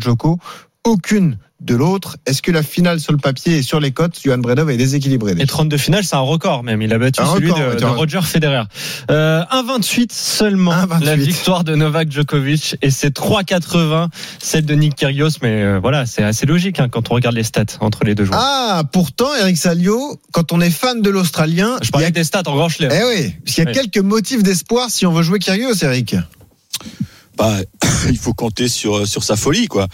Aucune 0.84 1.38
de 1.60 1.74
l'autre. 1.76 2.18
Est-ce 2.28 2.44
que 2.44 2.52
la 2.52 2.62
finale 2.62 3.00
sur 3.00 3.12
le 3.12 3.18
papier 3.18 3.58
et 3.58 3.62
sur 3.64 3.80
les 3.80 3.92
cotes, 3.92 4.20
Johan 4.24 4.38
Bredov 4.38 4.70
est 4.70 4.78
déséquilibré 4.78 5.34
Et 5.40 5.46
32 5.48 5.78
finales, 5.78 6.04
c'est 6.04 6.16
un 6.16 6.20
record 6.20 6.64
même. 6.64 6.82
Il 6.84 6.94
a 6.94 7.00
battu 7.00 7.20
Un 7.22 7.34
celui 7.34 7.50
record, 7.52 7.76
de, 7.76 7.86
Roger 7.86 8.22
Federer. 8.22 8.64
Euh, 9.10 9.42
1,28 9.52 10.12
seulement 10.12 10.72
1,28. 10.72 11.04
la 11.04 11.16
victoire 11.16 11.64
de 11.64 11.76
Novak 11.76 12.12
Djokovic 12.12 12.78
et 12.84 12.92
c'est 12.92 13.16
3,80 13.18 14.10
celle 14.40 14.66
de 14.66 14.76
Nick 14.76 14.96
Kyrgios. 14.96 15.30
Mais 15.42 15.64
euh, 15.64 15.80
voilà, 15.82 16.06
c'est 16.06 16.24
assez 16.24 16.46
logique 16.46 16.80
hein, 16.80 16.90
quand 16.90 17.10
on 17.10 17.16
regarde 17.16 17.36
les 17.36 17.44
stats 17.44 17.66
entre 17.80 18.04
les 18.06 18.14
deux 18.14 18.26
joueurs. 18.26 18.40
Ah, 18.42 18.84
pourtant, 18.92 19.34
Eric 19.42 19.58
Salio, 19.58 20.22
quand 20.32 20.52
on 20.52 20.62
est 20.62 20.70
fan 20.70 21.02
de 21.02 21.10
l'Australien, 21.10 21.78
Je 21.82 21.88
il 21.88 21.90
y 21.90 21.92
parlais 21.92 22.08
a... 22.08 22.12
des 22.12 22.24
stats 22.24 22.44
en 22.46 22.56
grand 22.56 22.70
chelem. 22.70 22.92
Eh 22.94 23.04
oui, 23.04 23.34
parce 23.44 23.56
qu'il 23.56 23.64
y 23.64 23.68
a 23.68 23.72
Oui. 23.72 23.76
quelques 23.76 24.06
motifs 24.06 24.44
d'espoir 24.44 24.92
si 24.92 25.08
on 25.08 25.12
veut 25.12 25.24
jouer 25.24 25.40
Kyrgios, 25.40 25.74
Eric. 25.82 26.16
Bah, 27.38 27.58
il 28.10 28.18
faut 28.18 28.34
compter 28.34 28.68
sur, 28.68 29.08
sur 29.08 29.24
sa 29.24 29.36
folie, 29.36 29.68
quoi. 29.68 29.88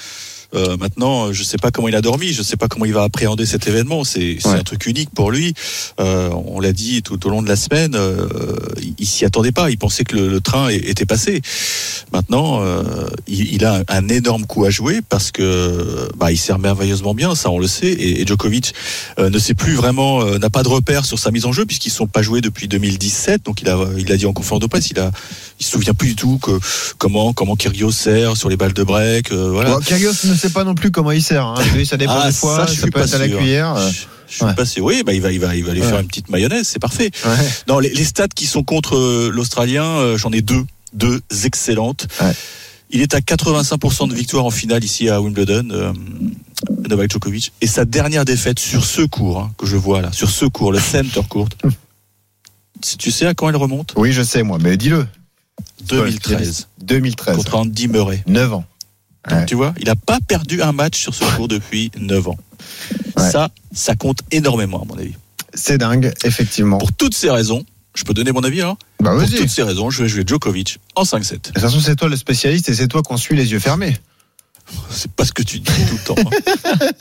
Euh, 0.55 0.77
maintenant, 0.77 1.33
je 1.33 1.43
sais 1.43 1.57
pas 1.57 1.71
comment 1.71 1.87
il 1.87 1.95
a 1.95 2.01
dormi, 2.01 2.33
je 2.33 2.43
sais 2.43 2.57
pas 2.57 2.67
comment 2.67 2.85
il 2.85 2.93
va 2.93 3.03
appréhender 3.03 3.45
cet 3.45 3.67
événement. 3.67 4.03
C'est 4.03 4.37
Ouais. 4.45 4.59
un 4.59 4.63
truc 4.63 4.85
unique 4.85 5.09
pour 5.13 5.31
lui. 5.31 5.53
Euh, 5.99 6.29
on 6.47 6.59
l'a 6.59 6.73
dit 6.73 7.01
tout 7.01 7.25
au 7.25 7.29
long 7.29 7.41
de 7.41 7.47
la 7.47 7.55
semaine, 7.55 7.95
euh, 7.95 8.27
il, 8.81 8.93
il 8.99 9.07
s'y 9.07 9.25
attendait 9.25 9.51
pas. 9.51 9.69
Il 9.69 9.77
pensait 9.77 10.03
que 10.03 10.15
le, 10.15 10.27
le 10.29 10.41
train 10.41 10.69
était 10.69 11.05
passé. 11.05 11.41
Maintenant, 12.11 12.61
euh, 12.61 12.83
il, 13.27 13.53
il 13.53 13.65
a 13.65 13.77
un, 13.77 13.83
un 13.87 14.07
énorme 14.09 14.45
coup 14.45 14.65
à 14.65 14.69
jouer 14.69 14.99
parce 15.07 15.31
que 15.31 16.09
bah, 16.17 16.31
il 16.31 16.37
sert 16.37 16.59
merveilleusement 16.59 17.13
bien, 17.13 17.35
ça 17.35 17.49
on 17.49 17.59
le 17.59 17.67
sait. 17.67 17.87
Et, 17.87 18.21
et 18.21 18.27
Djokovic 18.27 18.73
euh, 19.19 19.29
ne 19.29 19.39
sait 19.39 19.53
plus 19.53 19.73
vraiment, 19.73 20.21
euh, 20.23 20.37
n'a 20.37 20.49
pas 20.49 20.63
de 20.63 20.67
repère 20.69 21.05
sur 21.05 21.17
sa 21.19 21.31
mise 21.31 21.45
en 21.45 21.51
jeu 21.51 21.65
puisqu'ils 21.65 21.89
sont 21.91 22.07
pas 22.07 22.21
joués 22.21 22.41
depuis 22.41 22.67
2017. 22.67 23.45
Donc 23.45 23.61
il 23.61 23.69
a, 23.69 23.79
il 23.97 24.11
a 24.11 24.17
dit 24.17 24.25
en 24.25 24.33
conférence 24.33 24.61
de 24.61 24.67
presse, 24.67 24.89
il 24.91 24.99
a, 24.99 25.11
il 25.59 25.65
se 25.65 25.71
souvient 25.71 25.93
plus 25.93 26.09
du 26.09 26.15
tout 26.15 26.37
que 26.41 26.51
comment 26.97 27.33
comment 27.33 27.55
Kyrgios 27.55 27.91
sert 27.91 28.37
sur 28.37 28.49
les 28.49 28.57
balles 28.57 28.73
de 28.73 28.83
break. 28.83 29.31
euh, 29.31 29.49
voilà. 29.51 29.71
Bon, 29.75 29.79
Kyrgios 29.79 30.11
ne 30.25 30.35
sait 30.47 30.53
pas 30.53 30.63
non 30.63 30.75
plus 30.75 30.91
comment 30.91 31.11
il 31.11 31.21
sert. 31.23 31.45
Hein. 31.45 31.55
Lui, 31.75 31.85
ça 31.85 31.97
dépend 31.97 32.15
Ah, 32.21 32.27
des 32.27 32.33
fois, 32.33 32.55
ça, 32.57 32.67
ça, 32.67 32.73
je 32.73 32.79
suis 32.79 32.89
peut 32.89 32.99
pas 32.99 33.05
être 33.05 33.13
à 33.15 33.17
la 33.19 33.27
cuillère. 33.29 33.75
euh. 33.75 33.89
Je, 33.89 34.01
je 34.27 34.35
suis 34.35 34.45
Ouais. 34.45 34.53
pas 34.55 34.65
sûr. 34.65 34.83
Oui, 34.85 35.03
bah, 35.05 35.13
il 35.13 35.21
va, 35.21 35.31
il 35.31 35.39
va, 35.39 35.55
il 35.55 35.63
va 35.63 35.71
aller 35.71 35.81
Ouais. 35.81 35.87
faire 35.87 35.99
une 35.99 36.07
petite 36.07 36.29
mayonnaise, 36.29 36.67
c'est 36.67 36.79
parfait. 36.79 37.11
Ouais. 37.25 37.31
Non, 37.67 37.79
les, 37.79 37.89
les 37.93 38.03
stats 38.05 38.27
qui 38.29 38.45
sont 38.47 38.63
contre 38.63 38.95
euh, 38.97 39.29
l'Australien, 39.33 39.83
euh, 39.85 40.17
j'en 40.17 40.31
ai 40.31 40.41
deux, 40.41 40.65
deux 40.93 41.21
excellentes. 41.43 42.07
Il 42.89 43.01
est 43.01 43.15
à 43.15 43.19
85% 43.21 44.07
de 44.09 44.13
victoire 44.13 44.45
en 44.45 44.51
finale 44.51 44.83
ici 44.83 45.09
à 45.09 45.19
Wimbledon, 45.19 45.67
euh, 45.71 45.93
Novak 46.89 47.11
Djokovic. 47.11 47.51
Et 47.61 47.67
sa 47.67 47.85
dernière 47.85 48.23
défaite 48.25 48.59
sur 48.59 48.85
ce 48.85 49.01
cours 49.01 49.39
hein, 49.39 49.51
que 49.57 49.65
je 49.65 49.75
vois 49.77 50.01
là, 50.01 50.11
sur 50.11 50.29
ce 50.29 50.45
cours, 50.45 50.71
le 50.71 50.79
center 50.79 51.21
court. 51.27 51.49
Si 52.83 52.97
tu 52.97 53.09
sais 53.11 53.25
à 53.25 53.33
quand 53.33 53.49
elle 53.49 53.55
remonte? 53.55 53.93
Oui, 53.95 54.11
je 54.11 54.21
sais, 54.21 54.43
moi, 54.43 54.57
mais 54.61 54.77
dis-le. 54.77 55.07
2013 55.87 56.67
2013. 56.81 57.35
contre 57.35 57.55
Andy 57.55 57.87
Murray. 57.87 58.23
9 58.27 58.53
ans. 58.53 58.65
Donc, 59.29 59.39
Ouais. 59.39 59.45
tu 59.45 59.55
vois, 59.55 59.73
il 59.79 59.85
n'a 59.85 59.95
pas 59.95 60.19
perdu 60.27 60.61
un 60.61 60.71
match 60.73 60.99
sur 60.99 61.13
ce 61.15 61.23
cours 61.35 61.47
depuis 61.47 61.91
9 61.97 62.27
ans. 62.27 62.37
Ouais. 63.17 63.29
Ça, 63.31 63.49
ça 63.73 63.95
compte 63.95 64.19
énormément 64.31 64.81
à 64.81 64.85
mon 64.85 64.97
avis. 64.97 65.13
C'est 65.53 65.77
dingue, 65.77 66.13
effectivement. 66.25 66.77
Pour 66.77 66.91
toutes 66.91 67.13
ces 67.15 67.29
raisons, 67.29 67.63
je 67.95 68.03
peux 68.03 68.13
donner 68.13 68.31
mon 68.31 68.43
avis 68.43 68.61
alors 68.61 68.77
Bah, 68.99 69.11
Pour. 69.13 69.31
De 69.31 69.37
toutes 69.37 69.49
ces 69.49 69.63
raisons, 69.63 69.89
je 69.89 70.03
vais 70.03 70.09
jouer 70.09 70.23
Djokovic 70.25 70.79
en 70.95 71.03
5-7. 71.03 71.39
toute 71.41 71.59
façon, 71.59 71.79
c'est 71.79 71.95
toi 71.95 72.09
le 72.09 72.17
spécialiste 72.17 72.67
et 72.69 72.73
c'est 72.73 72.87
toi 72.87 73.01
qu'on 73.01 73.17
suit 73.17 73.35
les 73.35 73.51
yeux 73.51 73.59
fermés. 73.59 73.95
C'est 74.89 75.11
pas 75.11 75.25
ce 75.25 75.33
que 75.33 75.43
tu 75.43 75.59
dis 75.59 75.71
tout 75.89 75.95
le 75.95 76.15
temps. 76.15 76.15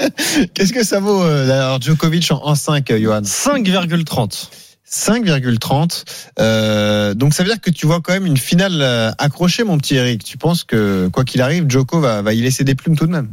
hein. 0.00 0.08
Qu'est-ce 0.54 0.72
que 0.72 0.84
ça 0.84 0.98
vaut, 0.98 1.22
euh, 1.22 1.44
alors, 1.48 1.80
Djokovic 1.80 2.30
en, 2.32 2.40
en 2.44 2.54
5, 2.56 2.90
euh, 2.90 3.00
Johan? 3.00 3.22
5,30. 3.22 4.48
5,30. 4.92 6.04
Euh, 6.38 7.14
donc 7.14 7.34
ça 7.34 7.42
veut 7.42 7.48
dire 7.48 7.60
que 7.60 7.70
tu 7.70 7.86
vois 7.86 8.00
quand 8.00 8.12
même 8.12 8.26
une 8.26 8.36
finale 8.36 8.80
euh, 8.82 9.10
accrochée, 9.18 9.64
mon 9.64 9.78
petit 9.78 9.96
Eric. 9.96 10.22
Tu 10.22 10.36
penses 10.36 10.64
que 10.64 11.08
quoi 11.08 11.24
qu'il 11.24 11.40
arrive, 11.40 11.64
Djoko 11.68 12.00
va, 12.00 12.22
va 12.22 12.34
y 12.34 12.40
laisser 12.40 12.64
des 12.64 12.74
plumes 12.74 12.96
tout 12.96 13.06
de 13.06 13.12
même? 13.12 13.28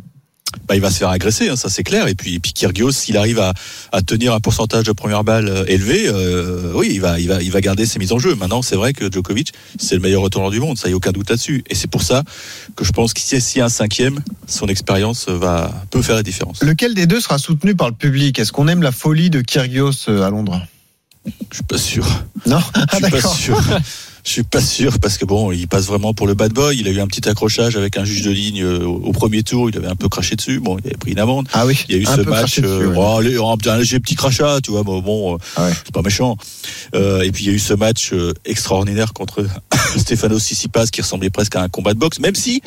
Bah, 0.68 0.76
il 0.76 0.82
va 0.82 0.90
se 0.90 0.98
faire 0.98 1.10
agresser, 1.10 1.50
hein, 1.50 1.56
ça 1.56 1.70
c'est 1.70 1.84
clair. 1.84 2.08
Et 2.08 2.16
puis, 2.16 2.36
et 2.36 2.40
puis 2.40 2.54
Kyrgios, 2.54 2.92
s'il 2.92 3.18
arrive 3.18 3.40
à, 3.40 3.54
à 3.92 4.02
tenir 4.02 4.34
un 4.34 4.40
pourcentage 4.40 4.84
de 4.84 4.92
première 4.92 5.24
balle 5.24 5.48
euh, 5.48 5.66
élevé, 5.68 6.08
euh, 6.08 6.72
oui, 6.74 6.90
il 6.92 7.02
va, 7.02 7.20
il 7.20 7.28
va, 7.28 7.42
il 7.42 7.52
va 7.52 7.62
garder 7.62 7.86
ses 7.86 8.00
mises 8.00 8.12
en 8.12 8.20
jeu. 8.20 8.34
Maintenant, 8.36 8.62
c'est 8.62 8.76
vrai 8.76 8.94
que 8.94 9.12
Djokovic, 9.12 9.54
c'est 9.78 9.96
le 9.96 10.02
meilleur 10.02 10.22
retourneur 10.22 10.50
du 10.50 10.60
monde, 10.60 10.78
ça 10.78 10.90
y 10.90 10.94
a 10.94 10.96
aucun 10.96 11.12
doute 11.12 11.30
là-dessus. 11.30 11.64
Et 11.70 11.76
c'est 11.76 11.90
pour 11.90 12.02
ça 12.02 12.24
que 12.76 12.84
je 12.84 12.92
pense 12.92 13.14
qu'ici, 13.14 13.62
a 13.62 13.66
un 13.66 13.70
cinquième, 13.70 14.22
son 14.48 14.68
expérience 14.68 15.30
va 15.30 15.72
peut 15.92 16.02
faire 16.02 16.16
la 16.16 16.24
différence. 16.24 16.62
Lequel 16.64 16.96
des 16.96 17.06
deux 17.06 17.22
sera 17.22 17.38
soutenu 17.38 17.76
par 17.76 17.90
le 17.90 17.96
public? 17.96 18.40
Est-ce 18.40 18.52
qu'on 18.52 18.68
aime 18.68 18.82
la 18.82 18.92
folie 18.92 19.30
de 19.30 19.42
Kyrgios 19.42 20.10
à 20.10 20.30
Londres? 20.30 20.66
Je 21.26 21.56
suis 21.56 21.64
pas 21.64 21.78
sûr. 21.78 22.06
Non? 22.46 22.60
Je 22.60 22.66
Ah, 22.82 22.86
suis 22.94 23.02
pas 23.02 23.10
d'accord. 23.10 23.36
sûr. 23.36 23.62
Je 24.24 24.32
suis 24.32 24.44
pas 24.44 24.62
sûr 24.62 25.00
parce 25.00 25.18
que 25.18 25.26
bon, 25.26 25.52
il 25.52 25.68
passe 25.68 25.86
vraiment 25.86 26.14
pour 26.14 26.28
le 26.28 26.34
bad 26.34 26.52
boy. 26.54 26.78
Il 26.78 26.88
a 26.88 26.92
eu 26.92 27.00
un 27.00 27.08
petit 27.08 27.28
accrochage 27.28 27.76
avec 27.78 27.98
un 27.98 28.04
juge 28.06 28.22
de 28.22 28.32
ligne 28.32 28.62
euh, 28.64 28.86
au, 28.86 28.96
au 29.06 29.12
premier 29.12 29.44
tour. 29.44 29.70
Il 29.70 29.78
avait 29.78 29.88
un 29.88 29.96
peu 29.96 30.10
craché 30.10 30.36
dessus. 30.36 30.60
Bon, 30.60 30.78
il 30.78 30.88
avait 30.88 30.98
pris 30.98 31.12
une 31.12 31.20
amende. 31.20 31.48
Ah 31.54 31.66
oui. 31.66 31.78
Il 31.90 31.96
y 31.96 32.00
a 32.00 32.02
eu 32.02 32.06
un 32.08 32.16
ce 32.18 32.22
match. 32.22 32.56
dessus, 32.60 32.66
euh, 32.66 32.88
ouais. 32.90 32.96
oh, 32.98 33.18
allez, 33.20 33.38
oh, 33.38 33.56
un 33.66 33.78
léger 33.78 34.00
petit 34.00 34.16
crachat, 34.16 34.60
tu 34.62 34.72
vois. 34.72 34.84
Bon, 34.84 35.02
bon, 35.02 35.36
euh, 35.36 35.38
Ah 35.56 35.66
ouais. 35.66 35.74
c'est 35.74 35.94
pas 35.94 36.02
méchant. 36.02 36.38
Euh, 36.96 37.22
et 37.22 37.32
puis 37.32 37.46
il 37.46 37.48
y 37.48 37.52
a 37.52 37.54
eu 37.54 37.60
ce 37.60 37.74
match 37.74 38.14
extraordinaire 38.46 39.14
contre 39.14 39.46
Stefano 39.98 40.40
Tsitsipas 40.40 40.88
qui 40.88 41.02
ressemblait 41.02 41.30
presque 41.30 41.56
à 41.56 41.62
un 41.62 41.70
combat 41.70 41.94
de 41.94 42.00
boxe, 42.00 42.20
même 42.20 42.36
si. 42.36 42.62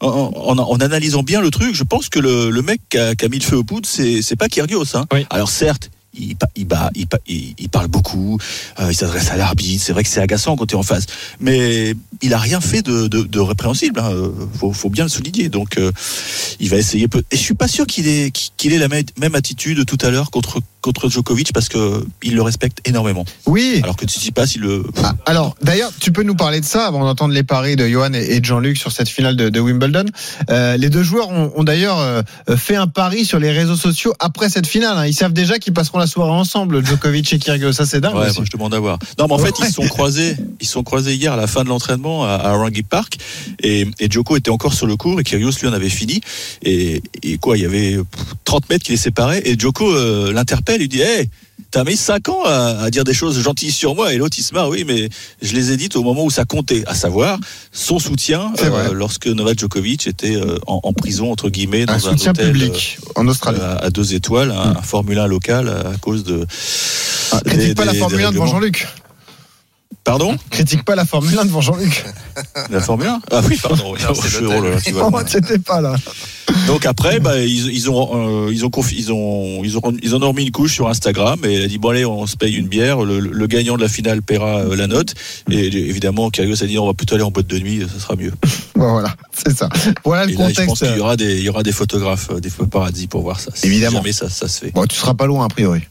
En, 0.00 0.08
en- 0.34 0.58
en 0.58 0.76
analysant 0.80 1.22
bien 1.22 1.40
le 1.40 1.50
truc, 1.52 1.76
je 1.76 1.84
pense 1.84 2.08
que 2.08 2.18
le, 2.18 2.50
le 2.50 2.62
mec 2.62 2.80
qui 2.90 2.98
a, 2.98 3.14
qui 3.14 3.24
a 3.24 3.28
mis 3.28 3.38
le 3.38 3.44
feu 3.44 3.56
aux 3.58 3.62
poudres, 3.62 3.88
c'est 3.88 4.20
c'est 4.20 4.34
pas 4.34 4.48
Kyrgios. 4.48 4.96
Hein. 4.96 5.06
Oui. 5.12 5.24
Alors 5.30 5.48
certes, 5.48 5.90
il, 6.14 6.36
pa- 6.36 6.48
il, 6.56 6.66
bat- 6.66 6.90
il, 6.94 7.06
pa- 7.06 7.18
il, 7.26 7.54
il 7.58 7.68
parle 7.68 7.88
beaucoup, 7.88 8.38
euh, 8.80 8.88
il 8.90 8.94
s'adresse 8.96 9.30
à 9.30 9.36
l'arbitre. 9.36 9.82
C'est 9.84 9.92
vrai 9.92 10.02
que 10.02 10.08
c'est 10.08 10.20
agaçant 10.20 10.56
quand 10.56 10.66
tu 10.66 10.74
es 10.74 10.78
en 10.78 10.82
face, 10.82 11.06
mais 11.40 11.94
il 12.20 12.34
a 12.34 12.38
rien 12.38 12.60
fait 12.60 12.82
de, 12.82 13.08
de, 13.08 13.22
de 13.22 13.40
répréhensible. 13.40 14.00
Hein. 14.00 14.12
Faut, 14.58 14.72
faut 14.72 14.90
bien 14.90 15.04
le 15.04 15.10
souligner. 15.10 15.48
Donc, 15.48 15.78
euh, 15.78 15.90
il 16.60 16.68
va 16.70 16.76
essayer. 16.76 17.08
Peu... 17.08 17.22
Et 17.30 17.36
je 17.36 17.42
suis 17.42 17.54
pas 17.54 17.68
sûr 17.68 17.86
qu'il 17.86 18.08
ait 18.08 18.30
qu'il 18.30 18.72
ait 18.72 18.78
la 18.78 18.88
même 18.88 19.34
attitude 19.34 19.84
tout 19.86 19.98
à 20.02 20.10
l'heure 20.10 20.30
contre 20.30 20.60
contre 20.80 21.08
Djokovic 21.08 21.52
parce 21.52 21.68
que 21.68 22.04
il 22.24 22.34
le 22.34 22.42
respecte 22.42 22.80
énormément. 22.88 23.24
Oui. 23.46 23.80
Alors 23.84 23.94
que 23.96 24.04
Tsitsipas, 24.04 24.46
il 24.56 24.62
le. 24.62 24.82
Ah, 25.04 25.14
Alors, 25.26 25.54
d'ailleurs, 25.62 25.92
tu 26.00 26.10
peux 26.10 26.24
nous 26.24 26.34
parler 26.34 26.60
de 26.60 26.64
ça 26.64 26.86
avant 26.86 27.04
d'entendre 27.04 27.32
les 27.34 27.44
paris 27.44 27.76
de 27.76 27.86
Johan 27.88 28.12
et 28.14 28.40
de 28.40 28.44
Jean-Luc 28.44 28.76
sur 28.76 28.90
cette 28.90 29.08
finale 29.08 29.36
de, 29.36 29.48
de 29.48 29.60
Wimbledon. 29.60 30.06
Euh, 30.50 30.76
les 30.76 30.90
deux 30.90 31.04
joueurs 31.04 31.30
ont, 31.30 31.52
ont 31.54 31.62
d'ailleurs 31.62 32.22
fait 32.56 32.74
un 32.74 32.88
pari 32.88 33.24
sur 33.24 33.38
les 33.38 33.52
réseaux 33.52 33.76
sociaux 33.76 34.12
après 34.18 34.48
cette 34.48 34.66
finale. 34.66 34.98
hein. 34.98 35.06
Ils 35.06 35.14
savent 35.14 35.32
déjà 35.32 35.58
qu'ils 35.60 35.72
passeront 35.72 35.98
la 36.02 36.06
soirée 36.06 36.32
ensemble, 36.32 36.84
Djokovic 36.84 37.32
et 37.32 37.38
Kyrgios. 37.38 37.72
Ça, 37.72 37.86
c'est 37.86 38.00
dingue. 38.00 38.14
Ouais, 38.14 38.26
aussi. 38.26 38.36
moi, 38.36 38.44
je 38.46 38.56
demande 38.56 38.74
à 38.74 38.78
voir. 38.80 38.98
Non, 39.18 39.26
mais 39.28 39.34
en 39.34 39.38
fait, 39.38 39.58
Ouais. 39.58 39.66
ils 39.66 39.66
se 39.66 39.72
sont 39.74 39.86
croisés, 39.88 40.36
ils 40.60 40.66
sont 40.66 40.82
croisés 40.82 41.14
hier 41.14 41.32
à 41.32 41.36
la 41.36 41.46
fin 41.46 41.64
de 41.64 41.68
l'entraînement 41.68 42.24
à, 42.24 42.30
à 42.34 42.52
Rungis 42.56 42.82
Park, 42.82 43.16
et, 43.62 43.86
et 43.98 44.10
Djoko 44.10 44.36
était 44.36 44.50
encore 44.50 44.74
sur 44.74 44.86
le 44.86 44.96
cours 44.96 45.20
et 45.20 45.24
Kyrgios 45.24 45.52
lui 45.60 45.68
en 45.68 45.72
avait 45.72 45.88
fini. 45.88 46.20
Et, 46.62 47.02
et 47.22 47.38
quoi, 47.38 47.56
il 47.56 47.62
y 47.62 47.66
avait 47.66 47.98
30 48.44 48.68
mètres 48.70 48.84
qui 48.84 48.92
les 48.92 48.98
séparaient, 48.98 49.42
et 49.44 49.58
Djoko 49.58 49.90
euh, 49.94 50.32
l'interpelle, 50.32 50.82
il 50.82 50.88
dit, 50.88 51.00
hey, 51.00 51.28
T'as 51.72 51.84
mis 51.84 51.96
5 51.96 52.28
ans 52.28 52.44
à, 52.44 52.82
à 52.82 52.90
dire 52.90 53.02
des 53.02 53.14
choses 53.14 53.40
gentilles 53.40 53.72
sur 53.72 53.94
moi 53.94 54.12
et 54.12 54.18
l'autre 54.18 54.36
il 54.38 54.42
se 54.42 54.52
marre, 54.52 54.68
oui, 54.68 54.84
mais 54.86 55.08
je 55.40 55.54
les 55.54 55.72
ai 55.72 55.78
dites 55.78 55.96
au 55.96 56.02
moment 56.02 56.22
où 56.22 56.30
ça 56.30 56.44
comptait, 56.44 56.84
à 56.86 56.94
savoir 56.94 57.38
son 57.72 57.98
soutien 57.98 58.52
euh, 58.62 58.92
lorsque 58.92 59.26
Novak 59.26 59.58
Djokovic 59.58 60.06
était 60.06 60.36
euh, 60.36 60.58
en, 60.66 60.80
en 60.82 60.92
prison 60.92 61.32
entre 61.32 61.48
guillemets 61.48 61.86
dans 61.86 61.94
Un 61.94 61.96
un, 61.96 61.98
soutien 61.98 62.32
hôtel 62.32 62.52
public 62.52 62.98
en 63.16 63.26
Australie. 63.26 63.58
euh, 63.62 63.78
à, 63.80 63.88
deux 63.88 64.12
étoiles, 64.12 64.50
un, 64.50 64.76
un 64.76 64.82
Formule 64.82 65.18
1 65.18 65.26
local 65.26 65.68
à 65.70 65.96
cause 65.96 66.24
de. 66.24 66.46
Ah, 67.32 67.40
des- 67.44 67.50
critique 67.50 67.74
pas 67.76 67.86
la 67.86 67.92
des- 67.92 67.98
Formule 68.00 68.18
des 68.18 68.24
1 68.26 68.32
devant. 68.32 68.46
Jean-Luc. 68.46 68.86
Pardon? 70.04 70.36
Critique 70.50 70.84
pas 70.84 70.94
la 70.96 71.04
Formule 71.06 71.38
1 71.38 71.44
devant 71.46 71.60
Jean-Luc. 71.62 72.04
La 72.70 72.80
Formule 72.80 73.06
1 73.06 73.20
Ah 73.30 73.40
oui, 73.48 73.56
pardon. 73.62 73.94
oui. 73.94 74.00
Non, 74.06 74.14
c'est 74.14 74.28
Je- 74.28 74.40
l'hôtel. 74.40 74.58
oh 74.60 74.64
là 74.64 74.70
là, 74.74 74.80
tu 74.80 74.92
vois. 74.92 75.06
Oh, 75.06 75.58
pas 75.64 75.80
là. 75.80 75.96
Donc 76.66 76.86
après, 76.86 77.20
bah, 77.20 77.38
ils, 77.40 77.68
ils 77.68 77.90
ont, 77.90 78.46
euh, 78.46 78.52
ils 78.52 78.64
ont, 78.64 78.70
ils 78.92 79.12
ont, 79.12 79.64
ils 79.64 79.78
ont, 79.78 79.96
ils 80.02 80.14
en 80.14 80.22
ont 80.22 80.28
remis 80.28 80.44
une 80.44 80.50
couche 80.50 80.74
sur 80.74 80.88
Instagram 80.88 81.40
et 81.44 81.54
elle 81.54 81.62
a 81.62 81.66
dit 81.66 81.78
bon 81.78 81.90
allez, 81.90 82.04
on 82.04 82.26
se 82.26 82.36
paye 82.36 82.54
une 82.54 82.68
bière. 82.68 83.02
Le, 83.02 83.18
le 83.20 83.46
gagnant 83.46 83.76
de 83.76 83.82
la 83.82 83.88
finale 83.88 84.22
paiera 84.22 84.60
euh, 84.60 84.76
la 84.76 84.86
note. 84.86 85.14
Et 85.50 85.66
évidemment, 85.66 86.30
Kyrgios 86.30 86.62
a 86.62 86.66
dit 86.66 86.78
on 86.78 86.86
va 86.86 86.94
plutôt 86.94 87.14
aller 87.14 87.24
en 87.24 87.30
boîte 87.30 87.46
de 87.46 87.58
nuit, 87.58 87.82
ça 87.92 88.00
sera 88.00 88.16
mieux. 88.16 88.32
Bon, 88.74 88.90
voilà, 88.92 89.14
c'est 89.32 89.56
ça. 89.56 89.68
Voilà 90.02 90.24
le 90.24 90.32
Et 90.32 90.36
là, 90.36 90.48
je 90.50 90.62
pense 90.62 90.80
qu'il 90.80 90.96
y 90.96 90.98
aura 90.98 91.16
des, 91.16 91.36
il 91.36 91.44
y 91.44 91.48
aura 91.48 91.62
des 91.62 91.72
photographes, 91.72 92.30
euh, 92.32 92.40
des 92.40 92.48
paradis 92.50 93.06
pour 93.06 93.22
voir 93.22 93.38
ça. 93.38 93.50
Si 93.54 93.66
Évidemment. 93.66 93.98
jamais 93.98 94.12
ça, 94.12 94.28
ça 94.30 94.48
se 94.48 94.60
fait. 94.60 94.72
Bon, 94.72 94.86
tu 94.86 94.96
seras 94.96 95.14
pas 95.14 95.26
loin 95.26 95.44
a 95.44 95.48
priori. 95.48 95.82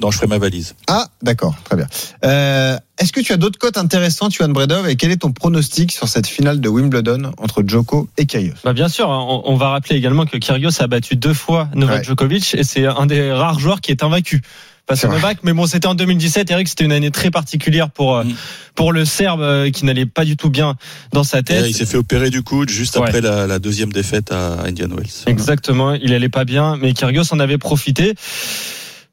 Non, 0.00 0.10
je 0.10 0.16
ferai 0.16 0.28
ma 0.28 0.38
valise. 0.38 0.74
Ah, 0.88 1.08
d'accord, 1.22 1.54
très 1.64 1.76
bien. 1.76 1.86
Euh, 2.24 2.76
Est-ce 2.98 3.12
que 3.12 3.20
tu 3.20 3.32
as 3.32 3.36
d'autres 3.36 3.58
cotes 3.58 3.76
intéressantes, 3.76 4.32
Johan 4.34 4.48
Bredov, 4.48 4.88
et 4.88 4.96
quel 4.96 5.10
est 5.10 5.18
ton 5.18 5.32
pronostic 5.32 5.92
sur 5.92 6.08
cette 6.08 6.26
finale 6.26 6.60
de 6.60 6.68
Wimbledon 6.68 7.32
entre 7.38 7.62
Djoko 7.66 8.08
et 8.16 8.24
Kyrgios? 8.26 8.54
Bah 8.64 8.72
bien 8.72 8.88
sûr, 8.88 9.10
hein, 9.10 9.24
on, 9.28 9.42
on 9.44 9.56
va 9.56 9.68
rappeler 9.70 9.96
également 9.96 10.24
que 10.26 10.38
Kyrgios 10.38 10.80
a 10.82 10.86
battu 10.86 11.16
deux 11.16 11.34
fois 11.34 11.68
Novak 11.74 11.98
Ouais. 11.98 12.04
Djokovic 12.04 12.54
et 12.54 12.64
c'est 12.64 12.86
un 12.86 13.06
des 13.06 13.30
rares 13.32 13.58
joueurs 13.58 13.80
qui 13.80 13.90
est 13.90 14.02
invaincu. 14.02 14.42
Face 14.88 15.04
à. 15.04 15.08
Novak, 15.08 15.38
mais 15.44 15.52
bon, 15.52 15.66
c'était 15.66 15.86
en 15.86 15.94
2017, 15.94 16.50
Eric, 16.50 16.66
c'était 16.66 16.84
une 16.84 16.90
année 16.92 17.10
très 17.12 17.30
particulière 17.30 17.90
pour 17.90 18.16
euh, 18.16 18.24
Mm. 18.24 18.32
pour 18.74 18.92
le 18.92 19.04
Serbe 19.04 19.40
euh, 19.42 19.70
qui 19.70 19.84
n'allait 19.84 20.06
pas 20.06 20.24
du 20.24 20.36
tout 20.36 20.50
bien 20.50 20.76
dans 21.12 21.22
sa 21.24 21.42
tête. 21.42 21.64
Et 21.66 21.68
il 21.68 21.74
s'est 21.74 21.86
fait 21.86 21.98
opérer 21.98 22.30
du 22.30 22.42
coude 22.42 22.70
juste 22.70 22.96
Ouais. 22.96 23.02
après 23.06 23.20
la, 23.20 23.46
la 23.46 23.58
deuxième 23.58 23.92
défaite 23.92 24.32
à 24.32 24.62
Indian 24.66 24.88
Wells. 24.88 25.10
Exactement, 25.26 25.92
il 25.92 26.12
allait 26.14 26.28
pas 26.30 26.44
bien, 26.44 26.76
mais 26.80 26.92
Kyrgios 26.94 27.32
en 27.32 27.38
avait 27.38 27.58
profité. 27.58 28.14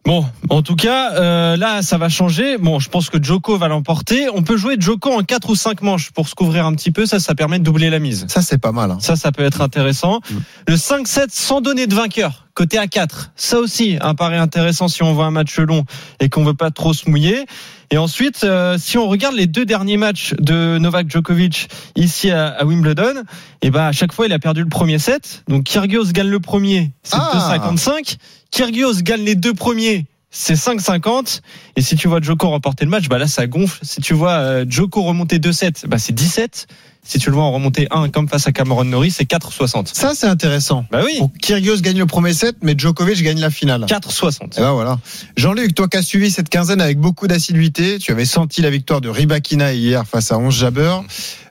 Bon, 0.07 0.25
en 0.49 0.61
tout 0.61 0.77
cas, 0.77 1.15
euh, 1.15 1.57
là, 1.57 1.81
ça 1.81 1.97
va 1.97 2.07
changer. 2.07 2.57
Bon, 2.57 2.79
je 2.79 2.87
pense 2.89 3.09
que 3.09 3.21
Djoko 3.21 3.57
va 3.57 3.67
l'emporter. 3.67 4.29
On 4.33 4.41
peut 4.41 4.55
jouer 4.55 4.77
Djoko 4.79 5.11
en 5.11 5.21
4 5.21 5.49
ou 5.49 5.55
5 5.55 5.81
manches 5.81 6.11
pour 6.11 6.29
se 6.29 6.33
couvrir 6.33 6.65
un 6.65 6.73
petit 6.75 6.91
peu. 6.91 7.05
Ça, 7.05 7.19
ça 7.19 7.35
permet 7.35 7.59
de 7.59 7.65
doubler 7.65 7.89
la 7.89 7.99
mise. 7.99 8.25
Ça, 8.29 8.41
c'est 8.41 8.57
pas 8.57 8.71
mal. 8.71 8.89
hein. 8.91 8.97
Ça, 9.01 9.17
ça 9.17 9.33
peut 9.33 9.43
être 9.43 9.59
intéressant. 9.59 10.21
Mm. 10.31 10.35
Le 10.69 10.75
5-7 10.75 11.25
sans 11.31 11.59
donner 11.59 11.87
de 11.87 11.93
vainqueur, 11.93 12.45
côté 12.53 12.77
A4. 12.77 13.31
Ça 13.35 13.59
aussi, 13.59 13.97
un 13.99 14.15
pari 14.15 14.37
intéressant 14.37 14.87
si 14.87 15.03
on 15.03 15.13
voit 15.13 15.25
un 15.25 15.31
match 15.31 15.59
long 15.59 15.83
et 16.21 16.29
qu'on 16.29 16.45
veut 16.45 16.53
pas 16.53 16.71
trop 16.71 16.93
se 16.93 17.09
mouiller. 17.09 17.45
Et 17.91 17.97
ensuite, 17.97 18.43
euh, 18.45 18.77
si 18.77 18.97
on 18.97 19.07
regarde 19.09 19.35
les 19.35 19.47
deux 19.47 19.65
derniers 19.65 19.95
matchs 19.97 20.33
de 20.39 20.77
Novak 20.77 21.09
Djokovic 21.09 21.67
ici 21.97 22.31
à, 22.31 22.47
à 22.47 22.65
Wimbledon, 22.65 23.23
et 23.61 23.71
ben 23.71 23.83
à 23.85 23.91
chaque 23.93 24.11
fois 24.11 24.25
il 24.25 24.33
a 24.33 24.39
perdu 24.39 24.61
le 24.61 24.67
premier 24.69 24.99
set. 24.99 25.43
Donc 25.47 25.63
Kyrgios 25.63 26.11
gagne 26.11 26.27
le 26.27 26.39
premier, 26.41 26.91
c'est 27.03 27.15
Ah. 27.17 27.57
2,55. 27.59 28.17
Kyrgios 28.51 29.01
gagne 29.01 29.23
les 29.23 29.35
deux 29.35 29.53
premiers. 29.53 30.05
C'est 30.29 30.55
5,50 30.55 31.39
et 31.77 31.81
si 31.81 31.95
tu 31.95 32.07
vois 32.07 32.19
Djoko 32.19 32.49
remporter 32.49 32.83
le 32.83 32.91
match, 32.91 33.07
bah 33.07 33.17
là 33.17 33.27
ça 33.27 33.47
gonfle. 33.47 33.79
Si 33.83 34.01
tu 34.01 34.13
vois 34.13 34.33
euh, 34.33 34.65
Djoko 34.67 35.01
remonter 35.01 35.39
2-7, 35.39 35.87
bah 35.87 35.97
c'est 35.97 36.13
17. 36.13 36.67
Si 37.07 37.19
tu 37.19 37.29
le 37.29 37.35
vois 37.35 37.45
en 37.45 37.53
remonter 37.53 37.87
1 37.89 38.09
comme 38.09 38.27
face 38.27 38.47
à 38.47 38.51
Cameron 38.51 38.83
Norrie, 38.83 39.11
c'est 39.11 39.23
4,60. 39.23 39.93
Ça, 39.93 40.11
c'est 40.13 40.27
intéressant. 40.27 40.85
Bah 40.91 41.03
oui, 41.05 41.15
Bon, 41.19 41.29
Kyrgios 41.41 41.77
gagne 41.77 41.97
le 41.99 42.05
premier 42.05 42.33
set, 42.33 42.57
mais 42.61 42.75
Djokovic 42.77 43.23
gagne 43.23 43.39
la 43.39 43.49
finale. 43.49 43.85
4,60. 43.85 44.57
Et 44.57 44.61
ben 44.61 44.73
voilà. 44.73 44.99
Jean-Luc, 45.37 45.73
toi 45.73 45.87
qui 45.87 45.95
as 45.95 46.01
suivi 46.01 46.29
cette 46.29 46.49
quinzaine 46.49 46.81
avec 46.81 46.99
beaucoup 46.99 47.27
d'assiduité, 47.27 47.97
tu 47.97 48.11
avais 48.11 48.25
senti 48.25 48.61
la 48.61 48.69
victoire 48.69 48.99
de 48.99 49.07
Ribakina 49.07 49.71
hier 49.71 50.05
face 50.05 50.33
à 50.33 50.37
11 50.37 50.53
Jabber. 50.53 50.97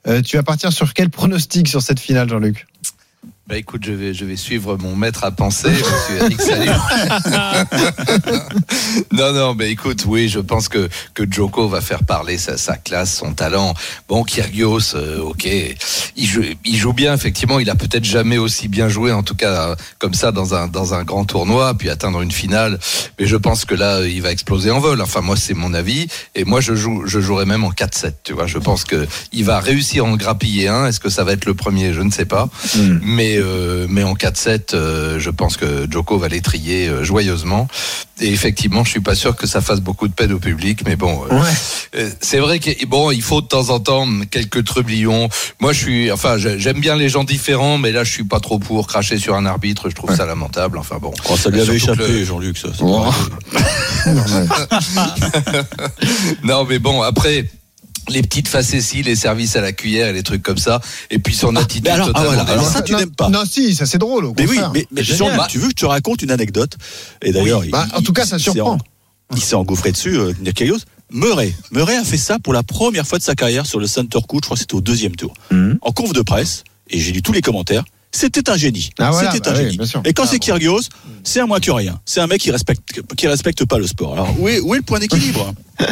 Euh, 0.06 0.20
tu 0.20 0.37
vas 0.37 0.42
partir 0.42 0.70
sur 0.72 0.92
quel 0.92 1.09
pronostic 1.09 1.68
sur 1.68 1.80
cette 1.80 2.00
finale, 2.00 2.28
Jean-Luc? 2.28 2.66
Bah 3.48 3.56
écoute, 3.56 3.85
je 3.87 3.92
vais, 3.92 4.12
je 4.12 4.24
vais 4.24 4.35
suivre 4.35 4.76
mon 4.76 4.96
maître 4.96 5.22
à 5.22 5.30
penser, 5.30 5.68
monsieur 5.70 6.16
Eric 6.20 6.40
Salut. 6.40 6.68
non, 9.12 9.32
non, 9.32 9.54
mais 9.54 9.70
écoute, 9.70 10.02
oui, 10.04 10.28
je 10.28 10.40
pense 10.40 10.68
que, 10.68 10.88
que 11.14 11.22
Djoko 11.30 11.68
va 11.68 11.80
faire 11.80 12.02
parler 12.02 12.38
sa, 12.38 12.56
sa 12.56 12.76
classe, 12.76 13.14
son 13.14 13.35
talent. 13.35 13.72
Bon, 14.09 14.24
Kyrgios, 14.24 14.96
euh, 14.96 15.20
ok, 15.20 15.48
il 16.16 16.26
joue, 16.26 16.42
il 16.64 16.76
joue 16.76 16.92
bien, 16.92 17.14
effectivement, 17.14 17.61
il 17.61 17.70
a 17.70 17.76
peut-être 17.76 18.04
jamais 18.04 18.37
aussi 18.37 18.66
bien 18.66 18.88
joué, 18.88 19.12
en 19.12 19.22
tout 19.22 19.37
cas, 19.37 19.70
euh, 19.70 19.76
comme 20.00 20.14
ça, 20.14 20.32
dans 20.32 20.54
un, 20.54 20.66
dans 20.66 20.94
un 20.94 21.04
grand 21.04 21.24
tournoi, 21.24 21.74
puis 21.74 21.88
atteindre 21.88 22.22
une 22.22 22.32
finale. 22.32 22.80
Mais 23.20 23.26
je 23.26 23.37
pense 23.37 23.64
que 23.64 23.76
là, 23.76 24.04
il 24.04 24.22
va 24.22 24.32
exploser 24.32 24.72
en 24.72 24.80
vol. 24.80 25.00
Enfin, 25.00 25.20
moi, 25.20 25.37
c'est 25.37 25.54
mon 25.54 25.72
avis. 25.72 26.09
Et 26.35 26.42
moi, 26.42 26.61
je 26.61 26.74
joue, 26.74 27.06
je 27.06 27.20
jouerai 27.20 27.44
même 27.44 27.62
en 27.62 27.70
4-7, 27.70 28.12
tu 28.24 28.32
vois. 28.32 28.48
Je 28.48 28.59
pense 28.59 28.82
que 28.82 29.06
il 29.30 29.44
va 29.44 29.61
réussir 29.61 30.04
à 30.04 30.09
en 30.09 30.16
grappiller 30.16 30.66
un. 30.66 30.88
Est-ce 30.88 30.98
que 30.98 31.11
ça 31.11 31.22
va 31.22 31.30
être 31.30 31.44
le 31.44 31.54
premier? 31.54 31.92
Je 31.92 32.02
ne 32.02 32.11
sais 32.11 32.24
pas. 32.24 32.48
Mais, 33.02 33.36
euh, 33.38 33.87
mais 33.88 34.03
en 34.03 34.14
4-7, 34.14 34.75
euh, 34.75 35.18
je 35.18 35.31
pense 35.31 35.57
que 35.57 35.87
Djoko 35.90 36.18
va 36.18 36.29
l'étrier 36.29 36.88
euh, 36.88 37.05
joyeusement. 37.05 37.68
Et 38.20 38.33
effectivement, 38.33 38.83
je 38.85 38.90
suis 38.90 39.01
pas 39.01 39.14
sûr 39.14 39.37
que 39.37 39.46
ça 39.46 39.61
fasse 39.61 39.81
beaucoup 39.81 40.09
de 40.09 40.12
peine 40.14 40.33
au 40.33 40.38
public, 40.38 40.81
mais 40.87 40.96
bon, 40.96 41.22
euh, 41.31 41.35
Ouais. 41.40 41.51
euh, 41.96 42.11
c'est 42.20 42.38
vrai 42.38 42.59
que 42.61 42.70
bon, 42.87 43.11
il 43.11 43.20
faut 43.22 43.42
de 43.42 43.46
temps 43.46 43.68
en 43.70 43.79
temps 43.81 44.07
quelques 44.31 44.64
trublions. 44.64 45.29
Moi, 45.61 45.72
je 45.75 45.79
suis, 45.79 46.11
enfin, 46.12 46.37
j'aime 46.38 46.81
bien 46.81 46.96
les 46.96 47.09
gens 47.11 47.25
différents, 47.25 47.77
mais 47.79 47.92
là, 47.92 48.05
je 48.05 48.11
suis 48.12 48.25
pas 48.25 48.40
trop 48.40 48.59
pour 48.59 48.87
cracher 48.87 49.18
sur 49.18 49.35
un 49.35 49.44
arbitre. 49.46 49.90
Je 49.90 49.94
trouve 49.94 50.14
ça 50.16 50.25
lamentable. 50.27 50.79
Enfin 50.79 50.96
bon. 51.01 51.12
Oh, 51.29 51.37
ça 51.37 51.51
lui 51.51 51.61
avait 51.61 51.77
échappé, 51.77 52.07
le- 52.09 52.25
Jean-Luc, 52.25 52.57
ça. 52.59 52.68
Oh. 52.81 53.05
Non, 56.44 56.64
mais 56.68 56.79
bon, 56.79 57.03
après. 57.03 57.44
Les 58.08 58.22
petites 58.22 58.48
facéties, 58.48 59.02
les 59.02 59.16
services 59.16 59.56
à 59.56 59.60
la 59.60 59.72
cuillère 59.72 60.08
et 60.08 60.12
les 60.12 60.22
trucs 60.22 60.42
comme 60.42 60.58
ça. 60.58 60.80
Et 61.10 61.18
puis 61.18 61.34
son 61.34 61.56
attitude 61.56 61.84
mais 61.84 61.90
alors, 61.90 62.10
ah, 62.14 62.24
voilà, 62.24 62.42
alors 62.42 62.68
ça, 62.68 62.82
tu 62.82 62.94
n'aimes 62.94 63.10
pas. 63.10 63.28
Non, 63.28 63.42
si, 63.50 63.74
ça 63.74 63.84
c'est 63.86 63.98
drôle. 63.98 64.26
Au 64.26 64.34
Mais 64.38 64.46
oui, 64.46 64.60
mais, 64.72 64.86
tu 65.48 65.58
veux 65.58 65.66
que 65.66 65.70
je 65.70 65.74
te 65.74 65.86
raconte 65.86 66.22
une 66.22 66.30
anecdote 66.30 66.76
Et 67.22 67.32
d'ailleurs, 67.32 67.60
Oui, 67.60 67.70
bah, 67.70 67.86
en 67.94 68.02
tout 68.02 68.12
cas, 68.12 68.24
ça 68.24 68.36
il 68.36 68.38
s'est 68.40 68.50
surprend. 68.52 68.74
en- 68.74 68.78
Il 69.34 69.42
s'est 69.42 69.56
engouffré 69.56 69.90
dessus, 69.90 70.16
euh, 70.16 70.32
Kyrgios. 70.54 70.78
Murray. 71.10 71.52
Murray 71.72 71.96
a 71.96 72.04
fait 72.04 72.16
ça 72.18 72.38
pour 72.38 72.52
la 72.52 72.62
première 72.62 73.06
fois 73.06 73.18
de 73.18 73.24
sa 73.24 73.34
carrière 73.34 73.66
sur 73.66 73.80
le 73.80 73.86
center 73.88 74.18
court. 74.28 74.40
Je 74.42 74.46
crois 74.46 74.56
que 74.56 74.60
c'était 74.60 74.74
au 74.74 74.80
deuxième 74.80 75.16
tour. 75.16 75.34
Mhm. 75.50 75.78
En 75.82 75.92
conf 75.92 76.12
de 76.12 76.20
presse, 76.22 76.62
et 76.90 77.00
j'ai 77.00 77.10
lu 77.12 77.22
tous 77.22 77.32
les 77.32 77.42
commentaires. 77.42 77.84
C'était 78.12 78.48
un 78.48 78.56
génie. 78.56 78.90
Ah, 78.98 79.10
voilà, 79.10 79.32
C'était 79.32 79.50
bah 79.50 79.56
un 79.56 79.58
oui, 79.58 79.64
génie. 79.66 79.76
bien 79.78 79.86
sûr. 79.86 80.00
Et 80.04 80.12
quand 80.14 80.22
Ah, 80.24 80.28
c'est 80.30 80.38
bon. 80.38 80.46
Kyrgios, 80.46 80.80
c'est 81.24 81.40
un 81.40 81.46
moins 81.46 81.60
que 81.60 81.70
rien. 81.70 82.00
C'est 82.06 82.20
un 82.20 82.26
mec 82.28 82.40
qui 82.40 82.50
respecte, 82.50 83.02
qui 83.16 83.26
respecte 83.28 83.64
pas 83.66 83.78
le 83.78 83.86
sport. 83.86 84.14
Alors 84.14 84.40
où 84.40 84.48
est, 84.48 84.60
où 84.60 84.74
est 84.74 84.78
le 84.78 84.82
point 84.84 84.98
d'équilibre? 85.00 85.52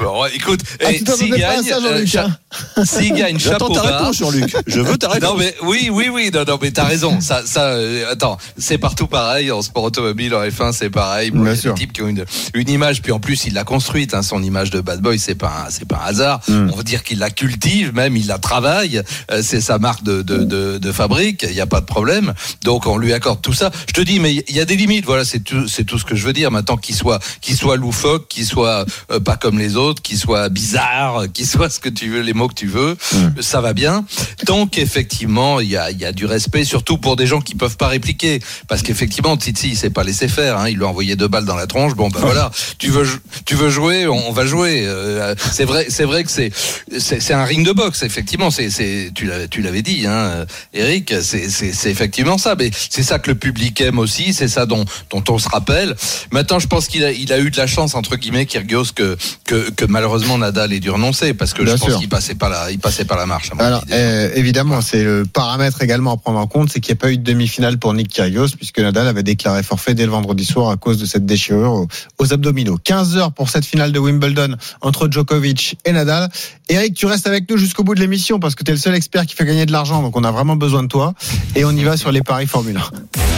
Bon, 0.00 0.24
écoute, 0.34 0.60
Ah, 0.84 0.86
eh, 0.90 0.98
tu 0.98 1.04
t'attendais 1.04 1.24
s'il 1.24 1.36
gagne, 1.36 1.72
euh, 1.72 2.04
hein. 2.18 2.84
s'il 2.84 3.14
gagne, 3.14 3.38
J'attends 3.38 3.72
chapeau 3.72 3.80
ta 3.80 3.96
réponse, 3.98 4.16
Jean-Luc. 4.18 4.56
Je 4.66 4.80
veux 4.80 4.96
ta 4.98 5.08
réponse. 5.10 5.30
Non 5.30 5.36
mais 5.36 5.54
oui 5.62 5.88
oui 5.92 6.08
oui 6.12 6.30
non 6.32 6.44
non 6.46 6.58
mais 6.60 6.70
t'as 6.70 6.84
raison 6.84 7.20
ça 7.20 7.42
ça 7.46 7.66
euh, 7.66 8.10
attends 8.10 8.36
c'est 8.58 8.78
partout 8.78 9.06
pareil 9.06 9.50
en 9.52 9.62
sport 9.62 9.84
automobile 9.84 10.34
en 10.34 10.42
F1 10.42 10.72
c'est 10.72 10.90
pareil 10.90 11.30
Bon, 11.30 11.42
Bien 11.44 11.54
sûr. 11.54 11.74
des 11.74 11.80
types 11.80 11.92
qui 11.92 12.02
ont 12.02 12.08
une, 12.08 12.24
une 12.54 12.68
image 12.68 13.00
puis 13.02 13.12
en 13.12 13.20
plus 13.20 13.44
il 13.46 13.54
l'a 13.54 13.64
construite 13.64 14.14
hein, 14.14 14.22
son 14.22 14.42
image 14.42 14.70
de 14.70 14.80
bad 14.80 15.00
boy 15.00 15.18
c'est 15.18 15.34
pas 15.34 15.64
un, 15.66 15.70
c'est 15.70 15.86
pas 15.86 16.00
un 16.04 16.08
hasard 16.08 16.40
Mm. 16.48 16.70
on 16.72 16.76
veut 16.76 16.82
dire 16.84 17.02
qu'il 17.04 17.18
la 17.18 17.30
cultive 17.30 17.94
même 17.94 18.16
il 18.16 18.26
la 18.26 18.38
travaille 18.38 19.02
Euh, 19.30 19.40
c'est 19.42 19.60
sa 19.60 19.78
marque 19.78 20.02
de, 20.02 20.22
de, 20.22 20.38
de, 20.44 20.78
de 20.78 20.92
fabrique 20.92 21.44
il 21.48 21.54
y 21.54 21.60
a 21.60 21.66
pas 21.66 21.80
de 21.80 21.86
problème 21.86 22.34
donc 22.64 22.86
on 22.86 22.96
lui 22.98 23.12
accorde 23.12 23.40
tout 23.40 23.52
ça 23.52 23.70
je 23.86 23.92
te 23.92 24.00
dis 24.00 24.18
mais 24.18 24.34
il 24.48 24.56
y 24.56 24.60
a 24.60 24.64
des 24.64 24.76
limites 24.76 25.04
voilà 25.04 25.24
c'est 25.24 25.40
tout 25.40 25.68
c'est 25.68 25.84
tout 25.84 25.98
ce 25.98 26.04
que 26.04 26.14
je 26.16 26.24
veux 26.26 26.32
dire 26.32 26.50
maintenant 26.50 26.71
qu'il 26.76 26.94
soit 26.94 27.20
qu'il 27.40 27.56
soit 27.56 27.76
loufoque 27.76 28.28
qu'il 28.28 28.46
soit 28.46 28.84
euh, 29.10 29.20
pas 29.20 29.36
comme 29.36 29.58
les 29.58 29.76
autres 29.76 30.02
qu'il 30.02 30.18
soit 30.18 30.48
bizarre 30.48 31.24
qu'il 31.32 31.46
soit 31.46 31.70
ce 31.70 31.80
que 31.80 31.88
tu 31.88 32.10
veux 32.10 32.20
les 32.20 32.32
mots 32.32 32.48
que 32.48 32.54
tu 32.54 32.66
veux 32.66 32.96
ça 33.40 33.60
va 33.60 33.72
bien 33.72 34.04
tant 34.46 34.66
qu'effectivement 34.66 35.60
il 35.60 35.70
y 35.70 35.76
a, 35.76 35.90
il 35.90 35.98
y 35.98 36.04
a 36.04 36.12
du 36.12 36.26
respect, 36.26 36.64
surtout 36.64 36.98
pour 36.98 37.16
des 37.16 37.26
gens 37.26 37.40
qui 37.40 37.54
peuvent 37.54 37.76
pas 37.76 37.88
répliquer, 37.88 38.40
parce 38.68 38.82
qu'effectivement 38.82 39.36
Titi 39.36 39.70
il 39.70 39.76
s'est 39.76 39.90
pas 39.90 40.04
laissé 40.04 40.28
faire, 40.28 40.58
hein, 40.58 40.68
il 40.68 40.76
lui 40.76 40.84
a 40.84 40.88
envoyé 40.88 41.16
deux 41.16 41.28
balles 41.28 41.44
dans 41.44 41.56
la 41.56 41.66
tronche. 41.66 41.94
Bon 41.94 42.08
ben 42.08 42.20
voilà, 42.20 42.50
tu 42.78 42.90
veux 42.90 43.06
tu 43.44 43.54
veux 43.54 43.70
jouer, 43.70 44.06
on, 44.06 44.32
va 44.32 44.46
jouer. 44.46 44.84
Euh, 44.86 45.34
c'est 45.52 45.64
vrai 45.64 45.86
c'est 45.88 46.04
vrai 46.04 46.24
que 46.24 46.30
c'est 46.30 46.52
c'est 46.98 47.34
un 47.34 47.44
ring 47.44 47.66
de 47.66 47.72
boxe 47.72 48.02
effectivement. 48.02 48.50
C'est 48.50 49.10
tu 49.14 49.62
l'avais 49.62 49.82
dit, 49.82 50.06
hein, 50.06 50.46
Eric. 50.74 51.14
C'est 51.22 51.90
effectivement 51.90 52.38
ça, 52.38 52.54
mais 52.58 52.70
c'est 52.90 53.02
ça 53.02 53.18
que 53.18 53.30
le 53.30 53.36
public 53.36 53.80
aime 53.80 53.98
aussi, 53.98 54.32
c'est 54.32 54.48
ça 54.48 54.66
dont 54.66 54.84
dont 55.10 55.24
on 55.28 55.38
se 55.38 55.48
rappelle. 55.48 55.96
Maintenant 56.30 56.58
je 56.62 56.66
pense 56.66 56.86
qu'il 56.88 57.04
a 57.04 57.12
il 57.12 57.32
a 57.32 57.38
eu 57.38 57.50
de 57.50 57.56
la 57.56 57.66
chance 57.66 57.94
entre 57.94 58.16
guillemets 58.16 58.46
Kyrgios 58.46 58.92
que 58.94 59.16
que 59.44 59.70
que 59.70 59.84
malheureusement 59.84 60.38
Nadal 60.38 60.72
ait 60.72 60.80
dû 60.80 60.90
renoncer 60.90 61.34
parce 61.34 61.52
que 61.52 61.62
Bien 61.62 61.76
je 61.76 61.84
pense 61.84 61.96
qu'il 61.96 62.08
passait 62.08 62.34
pas 62.36 62.48
la 62.48 62.70
il 62.70 62.78
passait 62.78 63.04
pas 63.04 63.16
la 63.16 63.26
marche. 63.26 63.50
à 63.52 63.54
mon 63.56 63.60
Alors, 63.60 63.78
avis, 63.82 63.90
déjà. 63.90 63.98
euh, 64.00 64.30
évidemment, 64.34 64.80
c'est 64.80 65.04
le 65.04 65.24
paramètre 65.26 65.82
également 65.82 66.14
à 66.14 66.16
prendre 66.16 66.38
en 66.38 66.46
compte, 66.46 66.70
c'est 66.72 66.80
qu'il 66.80 66.92
n'y 66.94 66.98
a 66.98 67.00
pas 67.00 67.10
eu 67.12 67.18
de 67.18 67.22
demi-finale 67.22 67.78
pour 67.78 67.92
Nick 67.94 68.08
Kyrgios, 68.08 68.48
puisque 68.56 68.78
Nadal 68.78 69.06
avait 69.08 69.22
déclaré 69.22 69.62
forfait 69.62 69.94
dès 69.94 70.06
le 70.06 70.12
vendredi 70.12 70.44
soir 70.44 70.70
à 70.70 70.76
cause 70.76 70.98
de 70.98 71.06
cette 71.06 71.26
déchirure 71.26 71.72
aux, 71.72 71.88
aux 72.18 72.32
abdominaux. 72.32 72.78
15 72.82 73.16
heures 73.16 73.32
pour 73.32 73.50
cette 73.50 73.64
finale 73.66 73.92
de 73.92 73.98
Wimbledon 73.98 74.56
entre 74.80 75.08
Djokovic 75.10 75.76
et 75.84 75.92
Nadal. 75.92 76.30
Eric, 76.68 76.94
tu 76.94 77.06
restes 77.06 77.26
avec 77.26 77.50
nous 77.50 77.56
jusqu'au 77.56 77.82
bout 77.84 77.94
de 77.94 78.00
l'émission, 78.00 78.38
parce 78.40 78.54
que 78.54 78.62
tu 78.64 78.70
es 78.70 78.74
le 78.74 78.80
seul 78.80 78.94
expert 78.94 79.26
qui 79.26 79.34
fait 79.34 79.44
gagner 79.44 79.66
de 79.66 79.72
l'argent, 79.72 80.00
donc 80.02 80.16
on 80.16 80.24
a 80.24 80.30
vraiment 80.30 80.56
besoin 80.56 80.82
de 80.82 80.88
toi. 80.88 81.14
Et 81.56 81.64
on 81.64 81.72
y 81.72 81.82
va 81.84 81.96
sur 81.96 82.12
les 82.12 82.22
paris 82.22 82.46
Formule 82.46 82.76
1. 82.76 83.31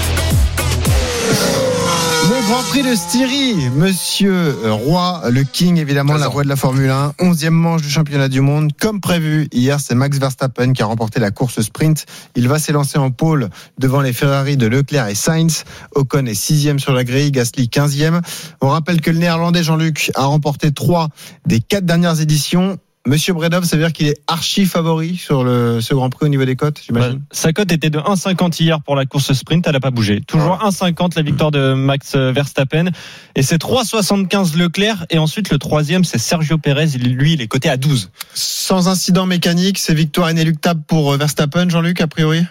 Grand 2.46 2.62
Prix 2.64 2.82
de 2.82 2.94
Styrie, 2.94 3.70
Monsieur 3.70 4.34
euh, 4.34 4.72
Roy, 4.72 5.22
le 5.30 5.44
King, 5.44 5.78
évidemment, 5.78 6.14
la 6.14 6.28
voix 6.28 6.44
de 6.44 6.48
la 6.48 6.56
Formule 6.56 6.90
1, 6.90 7.14
11e 7.18 7.48
manche 7.48 7.80
du 7.80 7.88
championnat 7.88 8.28
du 8.28 8.42
monde. 8.42 8.70
Comme 8.78 9.00
prévu, 9.00 9.48
hier, 9.50 9.80
c'est 9.80 9.94
Max 9.94 10.18
Verstappen 10.18 10.74
qui 10.74 10.82
a 10.82 10.86
remporté 10.86 11.20
la 11.20 11.30
course 11.30 11.62
sprint. 11.62 12.04
Il 12.34 12.46
va 12.48 12.58
s'élancer 12.58 12.98
en 12.98 13.10
pôle 13.10 13.48
devant 13.78 14.02
les 14.02 14.12
Ferrari 14.12 14.58
de 14.58 14.66
Leclerc 14.66 15.08
et 15.08 15.14
Sainz. 15.14 15.64
Ocon 15.94 16.26
est 16.26 16.32
6e 16.32 16.78
sur 16.78 16.92
la 16.92 17.04
grille, 17.04 17.30
Gasly 17.30 17.68
15e. 17.68 18.20
On 18.60 18.68
rappelle 18.68 19.00
que 19.00 19.10
le 19.10 19.18
néerlandais 19.18 19.62
Jean-Luc 19.62 20.12
a 20.14 20.26
remporté 20.26 20.70
trois 20.70 21.08
des 21.46 21.60
quatre 21.60 21.86
dernières 21.86 22.20
éditions. 22.20 22.78
Monsieur 23.06 23.34
Bredov, 23.34 23.64
ça 23.64 23.76
veut 23.76 23.82
dire 23.82 23.92
qu'il 23.92 24.06
est 24.06 24.18
archi 24.28 24.64
favori 24.64 25.16
sur 25.16 25.44
le, 25.44 25.82
ce 25.82 25.92
Grand 25.92 26.08
Prix 26.08 26.24
au 26.24 26.28
niveau 26.28 26.46
des 26.46 26.56
cotes, 26.56 26.80
j'imagine 26.86 27.20
Sa 27.32 27.52
cote 27.52 27.70
était 27.70 27.90
de 27.90 27.98
1,50 27.98 28.62
hier 28.62 28.80
pour 28.80 28.96
la 28.96 29.04
course 29.04 29.30
sprint, 29.34 29.66
elle 29.66 29.74
n'a 29.74 29.80
pas 29.80 29.90
bougé. 29.90 30.22
Toujours 30.22 30.56
1,50 30.56 31.12
la 31.16 31.22
victoire 31.22 31.50
de 31.50 31.74
Max 31.74 32.16
Verstappen. 32.16 32.86
Et 33.34 33.42
c'est 33.42 33.60
3,75 33.60 34.56
Leclerc. 34.56 35.04
Et 35.10 35.18
ensuite, 35.18 35.50
le 35.50 35.58
troisième, 35.58 36.04
c'est 36.04 36.16
Sergio 36.16 36.56
Pérez. 36.56 36.86
Lui, 36.98 37.34
il 37.34 37.42
est 37.42 37.46
coté 37.46 37.68
à 37.68 37.76
12. 37.76 38.10
Sans 38.32 38.88
incident 38.88 39.26
mécanique, 39.26 39.78
c'est 39.78 39.94
victoire 39.94 40.30
inéluctable 40.30 40.82
pour 40.86 41.12
euh, 41.12 41.16
Verstappen, 41.18 41.68
Jean-Luc, 41.68 42.00
a 42.00 42.06
priori? 42.06 42.44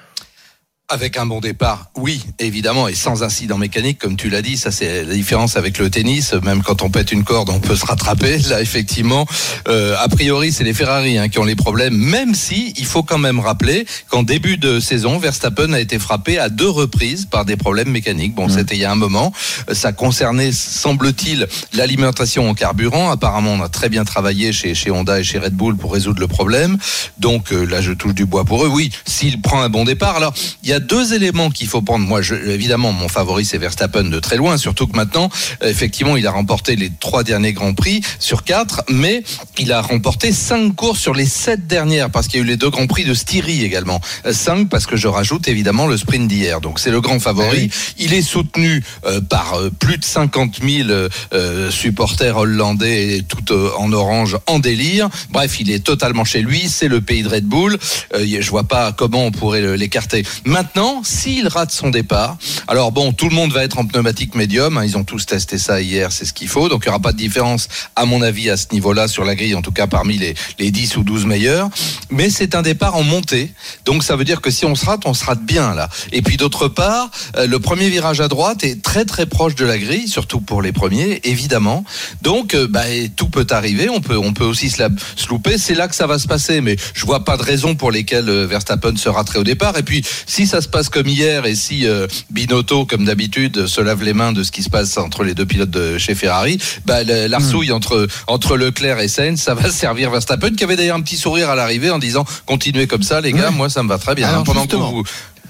Avec 0.90 1.18
un 1.18 1.26
bon 1.26 1.40
départ, 1.40 1.92
oui, 1.96 2.22
évidemment, 2.40 2.90
et 2.90 2.94
sans 2.94 3.24
incident 3.24 3.58
mécanique, 3.58 3.98
comme 4.00 4.18
tu 4.18 4.30
l'as 4.30 4.42
dit, 4.42 4.58
ça 4.58 4.70
c'est 4.70 5.06
la 5.06 5.14
différence 5.14 5.56
avec 5.56 5.78
le 5.78 5.90
tennis. 5.90 6.34
Même 6.34 6.62
quand 6.62 6.82
on 6.82 6.90
pète 6.90 7.14
une 7.14 7.24
corde, 7.24 7.50
on 7.50 7.62
peut 7.62 7.78
se 7.78 7.86
rattraper. 7.86 8.38
Là, 8.50 8.62
effectivement, 8.62 9.26
euh, 9.70 9.96
a 9.98 10.10
priori, 10.10 10.52
c'est 10.52 10.66
les 10.66 10.74
Ferrari 10.74 11.18
hein, 11.18 11.30
qui 11.30 11.40
ont 11.40 11.46
les 11.46 11.56
problèmes. 11.56 11.96
Même 11.96 12.36
si, 12.36 12.74
il 12.78 12.86
faut 12.86 13.02
quand 13.02 13.18
même 13.18 13.40
rappeler 13.40 13.86
qu'en 14.10 14.24
début 14.24 14.58
de 14.58 14.82
saison, 14.82 15.20
Verstappen 15.20 15.72
a 15.72 15.80
été 15.80 16.00
frappé 16.00 16.38
à 16.38 16.50
deux 16.50 16.70
reprises 16.70 17.26
par 17.32 17.46
des 17.46 17.56
problèmes 17.56 17.90
mécaniques. 17.90 18.36
Bon, 18.36 18.50
c'était 18.50 18.76
il 18.76 18.82
y 18.82 18.86
a 18.86 18.92
un 18.92 18.96
moment. 18.96 19.32
Euh, 19.70 19.74
Ça 19.74 19.94
concernait, 19.94 20.52
semble-t-il, 20.52 21.48
l'alimentation 21.72 22.50
en 22.50 22.54
carburant. 22.54 23.10
Apparemment, 23.10 23.54
on 23.54 23.62
a 23.62 23.70
très 23.70 23.88
bien 23.88 24.04
travaillé 24.04 24.52
chez, 24.52 24.76
chez 24.76 24.92
Honda 24.92 25.22
et 25.22 25.24
chez 25.24 25.40
Red 25.40 25.54
Bull 25.54 25.78
pour 25.78 25.94
résoudre 25.94 26.20
le 26.20 26.28
problème. 26.28 26.78
Donc 27.20 27.54
euh, 27.54 27.64
là, 27.64 27.82
je 27.82 27.94
touche 27.94 28.14
du 28.14 28.26
bois 28.26 28.44
pour 28.44 28.66
eux. 28.66 28.70
Oui, 28.70 28.92
s'il 29.06 29.42
prend 29.42 29.62
un 29.62 29.70
bon 29.70 29.86
départ. 29.86 30.18
Alors, 30.18 30.34
il 30.62 30.70
y 30.70 30.73
a 30.73 30.73
deux 30.80 31.14
éléments 31.14 31.50
qu'il 31.50 31.68
faut 31.68 31.82
prendre. 31.82 32.06
Moi, 32.06 32.22
je, 32.22 32.36
évidemment, 32.36 32.92
mon 32.92 33.08
favori, 33.10 33.46
c'est 33.46 33.58
Verstappen 33.58 34.04
de 34.06 34.20
très 34.20 34.38
loin. 34.38 34.58
Surtout 34.58 34.88
que 34.88 34.96
maintenant, 34.96 35.30
euh, 35.64 35.70
effectivement, 35.70 36.18
il 36.18 36.26
a 36.28 36.32
remporté 36.32 36.76
les 36.76 36.92
trois 37.00 37.24
derniers 37.24 37.54
Grands 37.54 37.74
Prix 37.74 38.02
sur 38.20 38.44
quatre, 38.44 38.82
mais 38.90 39.24
il 39.58 39.72
a 39.72 39.82
remporté 39.82 40.32
cinq 40.32 40.76
courses 40.76 41.00
sur 41.00 41.14
les 41.14 41.26
sept 41.26 41.68
dernières 41.68 42.10
parce 42.10 42.28
qu'il 42.28 42.40
y 42.40 42.44
a 42.44 42.46
eu 42.46 42.48
les 42.50 42.58
deux 42.58 42.70
Grands 42.70 42.88
Prix 42.88 43.06
de 43.06 43.14
Styrie 43.14 43.64
également. 43.64 44.00
Euh, 44.26 44.34
Cinq 44.34 44.68
parce 44.70 44.86
que 44.86 44.96
je 44.98 45.08
rajoute 45.08 45.48
évidemment 45.48 45.88
le 45.88 45.96
sprint 45.98 46.28
d'hier. 46.28 46.60
Donc 46.60 46.80
c'est 46.80 46.92
le 46.92 47.00
grand 47.02 47.20
favori. 47.20 47.70
Il 47.98 48.14
est 48.14 48.22
soutenu 48.22 48.84
euh, 49.06 49.22
par 49.22 49.54
euh, 49.56 49.70
plus 49.70 49.98
de 49.98 50.04
50 50.04 50.60
000 50.68 50.90
euh, 50.90 51.08
euh, 51.34 51.72
supporters 51.72 52.36
hollandais 52.38 53.18
et 53.18 53.24
tout 53.24 53.54
en 53.78 53.92
orange 53.94 54.38
en 54.48 54.60
délire. 54.60 55.10
Bref, 55.30 55.60
il 55.60 55.72
est 55.72 55.84
totalement 55.84 56.26
chez 56.26 56.42
lui. 56.42 56.68
C'est 56.68 56.88
le 56.88 57.02
pays 57.02 57.24
de 57.24 57.30
Red 57.30 57.46
Bull. 57.46 57.78
Y- 58.20 58.42
je 58.42 58.50
vois 58.50 58.64
pas 58.66 58.92
comment 58.92 59.26
on 59.26 59.32
pourrait 59.32 59.78
l'écarter. 59.78 60.24
Maintenant, 60.46 60.63
s'il 61.04 61.48
rate 61.48 61.72
son 61.72 61.90
départ, 61.90 62.38
alors 62.68 62.92
bon, 62.92 63.14
tout 63.14 63.30
le 63.30 63.36
monde 63.36 63.52
va 63.52 63.64
être 63.64 63.78
en 63.80 63.86
pneumatique 63.86 64.36
médium. 64.36 64.78
hein, 64.78 64.86
ils 64.86 64.98
ont 64.98 65.04
tous 65.04 65.26
testé 65.26 65.58
ça 65.58 65.82
hier, 65.82 66.12
c'est 66.12 66.26
ce 66.26 66.34
qu'il 66.34 66.48
faut. 66.48 66.70
Donc 66.70 66.84
il 66.84 66.88
y 66.88 66.90
aura 66.90 67.00
pas 67.00 67.12
de 67.12 67.18
différence, 67.18 67.68
à 67.96 68.06
mon 68.06 68.22
avis, 68.22 68.50
à 68.50 68.58
ce 68.58 68.68
niveau-là 68.72 69.08
sur 69.08 69.26
la 69.26 69.36
grille, 69.36 69.56
en 69.56 69.62
tout 69.62 69.72
cas 69.72 69.88
parmi 69.88 70.18
les, 70.18 70.36
les 70.60 70.72
10 70.72 70.98
ou 70.98 71.04
12 71.04 71.26
meilleurs. 71.26 71.70
Mais 72.10 72.30
c'est 72.30 72.56
un 72.56 72.62
départ 72.62 72.96
en 72.96 73.04
montée. 73.04 73.52
Donc 73.86 74.04
ça 74.04 74.16
veut 74.16 74.26
dire 74.26 74.42
que 74.42 74.52
si 74.52 74.66
on 74.66 74.76
se 74.76 74.86
rate, 74.86 75.02
on 75.06 75.14
se 75.14 75.26
rate 75.26 75.44
bien 75.44 75.74
là. 75.74 75.90
Et 76.12 76.22
puis 76.22 76.38
d'autre 76.38 76.68
part, 76.68 77.10
euh, 77.38 77.48
le 77.48 77.60
premier 77.60 77.90
virage 77.90 78.22
à 78.22 78.28
droite 78.28 78.64
est 78.64 78.82
très 78.82 79.06
très 79.06 79.26
proche 79.26 79.56
de 79.56 79.66
la 79.66 79.78
grille, 79.78 80.08
surtout 80.08 80.42
pour 80.42 80.62
les 80.62 80.72
premiers, 80.72 81.22
évidemment. 81.24 81.84
Donc 82.22 82.54
euh, 82.54 82.68
bah, 82.68 82.84
tout 83.16 83.30
peut 83.30 83.48
arriver. 83.50 83.90
On 83.90 84.02
peut 84.02 84.18
on 84.18 84.34
peut 84.34 84.46
aussi 84.46 84.70
se, 84.70 84.84
se 85.16 85.28
louper. 85.28 85.58
C'est 85.58 85.76
là 85.76 85.88
que 85.88 85.96
ça 85.96 86.08
va 86.08 86.20
se 86.20 86.28
passer. 86.28 86.62
Mais 86.62 86.76
je 86.94 87.06
vois 87.06 87.24
pas 87.26 87.38
de 87.38 87.44
raison 87.44 87.76
pour 87.76 87.92
lesquelles 87.92 88.30
euh, 88.30 88.46
Verstappen 88.48 88.96
se 88.96 89.10
raterait 89.10 89.40
au 89.40 89.44
départ. 89.44 89.78
Et 89.78 89.84
puis 89.84 90.04
si 90.26 90.48
ça 90.48 90.53
se 90.62 90.68
passe 90.68 90.90
comme 90.90 91.08
hier 91.08 91.46
et 91.46 91.56
si 91.56 91.88
euh, 91.88 92.08
Binotto, 92.32 92.86
comme 92.86 93.06
d'habitude, 93.06 93.68
se 93.68 93.82
lave 93.82 94.04
les 94.04 94.14
mains 94.14 94.32
de 94.34 94.44
ce 94.44 94.52
qui 94.52 94.64
se 94.64 94.70
passe 94.70 94.98
entre 94.98 95.24
les 95.24 95.34
deux 95.34 95.46
pilotes 95.46 95.70
de 95.72 95.98
chez 95.98 96.16
Ferrari, 96.16 96.58
bah, 96.86 97.04
le- 97.04 97.28
l'arsouille 97.28 97.72
entre 97.72 98.08
entre 98.28 98.58
Leclerc 98.58 99.00
et 99.00 99.08
Sainz, 99.08 99.40
ça 99.42 99.54
va 99.54 99.70
servir 99.72 100.12
Verstappen 100.12 100.52
qui 100.56 100.64
avait 100.64 100.76
d'ailleurs 100.76 100.98
un 100.98 101.02
petit 101.02 101.18
sourire 101.18 101.50
à 101.50 101.56
l'arrivée 101.56 101.90
en 101.90 102.00
disant 102.00 102.26
continuez 102.46 102.88
comme 102.88 103.04
ça 103.04 103.22
les 103.22 103.32
gars, 103.34 103.50
Ouais. 103.50 103.56
moi 103.56 103.70
ça 103.70 103.84
me 103.84 103.90
va 103.90 103.98
très 103.98 104.16
bien. 104.16 104.28
Alors, 104.28 104.42
hein, 104.42 104.44
pendant 104.46 104.62
justement, 104.62 104.90
que 104.92 104.96
vous 104.96 105.04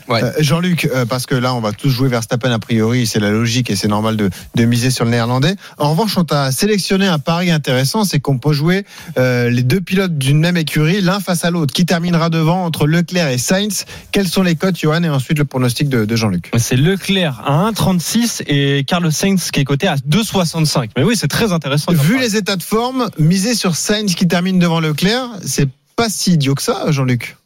Ouais. 0.07 0.23
Euh, 0.23 0.31
Jean-Luc, 0.39 0.85
euh, 0.85 1.05
parce 1.05 1.25
que 1.25 1.35
là, 1.35 1.53
on 1.53 1.61
va 1.61 1.71
tous 1.71 1.89
jouer 1.89 2.09
Verstappen 2.09 2.51
a 2.51 2.59
priori, 2.59 3.05
c'est 3.05 3.19
la 3.19 3.29
logique 3.29 3.69
et 3.69 3.75
c'est 3.75 3.87
normal 3.87 4.17
de, 4.17 4.29
de 4.55 4.65
miser 4.65 4.91
sur 4.91 5.05
le 5.05 5.11
néerlandais. 5.11 5.55
En 5.77 5.91
revanche, 5.91 6.17
on 6.17 6.23
t'a 6.23 6.51
sélectionné 6.51 7.07
un 7.07 7.19
pari 7.19 7.51
intéressant, 7.51 8.03
c'est 8.03 8.19
qu'on 8.19 8.37
peut 8.37 8.53
jouer 8.53 8.85
euh, 9.17 9.49
les 9.49 9.63
deux 9.63 9.81
pilotes 9.81 10.17
d'une 10.17 10.39
même 10.39 10.57
écurie, 10.57 11.01
l'un 11.01 11.19
face 11.19 11.45
à 11.45 11.51
l'autre. 11.51 11.73
Qui 11.73 11.85
terminera 11.85 12.29
devant 12.29 12.65
entre 12.65 12.87
Leclerc 12.87 13.29
et 13.29 13.37
Sainz? 13.37 13.85
Quels 14.11 14.27
sont 14.27 14.43
les 14.43 14.55
cotes, 14.55 14.79
Johan, 14.79 15.03
et 15.03 15.09
ensuite 15.09 15.39
le 15.39 15.45
pronostic 15.45 15.89
de, 15.89 16.05
de 16.05 16.15
Jean-Luc? 16.15 16.51
C'est 16.57 16.75
Leclerc 16.75 17.41
à 17.45 17.71
1,36 17.71 18.43
et 18.47 18.83
Carlos 18.85 19.11
Sainz 19.11 19.51
qui 19.51 19.59
est 19.59 19.65
coté 19.65 19.87
à 19.87 19.95
2,65. 19.95 20.89
Mais 20.97 21.03
oui, 21.03 21.15
c'est 21.15 21.27
très 21.27 21.51
intéressant. 21.51 21.91
Vu 21.93 22.19
les 22.19 22.35
états 22.35 22.55
de 22.55 22.63
forme, 22.63 23.09
miser 23.17 23.55
sur 23.55 23.75
Sainz 23.75 24.15
qui 24.15 24.27
termine 24.27 24.59
devant 24.59 24.79
Leclerc, 24.79 25.29
c'est 25.45 25.69
pas 25.95 26.09
si 26.09 26.33
idiot 26.33 26.55
que 26.55 26.61
ça, 26.61 26.91
Jean-Luc. 26.91 27.37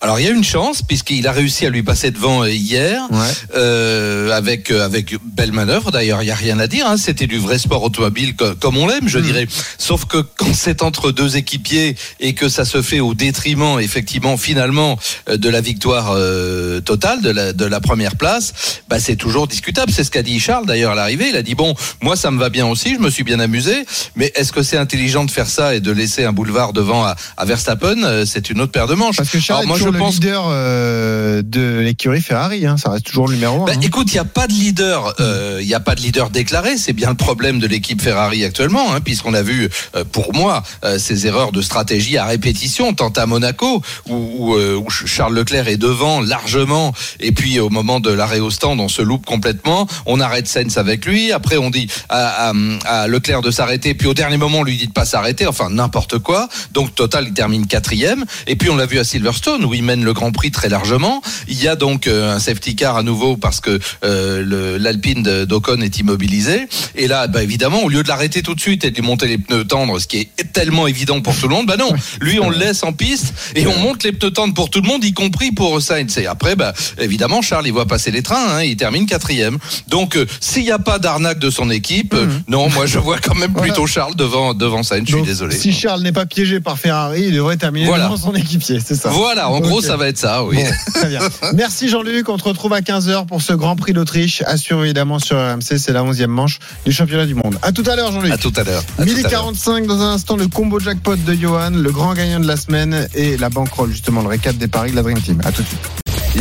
Alors 0.00 0.20
il 0.20 0.26
y 0.26 0.28
a 0.28 0.32
une 0.32 0.44
chance 0.44 0.82
puisqu'il 0.82 1.26
a 1.26 1.32
réussi 1.32 1.66
à 1.66 1.70
lui 1.70 1.82
passer 1.82 2.10
devant 2.12 2.42
euh, 2.44 2.50
hier 2.50 3.02
Ouais. 3.10 3.18
euh, 3.56 4.30
avec 4.30 4.70
euh, 4.70 4.84
avec 4.84 5.16
belle 5.24 5.50
manœuvre. 5.52 5.90
D'ailleurs 5.90 6.22
il 6.22 6.26
y 6.26 6.30
a 6.30 6.34
rien 6.36 6.58
à 6.60 6.66
dire. 6.68 6.86
Hein. 6.86 6.96
C'était 6.96 7.26
du 7.26 7.38
vrai 7.38 7.58
sport 7.58 7.82
automobile 7.82 8.36
co- 8.36 8.54
comme 8.54 8.76
on 8.76 8.86
l'aime, 8.86 9.08
je 9.08 9.18
dirais. 9.18 9.46
Sauf 9.76 10.04
que 10.04 10.18
quand 10.18 10.54
c'est 10.54 10.82
entre 10.82 11.10
deux 11.10 11.36
équipiers 11.36 11.96
et 12.20 12.34
que 12.34 12.48
ça 12.48 12.64
se 12.64 12.80
fait 12.80 13.00
au 13.00 13.14
détriment 13.14 13.80
effectivement 13.80 14.36
finalement 14.36 14.98
euh, 15.28 15.36
de 15.36 15.48
la 15.48 15.60
victoire 15.60 16.12
euh, 16.14 16.80
totale 16.80 17.20
de 17.20 17.30
la 17.30 17.52
de 17.52 17.64
la 17.64 17.80
première 17.80 18.14
place, 18.16 18.52
bah 18.88 19.00
c'est 19.00 19.16
toujours 19.16 19.48
discutable. 19.48 19.90
C'est 19.92 20.04
ce 20.04 20.12
qu'a 20.12 20.22
dit 20.22 20.38
Charles 20.38 20.66
d'ailleurs 20.66 20.92
à 20.92 20.94
l'arrivée. 20.94 21.28
Il 21.30 21.36
a 21.36 21.42
dit 21.42 21.56
bon 21.56 21.74
moi 22.02 22.14
ça 22.14 22.30
me 22.30 22.38
va 22.38 22.50
bien 22.50 22.66
aussi, 22.66 22.94
je 22.94 23.00
me 23.00 23.10
suis 23.10 23.24
bien 23.24 23.40
amusé, 23.40 23.84
mais 24.14 24.32
est-ce 24.36 24.52
que 24.52 24.62
c'est 24.62 24.76
intelligent 24.78 25.24
de 25.24 25.30
faire 25.32 25.48
ça 25.48 25.74
et 25.74 25.80
de 25.80 25.90
laisser 25.90 26.24
un 26.24 26.32
boulevard 26.32 26.72
devant 26.72 27.04
à, 27.04 27.16
à 27.36 27.44
Verstappen? 27.44 28.24
C'est 28.26 28.50
une 28.50 28.60
autre 28.60 28.70
paire 28.72 28.86
de 28.86 28.94
manches. 28.94 29.16
Parce 29.16 29.30
que 29.30 29.40
Charles 29.40 29.60
Alors, 29.64 29.68
moi, 29.68 29.76
est 29.76 29.80
je 29.80 29.87
toujours 29.88 29.92
le 29.92 29.98
pense 29.98 30.14
leader 30.14 30.44
euh, 30.48 31.42
de 31.44 31.78
l'écurie 31.80 32.20
Ferrari. 32.20 32.66
Hein, 32.66 32.76
ça 32.76 32.90
reste 32.90 33.06
toujours 33.06 33.28
le 33.28 33.34
numéro 33.34 33.62
1. 33.62 33.66
Bah, 33.66 33.72
écoute, 33.82 34.08
il 34.10 34.14
n'y 34.14 34.18
a 34.20 34.24
pas 34.24 34.46
de 34.46 34.52
leader, 34.52 35.14
euh, 35.20 35.58
il 35.60 35.66
n'y 35.66 35.74
a 35.74 35.80
pas 35.80 35.94
de 35.94 36.00
leader 36.00 36.30
déclaré. 36.30 36.76
C'est 36.76 36.92
bien 36.92 37.10
le 37.10 37.14
problème 37.16 37.58
de 37.58 37.66
l'équipe 37.66 38.00
Ferrari 38.00 38.44
actuellement, 38.44 38.92
hein, 38.94 39.00
puisqu'on 39.00 39.34
a 39.34 39.42
vu, 39.42 39.68
euh, 39.96 40.04
pour 40.10 40.34
moi, 40.34 40.62
euh, 40.84 40.98
ces 40.98 41.26
erreurs 41.26 41.52
de 41.52 41.62
stratégie 41.62 42.16
à 42.16 42.24
répétition, 42.24 42.92
tant 42.94 43.10
à 43.10 43.26
Monaco 43.26 43.82
où, 44.08 44.14
où, 44.14 44.54
euh, 44.56 44.76
où 44.76 44.88
Charles 44.90 45.34
Leclerc 45.34 45.68
est 45.68 45.76
devant 45.76 46.20
largement, 46.20 46.92
et 47.20 47.32
puis 47.32 47.60
au 47.60 47.70
moment 47.70 48.00
de 48.00 48.10
l'arrêt 48.10 48.40
au 48.40 48.50
stand, 48.50 48.80
on 48.80 48.88
se 48.88 49.02
loupe 49.02 49.26
complètement. 49.26 49.86
On 50.06 50.20
arrête 50.20 50.46
Sainz 50.46 50.78
avec 50.78 51.04
lui. 51.06 51.32
Après, 51.32 51.56
on 51.58 51.70
dit 51.70 51.88
à, 52.08 52.50
à- 52.50 52.52
à 52.84 53.06
Leclerc 53.06 53.42
de 53.42 53.50
s'arrêter, 53.50 53.94
puis 53.94 54.06
au 54.06 54.14
dernier 54.14 54.36
moment, 54.36 54.58
on 54.58 54.64
lui 54.64 54.76
dit 54.76 54.86
de 54.86 54.92
pas 54.92 55.04
s'arrêter. 55.04 55.46
Enfin, 55.46 55.68
n'importe 55.70 56.18
quoi. 56.18 56.48
Donc, 56.72 56.94
total, 56.94 57.24
il 57.28 57.34
termine 57.34 57.66
quatrième. 57.66 58.24
Et 58.46 58.56
puis, 58.56 58.70
on 58.70 58.76
l'a 58.76 58.86
vu 58.86 58.98
à 58.98 59.04
Silverstone 59.04 59.64
où 59.64 59.74
il 59.78 59.84
mène 59.84 60.04
le 60.04 60.12
Grand 60.12 60.32
Prix 60.32 60.50
très 60.50 60.68
largement. 60.68 61.22
Il 61.48 61.62
y 61.62 61.68
a 61.68 61.76
donc 61.76 62.06
euh, 62.06 62.34
un 62.34 62.38
safety 62.38 62.74
car 62.76 62.96
à 62.96 63.02
nouveau 63.02 63.36
parce 63.36 63.60
que 63.60 63.78
euh, 64.04 64.76
l'Alpine 64.78 65.22
d'Ocon 65.22 65.80
est 65.80 65.98
immobilisé. 65.98 66.66
Et 66.96 67.06
là, 67.08 67.26
bah, 67.28 67.42
évidemment, 67.42 67.82
au 67.84 67.88
lieu 67.88 68.02
de 68.02 68.08
l'arrêter 68.08 68.42
tout 68.42 68.54
de 68.54 68.60
suite 68.60 68.84
et 68.84 68.90
de 68.90 68.96
lui 68.96 69.02
monter 69.02 69.26
les 69.28 69.38
pneus 69.38 69.64
tendres, 69.64 69.98
ce 70.00 70.06
qui 70.06 70.18
est 70.18 70.52
tellement 70.52 70.86
évident 70.86 71.20
pour 71.20 71.34
tout 71.36 71.48
le 71.48 71.54
monde, 71.54 71.66
bah 71.66 71.76
non, 71.76 71.90
lui 72.20 72.40
on 72.40 72.50
le 72.50 72.58
laisse 72.58 72.82
en 72.82 72.92
piste 72.92 73.32
et 73.54 73.66
on 73.66 73.78
monte 73.78 74.02
les 74.04 74.12
pneus 74.12 74.32
tendres 74.32 74.54
pour 74.54 74.70
tout 74.70 74.80
le 74.80 74.88
monde, 74.88 75.04
y 75.04 75.12
compris 75.12 75.52
pour 75.52 75.80
Sainz. 75.80 76.18
Et 76.18 76.26
après, 76.26 76.56
bah, 76.56 76.72
évidemment, 76.98 77.40
Charles, 77.42 77.66
il 77.66 77.72
voit 77.72 77.86
passer 77.86 78.10
les 78.10 78.22
trains, 78.22 78.56
hein, 78.56 78.62
il 78.64 78.76
termine 78.76 79.06
quatrième. 79.06 79.58
Donc, 79.88 80.16
euh, 80.16 80.26
s'il 80.40 80.64
n'y 80.64 80.70
a 80.72 80.78
pas 80.78 80.98
d'arnaque 80.98 81.38
de 81.38 81.50
son 81.50 81.70
équipe, 81.70 82.14
euh, 82.14 82.26
non, 82.48 82.68
moi 82.70 82.86
je 82.86 82.98
vois 82.98 83.18
quand 83.18 83.34
même 83.34 83.52
Voilà. 83.54 83.72
plutôt 83.72 83.86
Charles 83.86 84.14
devant 84.16 84.54
devant 84.54 84.82
Sainz. 84.82 85.04
Je 85.06 85.14
suis 85.16 85.22
désolé. 85.24 85.56
Si 85.56 85.72
Charles 85.72 86.02
n'est 86.02 86.12
pas 86.12 86.26
piégé 86.26 86.60
par 86.60 86.78
Ferrari, 86.78 87.24
il 87.28 87.34
devrait 87.34 87.56
terminer 87.56 87.86
Voilà. 87.86 88.04
devant 88.04 88.16
son 88.16 88.34
équipier, 88.34 88.78
c'est 88.84 88.94
ça. 88.94 89.10
Voilà, 89.10 89.48
en 89.50 89.60
gros, 89.68 89.80
ça 89.80 89.96
va 89.96 90.08
être 90.08 90.18
ça, 90.18 90.44
oui. 90.44 90.56
Bon, 90.56 90.70
très 90.94 91.08
bien. 91.08 91.20
Merci 91.54 91.88
Jean-Luc. 91.88 92.28
On 92.28 92.36
te 92.36 92.44
retrouve 92.44 92.72
à 92.72 92.80
15h 92.80 93.26
pour 93.26 93.42
ce 93.42 93.52
Grand 93.52 93.76
Prix 93.76 93.92
d'Autriche. 93.92 94.42
Suivre 94.56 94.84
évidemment 94.84 95.18
sur 95.18 95.36
RMC. 95.36 95.78
C'est 95.78 95.92
la 95.92 96.02
11e 96.02 96.26
manche 96.26 96.58
du 96.84 96.92
championnat 96.92 97.26
du 97.26 97.34
monde. 97.34 97.58
À 97.62 97.72
tout 97.72 97.84
à 97.86 97.96
l'heure, 97.96 98.12
Jean-Luc. 98.12 98.32
À 98.32 98.38
tout 98.38 98.52
à 98.56 98.64
l'heure. 98.64 98.82
À 98.98 99.04
Midi 99.04 99.20
tout 99.20 99.26
à 99.26 99.30
l'heure. 99.30 99.42
45 99.42 99.86
dans 99.86 100.00
un 100.00 100.12
instant 100.14 100.36
le 100.36 100.48
combo 100.48 100.78
jackpot 100.80 101.16
de 101.16 101.34
Johan, 101.34 101.70
le 101.70 101.90
grand 101.90 102.14
gagnant 102.14 102.40
de 102.40 102.46
la 102.46 102.56
semaine 102.56 103.08
et 103.14 103.36
la 103.36 103.48
bankroll 103.48 103.90
justement 103.90 104.22
le 104.22 104.28
récap 104.28 104.56
des 104.56 104.68
paris 104.68 104.90
de 104.90 104.96
la 104.96 105.02
Dream 105.02 105.20
Team. 105.20 105.40
À 105.44 105.52
tout 105.52 105.62
de 105.62 105.68
suite. 105.68 105.80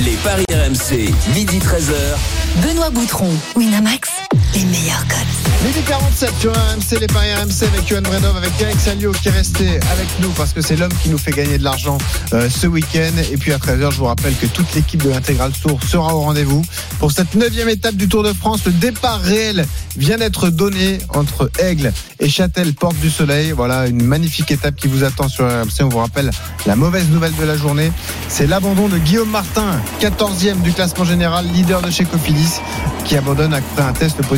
Les 0.05 0.15
paris 0.23 0.45
RMC, 0.51 1.11
midi 1.33 1.59
13h. 1.59 2.65
Benoît 2.67 2.89
Boutron, 2.89 3.29
Winamax, 3.55 4.09
les 4.53 4.65
meilleurs 4.65 5.05
codes. 5.07 5.65
Midi 5.65 5.79
47 5.87 6.31
sur 6.39 6.51
RMC, 6.51 6.99
les 6.99 7.07
paris 7.07 7.33
RMC 7.33 7.63
avec 7.63 7.87
Johan 7.87 8.01
Bredov, 8.01 8.37
avec 8.37 8.51
Eric 8.61 8.79
Salio 8.79 9.11
qui 9.11 9.27
est 9.27 9.31
resté 9.31 9.67
avec 9.67 10.07
nous 10.21 10.29
parce 10.31 10.53
que 10.53 10.61
c'est 10.61 10.75
l'homme 10.75 10.93
qui 11.01 11.09
nous 11.09 11.17
fait 11.17 11.31
gagner 11.31 11.57
de 11.57 11.63
l'argent 11.63 11.97
euh, 12.33 12.49
ce 12.49 12.67
week-end. 12.67 13.11
Et 13.31 13.37
puis 13.37 13.51
à 13.51 13.57
13h, 13.57 13.91
je 13.91 13.97
vous 13.97 14.05
rappelle 14.05 14.35
que 14.35 14.45
toute 14.45 14.73
l'équipe 14.75 15.01
de 15.03 15.09
l'Intégral 15.09 15.51
Tour 15.51 15.79
sera 15.83 16.15
au 16.15 16.21
rendez-vous 16.21 16.61
pour 16.99 17.11
cette 17.11 17.33
neuvième 17.35 17.69
étape 17.69 17.95
du 17.95 18.07
Tour 18.07 18.23
de 18.23 18.33
France. 18.33 18.61
Le 18.65 18.71
départ 18.71 19.19
réel 19.19 19.65
vient 19.97 20.17
d'être 20.17 20.49
donné 20.49 20.99
entre 21.09 21.49
Aigle 21.59 21.91
et 22.19 22.29
Châtel, 22.29 22.73
Porte 22.73 22.97
du 22.99 23.09
Soleil. 23.09 23.51
Voilà 23.51 23.87
une 23.87 24.03
magnifique 24.03 24.51
étape 24.51 24.75
qui 24.75 24.87
vous 24.87 25.03
attend 25.03 25.27
sur 25.27 25.45
RMC. 25.45 25.81
On 25.81 25.89
vous 25.89 25.97
rappelle 25.97 26.29
la 26.65 26.75
mauvaise 26.75 27.09
nouvelle 27.09 27.35
de 27.35 27.43
la 27.43 27.57
journée, 27.57 27.91
c'est 28.29 28.47
l'abandon 28.47 28.87
de 28.87 28.97
Guillaume 28.97 29.29
Martin, 29.29 29.81
14e 29.99 30.61
du 30.61 30.71
classement 30.71 31.05
général, 31.05 31.45
leader 31.47 31.81
de 31.81 31.89
chez 31.89 32.05
Cofidis, 32.05 32.59
qui 33.05 33.15
abandonne 33.15 33.53
après 33.53 33.81
un 33.81 33.93
test 33.93 34.21
positif 34.23 34.36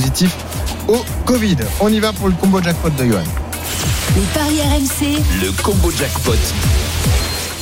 au 0.88 1.04
Covid. 1.26 1.58
On 1.82 1.90
y 1.92 2.00
va 2.00 2.14
pour 2.14 2.28
le 2.30 2.34
combo 2.36 2.62
jackpot 2.62 2.90
de 2.90 3.06
Johan. 3.06 3.24
Les 4.16 4.22
paris 4.34 4.62
RMC, 4.62 5.20
Le 5.42 5.52
combo 5.62 5.92
jackpot. 5.92 6.34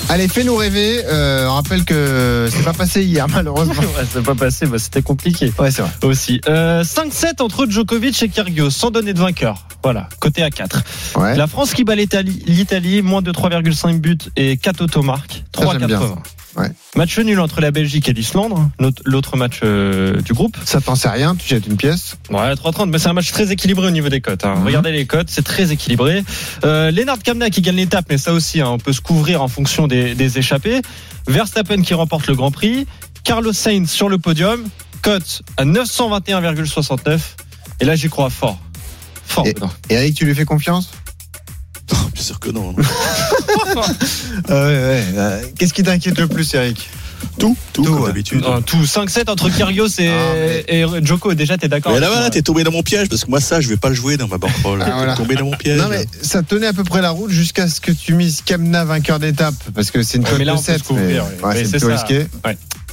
Allez, 0.09 0.27
fais-nous 0.29 0.55
rêver. 0.55 1.01
Euh, 1.05 1.47
on 1.49 1.55
rappelle 1.55 1.83
que 1.83 2.47
c'est 2.49 2.63
pas 2.63 2.73
passé 2.73 3.03
hier, 3.03 3.27
malheureusement. 3.33 3.73
Ouais, 3.73 4.05
c'est 4.11 4.23
pas 4.23 4.35
passé, 4.35 4.65
bah, 4.67 4.77
c'était 4.79 5.01
compliqué 5.01 5.51
Ouais, 5.59 5.71
c'est 5.71 5.81
vrai. 5.81 5.91
aussi. 6.03 6.39
Euh, 6.47 6.83
5-7 6.83 7.41
entre 7.41 7.65
Djokovic 7.67 8.21
et 8.23 8.29
Kyrgios, 8.29 8.69
sans 8.69 8.91
donner 8.91 9.13
de 9.13 9.19
vainqueur. 9.19 9.67
Voilà, 9.83 10.07
côté 10.19 10.43
à 10.43 10.49
4. 10.49 10.83
Ouais. 11.15 11.35
La 11.35 11.47
France 11.47 11.73
qui 11.73 11.83
bat 11.83 11.95
l'Italie, 11.95 12.41
l'Italie, 12.45 13.01
moins 13.01 13.21
de 13.21 13.31
3,5 13.31 13.99
buts 13.99 14.17
et 14.37 14.57
4 14.57 14.81
automarques, 14.81 15.43
Ça, 15.57 15.65
j'aime 15.71 15.85
bien 15.87 15.99
3,80. 15.99 16.15
Ouais. 16.55 16.69
Match 16.95 17.17
nul 17.19 17.39
entre 17.39 17.61
la 17.61 17.71
Belgique 17.71 18.09
et 18.09 18.13
l'Islande, 18.13 18.53
l'autre- 19.05 19.37
match 19.37 19.59
euh, 19.63 20.21
du 20.21 20.33
groupe. 20.33 20.57
Ça 20.65 20.81
t'en 20.81 20.95
sait 20.95 21.09
rien, 21.09 21.35
tu 21.35 21.47
jettes 21.47 21.67
une 21.67 21.77
pièce. 21.77 22.15
Ouais, 22.31 22.53
3,30, 22.55 22.89
mais 22.89 22.97
c'est 22.97 23.09
un 23.09 23.13
match 23.13 23.31
très 23.31 23.51
équilibré 23.51 23.85
au 23.87 23.91
niveau 23.91 24.09
des 24.09 24.21
cotes. 24.21 24.43
hein. 24.45 24.55
Mhm. 24.55 24.65
Regardez 24.65 24.91
les 24.91 25.05
cotes, 25.05 25.29
c'est 25.29 25.43
très 25.43 25.71
équilibré. 25.71 26.23
Euh, 26.63 26.89
Lennart 26.89 27.19
Kamna 27.19 27.49
qui 27.49 27.61
gagne 27.61 27.75
l'étape, 27.75 28.05
mais 28.09 28.17
ça 28.17 28.33
aussi, 28.33 28.61
hein, 28.61 28.69
on 28.69 28.77
peut 28.79 28.93
se 28.93 29.01
couvrir 29.01 29.41
en 29.43 29.47
fonction 29.47 29.87
des, 29.87 30.15
des 30.15 30.37
échappées. 30.39 30.81
Verstappen 31.27 31.81
qui 31.81 31.93
remporte 31.93 32.27
le 32.27 32.35
Grand 32.35 32.51
Prix. 32.51 32.87
Carlos 33.23 33.53
Sainz 33.53 33.89
sur 33.91 34.07
le 34.09 34.17
podium, 34.17 34.63
cote 35.01 35.41
à 35.57 35.65
921,69. 35.65 37.19
Et 37.79 37.85
là, 37.85 37.95
j'y 37.95 38.09
crois 38.09 38.29
fort. 38.29 38.59
Fort. 39.25 39.45
Et- 39.45 39.53
Benoît. 39.53 39.71
Eric, 39.89 40.15
tu 40.15 40.25
lui 40.25 40.33
fais 40.33 40.45
confiance? 40.45 40.89
Bien 42.13 42.23
sûr 42.23 42.39
que 42.39 42.49
non. 42.49 42.73
Euh, 42.77 42.81
ouais, 44.49 44.53
ouais. 44.53 45.03
Euh, 45.17 45.41
Qu'est-ce 45.57 45.73
qui 45.73 45.83
t'inquiète 45.83 46.17
le 46.19 46.27
plus, 46.27 46.53
Eric? 46.53 46.89
Tout, 47.39 47.55
tout, 47.73 47.83
Tout, 47.83 47.91
comme 47.93 48.01
ouais. 48.01 48.07
d'habitude. 48.09 48.41
Non, 48.41 48.61
tout 48.61 48.77
5-7 48.83 49.29
entre 49.29 49.49
Kyrgios 49.49 49.87
et, 49.99 50.07
Ah, 50.09 50.33
mais- 50.35 50.65
et 50.67 50.85
Djoko. 51.05 51.33
Déjà, 51.33 51.57
t'es 51.57 51.67
d'accord 51.67 51.93
Mais 51.93 51.99
là, 51.99 52.09
voilà, 52.09 52.29
t'es 52.29 52.41
tombé 52.43 52.63
dans 52.63 52.71
mon 52.71 52.83
piège 52.83 53.09
parce 53.09 53.25
que 53.25 53.29
moi, 53.29 53.39
ça, 53.39 53.59
je 53.61 53.67
vais 53.69 53.77
pas 53.77 53.89
le 53.89 53.95
jouer 53.95 54.17
dans 54.17 54.27
ma 54.27 54.37
bankroll. 54.37 54.83
Ah, 54.85 54.91
voilà. 54.95 55.13
T'es 55.13 55.17
tombé 55.21 55.35
dans 55.35 55.45
mon 55.45 55.55
piège. 55.57 55.79
Non, 55.79 55.87
mais 55.89 56.05
ça 56.21 56.43
tenait 56.43 56.67
à 56.67 56.73
peu 56.73 56.83
près 56.83 57.01
la 57.01 57.09
route 57.11 57.31
jusqu'à 57.31 57.67
ce 57.67 57.79
que 57.81 57.91
tu 57.91 58.13
mises 58.13 58.41
Kamna 58.45 58.85
vainqueur 58.85 59.19
d'étape. 59.19 59.55
Parce 59.73 59.89
que 59.91 60.03
c'est 60.03 60.17
une 60.17 60.23
Ouais, 60.23 60.29
cote 60.29 60.39
mais 60.39 60.45
là, 60.45 60.53
de 60.53 60.57
on 60.57 60.61
peut 60.61 60.71
7. 60.73 60.79
se 60.79 60.83
couvrir, 60.83 61.07
mais- 61.07 61.19
oui. 61.19 61.43
ouais, 61.43 61.53
Mais 61.53 61.59
c'est 61.59 61.65
c'est 61.65 61.71
plutôt 61.71 61.87
ça. 61.87 61.93
risqué. 62.03 62.27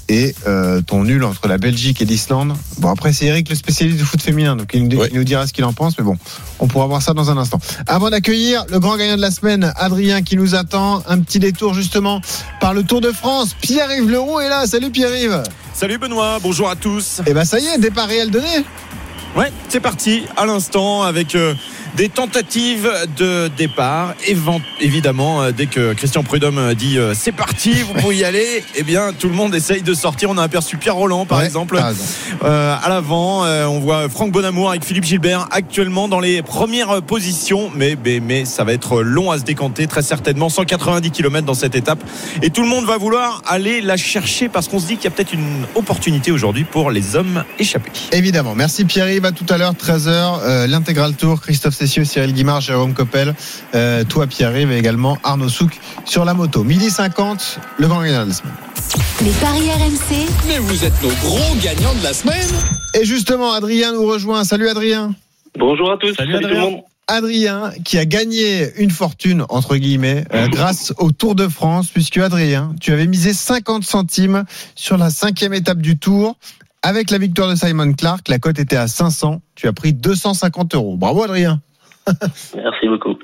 Et 0.09 0.35
euh, 0.47 0.83
ton 0.83 1.05
nul 1.05 1.25
entre 1.25 1.49
la 1.49 1.57
Belgique 1.59 2.03
et 2.03 2.05
l'Islande. 2.05 2.55
Bon, 2.79 2.91
après, 2.91 3.13
c'est 3.13 3.27
Eric 3.27 3.49
le 3.49 3.55
spécialiste 3.55 3.99
du 3.99 4.05
foot 4.05 4.21
féminin, 4.21 4.55
donc 4.57 4.71
il 4.75 4.87
nous, 4.87 4.99
Ouais. 4.99 5.09
il 5.11 5.17
nous 5.19 5.25
dira 5.25 5.47
ce 5.47 5.53
qu'il 5.53 5.65
en 5.65 5.73
pense, 5.73 5.97
mais 5.99 6.05
bon, 6.05 6.17
on 6.59 6.67
pourra 6.67 6.87
voir 6.87 7.01
ça 7.01 7.15
dans 7.15 7.31
un 7.31 7.39
instant. 7.39 7.59
Avant 7.87 8.11
d'accueillir 8.11 8.65
le 8.71 8.81
grand 8.81 8.97
gagnant 8.97 9.17
de 9.17 9.23
la 9.23 9.31
semaine, 9.31 9.73
Adrien, 9.77 10.23
qui 10.23 10.37
nous 10.37 10.55
attend, 10.55 11.03
un 11.09 11.21
petit 11.21 11.39
détour 11.39 11.73
justement 11.75 12.21
par 12.61 12.75
le 12.75 12.83
Tour 12.83 13.01
de 13.01 13.13
France. 13.13 13.57
Pierre-Yves 13.61 14.11
Leroux 14.11 14.41
est 14.41 14.49
là. 14.49 14.67
Salut 14.67 14.91
Pierre-Yves. 14.91 15.43
Salut 15.73 15.99
Benoît, 15.99 16.39
bonjour 16.43 16.69
à 16.69 16.77
tous. 16.77 17.21
Et 17.27 17.33
ben 17.33 17.45
ça 17.45 17.59
y 17.59 17.67
est, 17.67 17.79
départ 17.79 18.07
réel 18.09 18.31
donné. 18.31 18.65
Ouais, 19.37 19.53
c'est 19.69 19.81
parti 19.81 20.23
à 20.37 20.47
l'instant 20.47 21.03
avec 21.03 21.35
euh, 21.35 21.55
des 21.97 22.09
tentatives 22.09 22.91
de 23.17 23.49
départ. 23.57 24.15
Évent- 24.27 24.61
évidemment, 24.81 25.43
euh, 25.43 25.53
dès 25.53 25.67
que 25.67 25.93
Christian 25.95 26.23
Prudhomme 26.23 26.59
euh, 26.59 26.75
dit 26.75 26.99
euh, 26.99 27.15
c'est 27.15 27.33
parti, 27.33 27.73
vous 27.83 27.95
pouvez 28.01 28.17
y 28.17 28.25
aller, 28.25 28.65
eh 28.75 28.83
bien 28.83 29.13
tout 29.19 29.29
le 29.29 29.35
monde 29.35 29.55
essaye 29.55 29.83
de 29.83 29.95
sortir. 29.95 30.31
On 30.31 30.39
a 30.39 30.43
aperçu 30.43 30.77
Pierre 30.77 30.97
Roland 30.97 31.27
par 31.27 31.39
Ouais, 31.39 31.47
exemple 31.47 31.79
euh, 32.45 32.77
à 32.83 32.89
l'avant. 32.89 33.45
Euh, 33.45 33.67
on 33.67 33.79
voit 33.81 34.09
Franck 34.09 34.33
Bonamour 34.33 34.71
avec 34.71 34.85
Philippe 34.85 35.05
Gilbert 35.05 35.49
actuellement 35.51 36.09
dans 36.09 36.21
les 36.21 36.43
premières 36.43 37.03
positions, 37.03 37.71
mais, 37.75 37.97
mais, 38.05 38.21
mais 38.21 38.45
ça 38.45 38.65
va 38.65 38.73
être 38.73 39.03
long 39.03 39.31
à 39.31 39.39
se 39.39 39.45
décanter 39.45 39.87
très 39.87 40.03
certainement. 40.03 40.49
190 40.49 41.11
km 41.11 41.47
dans 41.47 41.55
cette 41.55 41.75
étape 41.75 42.03
et 42.43 42.51
tout 42.51 42.63
le 42.63 42.69
monde 42.69 42.85
va 42.87 42.97
vouloir 42.99 43.43
aller 43.47 43.81
la 43.81 43.97
chercher 43.97 44.49
parce 44.49 44.69
qu'on 44.69 44.79
se 44.81 44.87
dit 44.87 44.97
qu'il 44.97 45.05
y 45.05 45.09
a 45.09 45.11
peut-être 45.11 45.33
une 45.33 45.65
opportunité 45.75 46.31
aujourd'hui 46.33 46.65
pour 46.65 46.91
les 46.91 47.17
hommes 47.17 47.45
échappés. 47.59 47.91
Évidemment. 48.13 48.55
Merci 48.55 48.85
Pierre-Yves. 48.85 49.25
À 49.25 49.33
tout 49.33 49.47
à 49.49 49.59
l'heure, 49.59 49.75
13h. 49.75 50.09
euh, 50.43 50.67
L'intégral 50.67 51.15
tour. 51.15 51.41
Christophe 51.41 51.75
Cessieux, 51.85 52.05
Cyril 52.07 52.33
Guimard, 52.33 52.63
Jérôme 52.63 52.95
Coppel. 52.95 53.35
Euh, 53.75 54.05
toi, 54.05 54.27
Pierre-Yves, 54.27 54.73
et 54.73 54.79
également 54.79 55.19
Arnaud 55.23 55.51
Souk 55.51 55.79
sur 56.07 56.25
la 56.25 56.33
moto. 56.33 56.65
Midi 56.65 56.89
50, 56.89 57.59
le 57.77 57.87
grand 57.89 58.03
gagnant 58.03 58.25
de 58.25 58.29
la 58.29 58.33
semaine. 58.33 58.55
les 59.23 59.31
paris 59.33 59.71
RMC, 59.71 60.27
Mais 60.49 60.59
vous 60.61 60.83
êtes 60.83 61.03
nos 61.03 61.11
gros 61.11 61.55
gagnants 61.63 61.93
de 61.93 62.03
la 62.03 62.15
semaine. 62.15 62.49
Et 62.95 63.05
justement, 63.05 63.53
Adrien 63.53 63.93
nous 63.93 64.07
rejoint. 64.07 64.45
Salut 64.45 64.67
Adrien. 64.71 65.15
Bonjour 65.59 65.93
à 65.93 65.99
tous. 65.99 66.15
Salut, 66.15 66.33
tout 66.33 66.39
le 66.41 66.47
Adrien. 66.47 66.61
monde. 66.63 66.81
Adrien 67.07 67.71
qui 67.85 67.99
a 67.99 68.07
gagné 68.07 68.73
une 68.79 68.91
fortune 68.91 69.45
entre 69.51 69.77
guillemets 69.77 70.25
euh, 70.33 70.49
grâce 70.49 70.95
au 70.97 71.13
Tour 71.13 71.35
de 71.35 71.49
France 71.49 71.89
puisque 71.89 72.17
Adrien 72.17 72.75
tu 72.81 72.95
avais 72.95 73.07
misé 73.07 73.35
50 73.35 73.85
centimes 73.85 74.45
sur 74.75 74.97
la 74.97 75.11
cinquième 75.11 75.53
étape 75.53 75.83
du 75.83 75.99
Tour 75.99 76.39
avec 76.81 77.11
la 77.11 77.19
victoire 77.19 77.51
de 77.51 77.57
Simon 77.57 77.93
Clark 77.93 78.27
la 78.29 78.39
cote 78.39 78.59
était 78.59 78.77
à 78.77 78.89
500 78.89 79.43
tu 79.55 79.69
as 79.69 79.75
pris 79.75 79.93
250 79.93 80.75
euros 80.77 80.97
bravo 80.97 81.25
Adrien 81.25 81.61
Merci 82.57 82.89
beaucoup. 82.89 83.19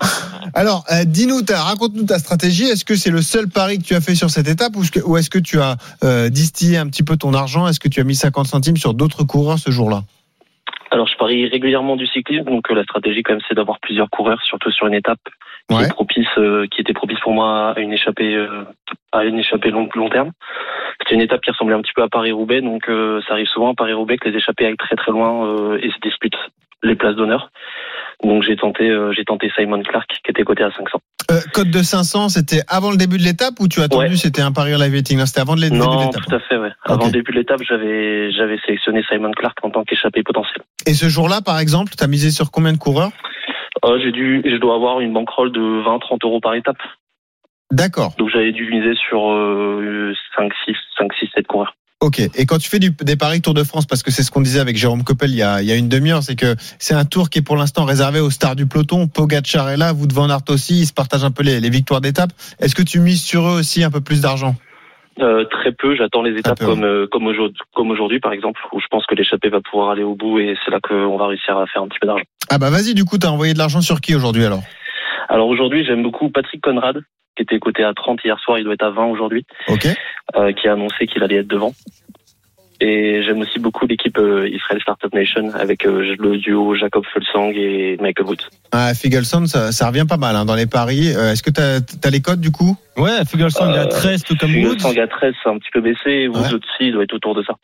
alors 0.54 0.84
euh, 0.90 1.04
dis-nous 1.04 1.40
raconte-nous 1.48 2.04
ta 2.04 2.18
stratégie 2.18 2.64
est-ce 2.64 2.84
que 2.84 2.94
c'est 2.96 3.10
le 3.10 3.22
seul 3.22 3.48
pari 3.48 3.78
que 3.78 3.84
tu 3.84 3.94
as 3.94 4.00
fait 4.00 4.14
sur 4.14 4.30
cette 4.30 4.48
étape 4.48 4.72
ou 4.76 5.16
est-ce 5.16 5.30
que, 5.30 5.38
tu 5.38 5.60
as 5.60 5.76
euh, 6.04 6.28
distillé 6.28 6.78
un 6.78 6.86
petit 6.86 7.02
peu 7.02 7.16
ton 7.16 7.34
argent? 7.34 7.66
Est-ce 7.68 7.80
que 7.80 7.88
tu 7.88 8.00
as 8.00 8.04
mis 8.04 8.14
50 8.14 8.46
centimes 8.46 8.76
sur 8.76 8.94
d'autres 8.94 9.24
coureurs 9.24 9.58
ce 9.58 9.70
jour-là? 9.70 10.02
Alors, 10.92 11.06
je 11.06 11.16
parie 11.16 11.46
régulièrement 11.46 11.94
du 11.96 12.06
cyclisme, 12.06 12.44
donc 12.44 12.68
euh, 12.70 12.74
la 12.74 12.82
stratégie 12.82 13.22
quand 13.22 13.34
même, 13.34 13.42
c'est 13.48 13.54
d'avoir 13.54 13.78
plusieurs 13.78 14.10
coureurs, 14.10 14.42
surtout 14.42 14.72
sur 14.72 14.86
une 14.88 14.94
étape 14.94 15.20
qui 15.68 15.76
Ouais. 15.76 15.84
est 15.84 15.88
propice, 15.88 16.26
euh, 16.38 16.66
qui 16.68 16.80
était 16.80 16.92
propice 16.92 17.20
pour 17.20 17.32
moi 17.32 17.74
à 17.76 17.80
une 17.80 17.92
échappée, 17.92 18.34
euh, 18.34 18.64
à 19.12 19.24
une 19.24 19.38
échappée 19.38 19.70
long, 19.70 19.88
long 19.94 20.08
terme. 20.08 20.32
C'était 20.98 21.14
une 21.14 21.20
étape 21.20 21.42
qui 21.42 21.50
ressemblait 21.50 21.76
un 21.76 21.80
petit 21.80 21.92
peu 21.94 22.02
à 22.02 22.08
Paris-Roubaix, 22.08 22.60
donc 22.60 22.86
ça 22.86 23.32
arrive 23.32 23.46
souvent 23.46 23.70
à 23.70 23.74
Paris-Roubaix 23.74 24.18
que 24.18 24.28
les 24.28 24.36
échappées 24.36 24.66
aillent 24.66 24.76
très 24.76 24.96
très 24.96 25.12
loin 25.12 25.76
et 25.78 25.90
se 25.90 25.98
disputent 26.02 26.36
les 26.82 26.94
places 26.94 27.16
d'honneur. 27.16 27.50
Donc 28.22 28.42
j'ai 28.42 28.56
tenté, 28.56 28.88
euh, 28.90 29.12
j'ai 29.16 29.24
tenté 29.24 29.50
Simon 29.56 29.82
Clark 29.82 30.06
qui 30.24 30.30
était 30.30 30.42
coté 30.42 30.62
à 30.62 30.70
500. 30.70 30.98
Euh, 31.30 31.40
code 31.54 31.70
de 31.70 31.82
500, 31.82 32.28
c'était 32.28 32.60
avant 32.68 32.90
le 32.90 32.96
début 32.96 33.16
de 33.18 33.22
l'étape 33.22 33.54
ou 33.60 33.68
tu 33.68 33.80
as 33.80 33.84
attendu 33.84 34.08
Ouais. 34.10 34.16
c'était 34.16 34.42
un 34.42 34.52
pari 34.52 34.72
live 34.72 34.92
betting 34.92 35.18
Non, 35.18 35.26
c'était 35.26 35.40
avant 35.40 35.54
le 35.54 35.60
début 35.62 35.78
de 35.78 35.82
Non, 35.82 36.00
l'étape. 36.06 36.22
tout 36.28 36.34
à 36.34 36.40
fait, 36.40 36.58
ouais. 36.58 36.70
Avant 36.84 37.06
le 37.06 37.12
début 37.12 37.32
de 37.32 37.38
l'étape, 37.38 37.60
j'avais, 37.66 38.30
j'avais 38.32 38.58
sélectionné 38.66 39.02
Simon 39.08 39.30
Clark 39.32 39.56
en 39.62 39.70
tant 39.70 39.84
qu'échappé 39.84 40.22
potentiel. 40.22 40.62
Et 40.86 40.94
ce 40.94 41.08
jour-là, 41.08 41.40
par 41.40 41.58
exemple, 41.58 41.92
tu 41.96 42.02
as 42.04 42.08
misé 42.08 42.30
sur 42.30 42.50
combien 42.50 42.72
de 42.72 42.78
coureurs? 42.78 43.10
Oh, 43.82 43.96
j'ai 44.02 44.12
dû, 44.12 44.42
je 44.44 44.56
dois 44.56 44.74
avoir 44.74 45.00
une 45.00 45.12
bankroll 45.14 45.52
de 45.52 45.60
20-30 45.60 46.18
euros 46.24 46.40
par 46.40 46.54
étape. 46.54 46.76
D'accord. 47.70 48.14
Donc 48.18 48.28
j'avais 48.30 48.52
dû 48.52 48.68
miser 48.68 48.94
sur 49.08 49.30
euh, 49.30 50.12
5, 50.36 50.52
6, 50.66 50.74
5, 50.98 51.12
6, 51.20 51.28
7 51.36 51.46
coureurs. 51.46 51.74
Ok. 52.01 52.18
Et 52.18 52.46
quand 52.46 52.57
tu 52.57 52.70
fais 52.70 52.78
du, 52.78 52.90
des 52.90 53.16
paris 53.16 53.42
Tour 53.42 53.53
de 53.53 53.62
France, 53.62 53.84
parce 53.84 54.03
que 54.03 54.11
c'est 54.11 54.22
ce 54.22 54.30
qu'on 54.30 54.40
disait 54.40 54.61
avec 54.61 54.76
Jérôme 54.76 55.05
Coppel 55.05 55.30
il 55.30 55.36
y 55.36 55.42
a, 55.42 55.61
il 55.61 55.68
y 55.68 55.72
a 55.72 55.76
une 55.76 55.90
demi-heure, 55.90 56.22
c'est 56.22 56.34
que 56.34 56.57
c'est 56.78 56.94
un 56.94 57.05
tour 57.05 57.28
qui 57.28 57.40
est 57.40 57.42
pour 57.42 57.57
l'instant 57.57 57.84
réservé 57.84 58.20
aux 58.20 58.30
stars 58.30 58.57
du 58.57 58.66
peloton. 58.66 59.07
Pogacar 59.07 59.68
est 59.68 59.76
là, 59.76 59.92
vous 59.92 60.07
devant 60.07 60.26
Van 60.26 60.34
Aert 60.34 60.48
aussi, 60.48 60.80
ils 60.80 60.86
se 60.86 60.94
partagent 60.94 61.24
un 61.24 61.30
peu 61.30 61.42
les, 61.42 61.61
les 61.61 61.70
victoires 61.70 62.01
d'étape. 62.01 62.30
Est-ce 62.59 62.74
que 62.74 62.82
tu 62.82 63.01
mises 63.01 63.22
sur 63.22 63.46
eux 63.46 63.59
aussi 63.59 63.84
un 63.84 63.90
peu 63.90 64.01
plus 64.01 64.22
d'argent? 64.22 64.55
Euh, 65.20 65.44
très 65.44 65.72
peu, 65.72 65.94
j'attends 65.94 66.22
les 66.22 66.38
étapes 66.38 66.59
peu, 66.59 66.64
comme, 66.64 66.84
euh, 66.84 67.07
comme 67.11 67.26
aujourd'hui, 67.26 67.59
comme 67.74 67.90
aujourd'hui, 67.90 68.20
par 68.20 68.32
exemple, 68.32 68.59
où 68.72 68.80
je 68.80 68.86
pense 68.90 69.05
que 69.05 69.14
l'échappée 69.14 69.51
va 69.51 69.61
pouvoir 69.61 69.90
aller 69.90 70.03
au 70.03 70.14
bout 70.14 70.38
et 70.38 70.57
c'est 70.64 70.70
là 70.70 70.78
qu'on 70.80 71.18
va 71.18 71.26
réussir 71.26 71.59
à 71.59 71.66
faire 71.66 71.82
un 71.82 71.88
petit 71.88 71.98
peu 72.01 72.07
d'argent. 72.07 72.24
Ah 72.48 72.57
bah 72.57 72.70
vas-y, 72.70 72.94
du 72.94 73.05
coup, 73.05 73.18
t'as 73.18 73.28
envoyé 73.28 73.53
de 73.53 73.59
l'argent 73.59 73.82
sur 73.82 74.01
qui 74.01 74.14
aujourd'hui 74.14 74.46
alors? 74.46 74.62
Alors 75.28 75.48
aujourd'hui, 75.48 75.84
j'aime 75.84 76.03
beaucoup 76.03 76.30
Patrick 76.30 76.62
Conrad, 76.62 77.03
qui 77.41 77.55
était 77.55 77.59
coté 77.59 77.82
à 77.84 77.95
30 77.95 78.20
hier 78.24 78.38
soir, 78.38 78.59
il 78.59 78.64
doit 78.64 78.74
être 78.74 78.84
à 78.84 78.91
20 78.91 79.07
aujourd'hui, 79.07 79.45
Ok. 79.68 79.86
euh, 80.36 80.53
qui 80.53 80.68
a 80.68 80.74
annoncé 80.74 81.07
qu'il 81.07 81.22
allait 81.22 81.36
être 81.36 81.49
devant. 81.49 81.72
Et 82.82 83.22
j'aime 83.22 83.41
aussi 83.41 83.59
beaucoup 83.59 83.86
l'équipe 83.86 84.16
euh, 84.16 84.49
Israel 84.49 84.80
Startup 84.80 85.12
Nation 85.12 85.51
avec 85.55 85.84
euh, 85.86 86.14
le 86.18 86.38
duo 86.38 86.74
Jacob 86.74 87.05
Fulsang 87.12 87.51
et 87.55 87.99
Michael 88.01 88.26
Woods. 88.26 88.49
Ah, 88.72 88.95
Figelson, 88.95 89.45
ça, 89.47 89.70
ça 89.70 89.88
revient 89.88 90.07
pas 90.09 90.16
mal 90.16 90.34
hein, 90.34 90.47
dans 90.47 90.55
les 90.55 90.66
paris. 90.66 91.12
Euh, 91.14 91.32
Est-ce 91.32 91.43
que 91.43 91.51
t'as 91.51 91.80
as 92.05 92.11
les 92.11 92.20
codes 92.22 92.41
du 92.41 92.51
coup? 92.51 92.76
Ouais, 92.97 93.24
est 93.74 93.78
à 93.78 93.86
13 93.86 94.24
tout 94.24 94.34
comme 94.36 94.55
Woods. 94.64 94.70
Fulsang 94.80 94.99
à 95.03 95.07
13, 95.09 95.34
c'est 95.43 95.51
un 95.51 95.59
petit 95.59 95.70
peu 95.72 95.80
baissé, 95.82 96.28
Woods 96.28 96.38
Ouais. 96.41 96.55
aussi, 96.55 96.62
il 96.88 96.93
doit 96.93 97.05
être 97.05 97.12
autour 97.14 97.34
de 97.34 97.43
ça. 97.43 97.55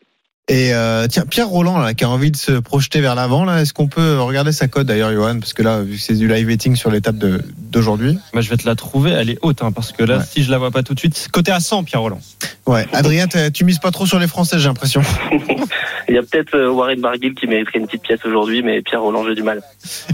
Et 0.49 0.73
euh, 0.73 1.07
tiens, 1.09 1.25
Pierre 1.29 1.49
Roland 1.49 1.77
là, 1.77 1.93
qui 1.93 2.05
a 2.05 2.09
envie 2.09 2.31
de 2.31 2.37
se 2.37 2.53
projeter 2.53 3.01
vers 3.01 3.15
l'avant, 3.15 3.43
là, 3.43 3.61
est-ce 3.61 3.73
qu'on 3.73 3.87
peut 3.89 4.17
regarder 4.21 4.53
sa 4.53 4.69
cote 4.69 4.87
d'ailleurs, 4.87 5.11
Johan? 5.11 5.39
Parce 5.39 5.51
que 5.51 5.61
là, 5.61 5.81
vu 5.81 5.97
que 5.97 6.01
c'est 6.01 6.13
du 6.15 6.29
live 6.29 6.47
betting 6.47 6.77
sur 6.77 6.89
l'étape 6.89 7.17
de- 7.17 7.41
d'aujourd'hui. 7.57 8.17
Moi, 8.31 8.41
je 8.41 8.49
vais 8.49 8.55
te 8.55 8.65
la 8.65 8.75
trouver, 8.75 9.11
elle 9.11 9.29
est 9.29 9.39
haute, 9.41 9.61
hein, 9.61 9.73
parce 9.73 9.91
que 9.91 10.03
là, 10.03 10.19
Ouais. 10.19 10.23
si 10.25 10.43
je 10.43 10.49
la 10.51 10.57
vois 10.57 10.71
pas 10.71 10.83
tout 10.83 10.93
de 10.93 10.99
suite, 10.99 11.27
côté 11.33 11.51
à 11.51 11.59
100, 11.59 11.83
Pierre 11.83 11.99
Roland. 12.01 12.21
Ouais, 12.65 12.87
Adrien, 12.93 13.27
tu 13.53 13.65
mises 13.65 13.79
pas 13.79 13.91
trop 13.91 14.05
sur 14.05 14.19
les 14.19 14.27
Français, 14.27 14.57
j'ai 14.57 14.69
l'impression. 14.69 15.01
Il 16.09 16.15
y 16.15 16.17
a 16.17 16.21
peut-être 16.21 16.55
euh, 16.55 16.69
Warren 16.71 17.01
Barguil 17.01 17.35
qui 17.35 17.47
mériterait 17.47 17.79
une 17.79 17.85
petite 17.85 18.03
pièce 18.03 18.21
aujourd'hui, 18.25 18.61
mais 18.63 18.81
Pierre 18.81 19.01
Roland, 19.01 19.25
j'ai 19.27 19.35
du 19.35 19.43
mal. 19.43 19.61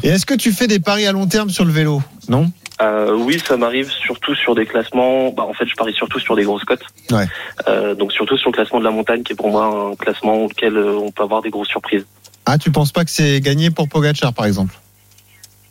Et 0.01 0.07
est-ce 0.07 0.25
que 0.25 0.33
tu 0.33 0.51
fais 0.51 0.65
des 0.65 0.79
paris 0.79 1.05
à 1.05 1.11
long 1.11 1.27
terme 1.27 1.51
sur 1.51 1.63
le 1.65 1.71
vélo? 1.71 2.01
Non? 2.27 2.51
Euh, 2.83 3.15
oui, 3.15 3.39
ça 3.39 3.57
m'arrive 3.57 3.89
surtout 3.89 4.35
sur 4.35 4.55
des 4.55 4.65
classements. 4.65 5.31
Bah, 5.31 5.43
en 5.43 5.53
fait, 5.53 5.65
je 5.65 5.75
parie 5.75 5.93
surtout 5.93 6.19
sur 6.19 6.35
des 6.35 6.43
grosses 6.43 6.65
cotes. 6.65 6.85
Ouais. 7.11 7.27
Euh, 7.67 7.95
donc 7.95 8.11
surtout 8.11 8.37
sur 8.37 8.49
le 8.49 8.53
classement 8.53 8.79
de 8.79 8.83
la 8.83 8.91
montagne, 8.91 9.23
qui 9.23 9.33
est 9.33 9.35
pour 9.35 9.49
moi 9.49 9.91
un 9.91 9.95
classement 9.95 10.43
auquel 10.43 10.75
euh, 10.75 10.97
on 10.97 11.11
peut 11.11 11.23
avoir 11.23 11.41
des 11.41 11.49
grosses 11.49 11.69
surprises. 11.69 12.05
Ah, 12.45 12.57
tu 12.57 12.71
penses 12.71 12.91
pas 12.91 13.05
que 13.05 13.11
c'est 13.11 13.39
gagné 13.39 13.71
pour 13.71 13.87
Pogacar, 13.87 14.33
par 14.33 14.45
exemple? 14.45 14.75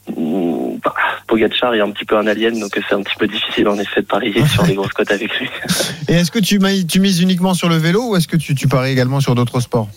Mmh, 0.09 0.79
bah, 0.83 0.95
Pogacar 1.27 1.75
est 1.75 1.81
un 1.81 1.91
petit 1.91 2.07
peu 2.07 2.17
un 2.17 2.27
alien, 2.27 2.59
donc 2.59 2.71
c'est 2.89 2.95
un 2.95 3.03
petit 3.03 3.17
peu 3.19 3.27
difficile 3.27 3.69
en 3.69 3.79
effet 3.79 4.01
de 4.01 4.07
parier 4.07 4.47
sur 4.47 4.63
des 4.63 4.75
grosses 4.75 4.93
cotes 4.93 5.11
avec 5.11 5.39
lui. 5.39 5.49
Et 6.09 6.15
est-ce 6.15 6.31
que 6.31 6.39
tu 6.39 6.59
mises 6.99 7.21
uniquement 7.21 7.55
sur 7.55 7.69
le 7.69 7.77
vélo 7.77 8.11
ou 8.11 8.17
est-ce 8.17 8.29
que 8.29 8.37
tu, 8.37 8.55
tu 8.55 8.69
paries 8.69 8.93
également 8.93 9.21
sur 9.21 9.35
d'autres 9.35 9.61
sports? 9.61 9.89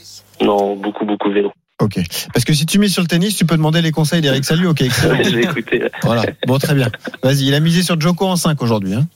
Non, 0.41 0.75
beaucoup, 0.75 1.05
beaucoup 1.05 1.31
vélo. 1.31 1.53
Ok. 1.81 1.99
Parce 2.33 2.45
que 2.45 2.53
si 2.53 2.65
tu 2.65 2.79
mises 2.79 2.93
sur 2.93 3.01
le 3.01 3.07
tennis, 3.07 3.35
tu 3.35 3.45
peux 3.45 3.57
demander 3.57 3.81
les 3.81 3.91
conseils 3.91 4.21
d'Eric 4.21 4.45
Salut. 4.45 4.67
Ok, 4.67 4.81
excellent. 4.81 5.21
J'ai 5.23 5.41
écouté. 5.41 5.83
Voilà. 6.03 6.23
Bon, 6.47 6.57
très 6.57 6.73
bien. 6.73 6.89
Vas-y, 7.21 7.47
il 7.47 7.53
a 7.53 7.59
misé 7.59 7.83
sur 7.83 7.99
Joko 7.99 8.27
en 8.27 8.37
5 8.37 8.61
aujourd'hui. 8.61 8.93
Hein. 8.93 9.07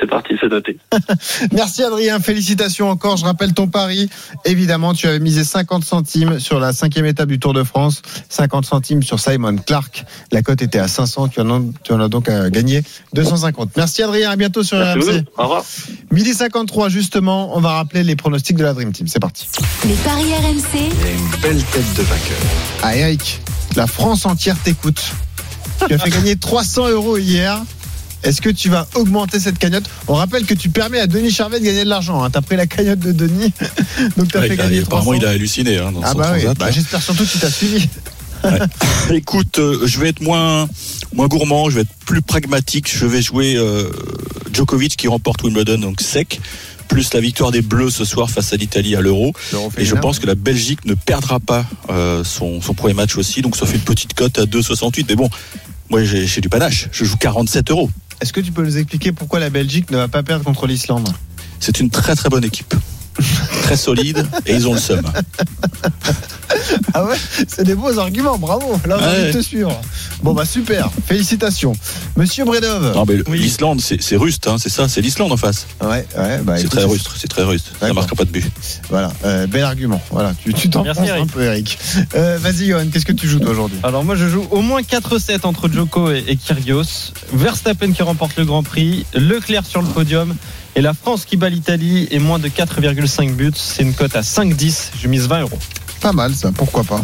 C'est 0.00 0.08
parti, 0.08 0.34
c'est 0.40 0.48
noté. 0.48 0.78
Merci 1.52 1.82
Adrien, 1.82 2.18
félicitations 2.20 2.88
encore. 2.90 3.16
Je 3.16 3.24
rappelle 3.24 3.52
ton 3.52 3.68
pari. 3.68 4.08
Évidemment, 4.44 4.94
tu 4.94 5.06
avais 5.06 5.18
misé 5.18 5.44
50 5.44 5.84
centimes 5.84 6.38
sur 6.40 6.58
la 6.58 6.72
cinquième 6.72 7.06
étape 7.06 7.28
du 7.28 7.38
Tour 7.38 7.52
de 7.52 7.62
France, 7.62 8.02
50 8.28 8.64
centimes 8.64 9.02
sur 9.02 9.20
Simon 9.20 9.56
Clark. 9.56 10.04
La 10.32 10.42
cote 10.42 10.62
était 10.62 10.78
à 10.78 10.88
500, 10.88 11.28
tu 11.28 11.40
en 11.40 11.50
as, 11.50 11.62
tu 11.82 11.92
en 11.92 12.00
as 12.00 12.08
donc 12.08 12.30
gagné 12.50 12.82
250. 13.12 13.70
Merci 13.76 14.02
Adrien, 14.02 14.30
à 14.30 14.36
bientôt 14.36 14.62
sur 14.62 14.78
Merci 14.78 15.10
RMC. 15.10 15.24
Au 15.36 15.42
revoir. 15.42 15.64
Midi 16.10 16.34
53 16.34 16.88
justement, 16.88 17.56
on 17.56 17.60
va 17.60 17.72
rappeler 17.72 18.02
les 18.02 18.16
pronostics 18.16 18.56
de 18.56 18.64
la 18.64 18.72
Dream 18.72 18.92
Team. 18.92 19.06
C'est 19.06 19.20
parti. 19.20 19.46
Les 19.86 19.94
paris 19.94 20.32
RMC, 20.32 20.64
Il 20.74 20.80
y 20.80 21.08
a 21.08 21.12
une 21.12 21.40
belle 21.42 21.64
tête 21.64 21.94
de 21.96 22.02
vainqueur. 22.02 22.38
Ah 22.82 22.96
Eric, 22.96 23.40
la 23.76 23.86
France 23.86 24.26
entière 24.26 24.56
t'écoute. 24.62 25.12
Tu 25.86 25.94
as 25.94 25.98
fait 25.98 26.10
gagner 26.10 26.36
300 26.36 26.88
euros 26.90 27.18
hier. 27.18 27.60
Est-ce 28.24 28.40
que 28.40 28.50
tu 28.50 28.68
vas 28.70 28.86
augmenter 28.94 29.38
cette 29.38 29.58
cagnotte 29.58 29.84
On 30.08 30.14
rappelle 30.14 30.44
que 30.46 30.54
tu 30.54 30.68
permets 30.70 30.98
à 31.00 31.06
Denis 31.06 31.30
Charvet 31.30 31.60
de 31.60 31.64
gagner 31.64 31.84
de 31.84 31.88
l'argent. 31.88 32.28
Tu 32.30 32.38
as 32.38 32.42
pris 32.42 32.56
la 32.56 32.66
cagnotte 32.66 32.98
de 33.00 33.12
Denis, 33.12 33.52
donc 34.16 34.28
tu 34.32 34.36
as 34.36 34.40
Ouais, 34.40 34.48
fait 34.48 34.56
gagner 34.56 34.78
apparemment, 34.80 35.12
300. 35.12 35.20
il 35.22 35.26
a 35.26 35.30
halluciné 35.30 35.78
hein, 35.78 35.92
dans 35.92 36.00
Ah 36.02 36.12
son 36.12 36.18
bah 36.18 36.32
oui, 36.34 36.44
Bah, 36.44 36.66
là. 36.66 36.70
j'espère 36.70 37.02
surtout 37.02 37.24
que 37.24 37.30
tu 37.30 37.38
t'as 37.38 37.50
suivi. 37.50 37.88
Écoute, 39.10 39.58
euh, 39.58 39.86
je 39.86 39.98
vais 40.00 40.08
être 40.10 40.20
moins 40.20 40.68
moins 41.14 41.28
gourmand, 41.28 41.70
je 41.70 41.76
vais 41.76 41.80
être 41.82 41.94
plus 42.06 42.20
pragmatique. 42.22 42.90
Je 42.94 43.06
vais 43.06 43.22
jouer 43.22 43.54
euh, 43.56 43.88
Djokovic 44.52 44.96
qui 44.96 45.08
remporte 45.08 45.42
Wimbledon 45.42 45.78
donc 45.78 46.00
sec, 46.00 46.40
plus 46.88 47.12
la 47.14 47.20
victoire 47.20 47.52
des 47.52 47.62
Bleus 47.62 47.90
ce 47.90 48.04
soir 48.04 48.30
face 48.30 48.52
à 48.52 48.56
l'Italie 48.56 48.96
à 48.96 49.00
l'Euro. 49.00 49.32
Et 49.78 49.84
je 49.84 49.94
pense 49.94 50.18
que 50.18 50.26
la 50.26 50.34
Belgique 50.34 50.84
ne 50.84 50.94
perdra 50.94 51.40
pas 51.40 51.64
euh, 51.90 52.22
son, 52.24 52.60
son 52.60 52.74
premier 52.74 52.94
match 52.94 53.16
aussi, 53.16 53.40
donc 53.42 53.56
ça 53.56 53.64
fait 53.66 53.76
une 53.76 53.82
petite 53.82 54.14
cote 54.14 54.38
à 54.38 54.44
2,68. 54.44 55.06
Mais 55.08 55.16
bon, 55.16 55.30
moi 55.88 56.02
j'ai 56.04 56.40
du 56.40 56.48
panache. 56.48 56.88
Je 56.92 57.04
joue 57.04 57.16
47 57.16 57.70
euros. 57.70 57.88
Est-ce 58.20 58.32
que 58.32 58.40
tu 58.40 58.52
peux 58.52 58.62
nous 58.62 58.78
expliquer 58.78 59.12
pourquoi 59.12 59.40
la 59.40 59.50
Belgique 59.50 59.90
ne 59.90 59.96
va 59.96 60.08
pas 60.08 60.22
perdre 60.22 60.44
contre 60.44 60.66
l'Islande? 60.66 61.08
C'est 61.60 61.80
une 61.80 61.90
très 61.90 62.14
très 62.14 62.28
bonne 62.28 62.44
équipe, 62.44 62.74
très 63.62 63.76
solide 63.76 64.26
et 64.46 64.54
ils 64.54 64.68
ont 64.68 64.74
le 64.74 64.80
seum. 64.80 65.04
Ah 66.94 67.04
ouais, 67.04 67.16
c'est 67.48 67.64
des 67.64 67.74
beaux 67.74 67.98
arguments, 67.98 68.38
bravo. 68.38 68.78
Là, 68.86 68.98
on 69.00 69.04
Ouais. 69.04 69.30
te 69.30 69.40
suivre. 69.42 69.80
Bon 70.22 70.32
bah 70.32 70.44
super, 70.46 70.88
félicitations. 71.06 71.72
Monsieur 72.16 72.44
Bredov. 72.44 72.94
Non 72.94 73.04
mais 73.06 73.36
l'Islande 73.36 73.80
c'est 73.80 74.16
ruste, 74.16 74.46
hein, 74.46 74.56
c'est 74.58 74.68
ça, 74.70 74.88
c'est 74.88 75.00
l'Islande 75.00 75.32
en 75.32 75.36
face. 75.36 75.66
Ouais, 75.82 76.06
ouais, 76.16 76.38
bah 76.42 76.54
C'est 76.56 76.68
très 76.68 76.84
ruste, 76.84 77.08
c'est 77.16 77.28
très 77.28 77.42
ruste. 77.42 77.66
Ça 77.80 77.92
marquera 77.92 78.16
pas 78.16 78.24
de 78.24 78.30
but. 78.30 78.50
Voilà, 78.88 79.12
euh, 79.24 79.46
bel 79.46 79.64
argument. 79.64 80.00
Voilà, 80.10 80.32
tu 80.42 80.70
t'en 80.70 80.82
Merci, 80.84 81.00
penses 81.02 81.10
un 81.10 81.16
Eric. 81.16 81.32
peu, 81.32 81.42
Eric. 81.42 81.78
Euh, 82.14 82.38
Vas-y, 82.40 82.66
Johan, 82.68 82.86
qu'est-ce 82.92 83.04
que 83.06 83.12
tu 83.12 83.28
joues 83.28 83.38
toi 83.40 83.50
aujourd'hui? 83.50 83.78
Alors 83.82 84.02
moi 84.04 84.14
je 84.16 84.28
joue 84.28 84.46
au 84.50 84.60
moins 84.62 84.80
4-7 84.82 85.44
entre 85.46 85.68
Joko 85.68 86.10
et, 86.10 86.24
et 86.26 86.36
Kyrgios. 86.36 87.12
Verstappen 87.32 87.92
qui 87.92 88.02
remporte 88.02 88.36
le 88.38 88.44
Grand 88.44 88.62
Prix, 88.62 89.04
Leclerc 89.14 89.66
sur 89.66 89.82
le 89.82 89.88
podium 89.88 90.34
et 90.76 90.80
la 90.80 90.94
France 90.94 91.24
qui 91.26 91.36
bat 91.36 91.48
l'Italie 91.50 92.08
et 92.10 92.18
moins 92.18 92.38
de 92.38 92.48
4,5 92.48 93.32
buts. 93.34 93.52
C'est 93.54 93.82
une 93.82 93.94
cote 93.94 94.16
à 94.16 94.22
5-10. 94.22 94.90
Je 95.00 95.08
mise 95.08 95.26
20 95.28 95.42
euros. 95.42 95.58
Pas 96.04 96.12
mal 96.12 96.34
ça, 96.34 96.52
pourquoi 96.52 96.84
pas. 96.84 97.00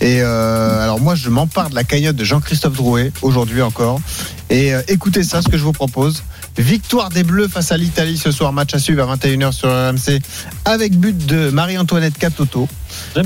Et 0.00 0.22
euh, 0.22 0.80
alors 0.80 1.00
moi 1.00 1.16
je 1.16 1.28
m'empare 1.28 1.70
de 1.70 1.74
la 1.74 1.82
cagnotte 1.82 2.14
de 2.14 2.22
Jean-Christophe 2.22 2.76
Drouet 2.76 3.10
aujourd'hui 3.20 3.62
encore. 3.62 4.00
Et 4.48 4.72
euh, 4.72 4.80
écoutez 4.86 5.24
ça, 5.24 5.42
ce 5.42 5.48
que 5.48 5.58
je 5.58 5.64
vous 5.64 5.72
propose. 5.72 6.22
Victoire 6.56 7.08
des 7.08 7.24
Bleus 7.24 7.48
face 7.48 7.72
à 7.72 7.76
l'Italie 7.76 8.16
ce 8.16 8.30
soir, 8.30 8.52
match 8.52 8.72
à 8.72 8.78
suivre 8.78 9.10
à 9.10 9.16
21h 9.16 9.50
sur 9.50 9.68
RMC 9.68 10.20
avec 10.66 10.96
but 10.96 11.26
de 11.26 11.50
Marie-Antoinette 11.50 12.16
Catoto. 12.16 12.68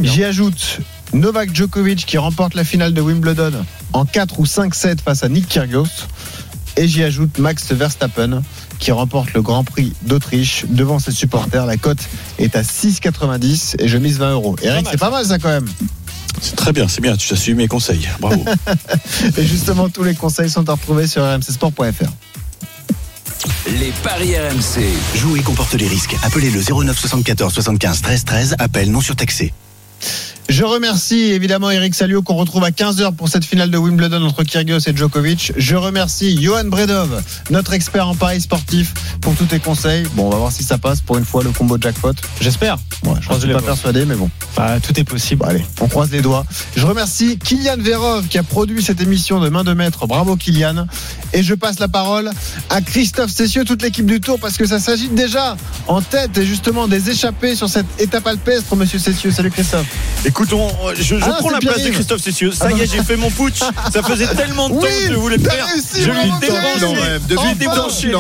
J'y 0.01 0.25
ajoute 0.25 0.79
Novak 1.13 1.55
Djokovic 1.55 2.07
qui 2.07 2.17
remporte 2.17 2.55
la 2.55 2.65
finale 2.65 2.95
de 2.95 3.03
Wimbledon 3.03 3.53
en 3.93 4.07
4 4.07 4.41
ou 4.41 4.45
5-7 4.45 5.03
face 5.05 5.25
à 5.25 5.29
Nick 5.29 5.47
Kyrgios. 5.47 6.07
Et 6.79 6.89
j'y 6.89 7.03
ajoute 7.03 7.37
Max 7.37 7.71
Verstappen 7.71 8.43
qui 8.79 8.93
remporte 8.93 9.33
le 9.35 9.43
Grand 9.43 9.65
Prix 9.65 9.93
d'Autriche 10.03 10.65
devant 10.69 10.99
ses 10.99 11.13
supporters. 11.13 11.67
La 11.67 11.77
cote 11.77 11.99
est 12.39 12.57
à 12.57 12.63
6,90 12.63 13.77
et 13.79 13.89
je 13.89 13.99
mise 13.99 14.19
20 14.19 14.33
euros. 14.33 14.57
Eric, 14.63 14.87
c'est 14.91 14.99
pas 14.99 15.11
mal 15.11 15.25
ça 15.25 15.39
quand 15.39 15.49
même. 15.49 15.69
C'est 16.41 16.57
très 16.57 16.73
bien, 16.73 16.87
c'est 16.89 17.01
bien, 17.01 17.17
tu 17.17 17.33
as 17.33 17.37
suivi 17.37 17.57
mes 17.57 17.69
conseils. 17.69 18.09
Bravo. 18.21 18.45
Et 19.37 19.45
justement, 19.45 19.89
tous 19.89 20.05
les 20.05 20.15
conseils 20.15 20.49
sont 20.49 20.69
à 20.69 20.73
retrouver 20.73 21.09
sur 21.09 21.25
rmcsport.fr. 21.25 22.13
Les 23.67 23.93
paris 24.03 24.37
RMC. 24.37 24.85
Jouer 25.17 25.41
comporte 25.41 25.75
les 25.75 25.89
risques. 25.89 26.17
Appelez 26.23 26.51
le 26.51 26.61
09 26.61 26.99
74 26.99 27.53
75 27.53 28.03
13 28.03 28.25
13. 28.25 28.57
Appel 28.59 28.91
non 28.91 29.01
surtaxé. 29.01 29.53
Je 30.49 30.65
remercie 30.65 31.25
évidemment 31.33 31.71
Eric 31.71 31.95
Salio 31.95 32.23
qu'on 32.23 32.37
retrouve 32.37 32.65
à 32.65 32.71
15h 32.71 33.15
pour 33.15 33.29
cette 33.29 33.45
finale 33.45 33.71
de 33.71 33.77
Wimbledon 33.77 34.23
entre 34.23 34.45
Kyrgios 34.45 34.79
et 34.87 34.97
Djokovic. 34.97 35.53
Je 35.59 35.77
remercie 35.77 36.43
Johan 36.43 36.65
Bredov, 36.65 37.23
notre 37.51 37.75
expert 37.75 38.09
en 38.09 38.15
paris 38.15 38.41
sportif, 38.41 38.95
pour 39.21 39.35
tous 39.35 39.45
tes 39.45 39.59
conseils. 39.59 40.07
Bon, 40.15 40.29
on 40.29 40.31
va 40.31 40.39
voir 40.39 40.51
si 40.51 40.65
ça 40.65 40.79
passe 40.79 41.03
pour 41.03 41.19
une 41.19 41.27
fois 41.27 41.45
le 41.45 41.51
combo 41.51 41.77
jackpot. 41.79 42.15
J'espère. 42.41 42.79
Ouais, 43.05 43.13
je 43.21 43.31
ne 43.31 43.39
suis 43.39 43.53
pas 43.53 43.61
persuadé, 43.61 44.07
mais 44.07 44.15
bon. 44.15 44.31
Bah, 44.57 44.81
tout 44.81 44.99
est 44.99 45.05
possible. 45.05 45.43
Bon, 45.43 45.51
allez, 45.51 45.65
on 45.83 45.89
croise 45.89 46.11
les 46.11 46.23
doigts. 46.23 46.47
Je 46.77 46.87
remercie 46.87 47.39
Kylian 47.39 47.77
Verov 47.79 48.27
qui 48.29 48.39
a 48.39 48.43
produit 48.43 48.83
cette 48.83 49.03
émission 49.03 49.41
de 49.41 49.51
main 49.51 49.65
de 49.65 49.75
maître. 49.75 50.07
Bravo 50.07 50.37
Kylian. 50.37 50.87
Et 51.35 51.43
je 51.43 51.53
passe 51.53 51.79
la 51.79 51.89
parole 51.89 52.31
à 52.71 52.81
Christophe 52.81 53.31
Cessieux, 53.31 53.67
toute 53.67 53.83
l'équipe 53.83 54.07
du 54.07 54.21
Tour, 54.21 54.41
parce 54.41 54.57
que 54.57 54.65
ça 54.65 54.81
s'agit 54.81 55.09
déjà 55.09 55.59
en 55.89 56.01
tête 56.01 56.39
et 56.39 56.47
justement 56.47 56.89
des 56.89 57.11
échappées 57.11 57.55
sur 57.55 57.69
cette 57.69 57.87
étape 57.99 58.27
alpestre, 58.27 58.75
monsieur 58.77 58.99
Cessieux. 58.99 59.31
Salut 59.31 59.51
Christophe. 59.51 59.87
Écoute, 60.25 60.38
Écoute, 60.41 60.53
on- 60.53 60.95
je, 60.95 61.03
je 61.03 61.15
Ah, 61.25 61.35
prends 61.41 61.51
la 61.51 61.59
place 61.59 61.83
de. 61.83 61.91
Christophe 61.91 62.21
Cessieux. 62.23 62.53
Ça 62.53 62.71
y 62.71 62.81
est, 62.81 62.87
j'ai 62.87 63.03
fait 63.03 63.17
mon 63.17 63.29
putsch. 63.29 63.59
Ça 63.93 64.03
faisait 64.05 64.29
tellement 64.37 64.69
de 64.69 64.75
temps 64.75 64.81
Oui, 64.83 65.07
que 65.09 65.13
je 65.13 65.19
voulais 65.19 65.37
faire. 65.39 65.67
réussi, 65.67 66.01
Je 66.05 66.11
lui 66.13 66.31
débranché. 66.41 66.77
Il 66.79 66.87
en 66.87 66.93
rêve. 66.93 67.23
Depuis 67.27 67.43
J'ai 67.45 67.55
le 67.55 67.59
débranché 67.59 68.13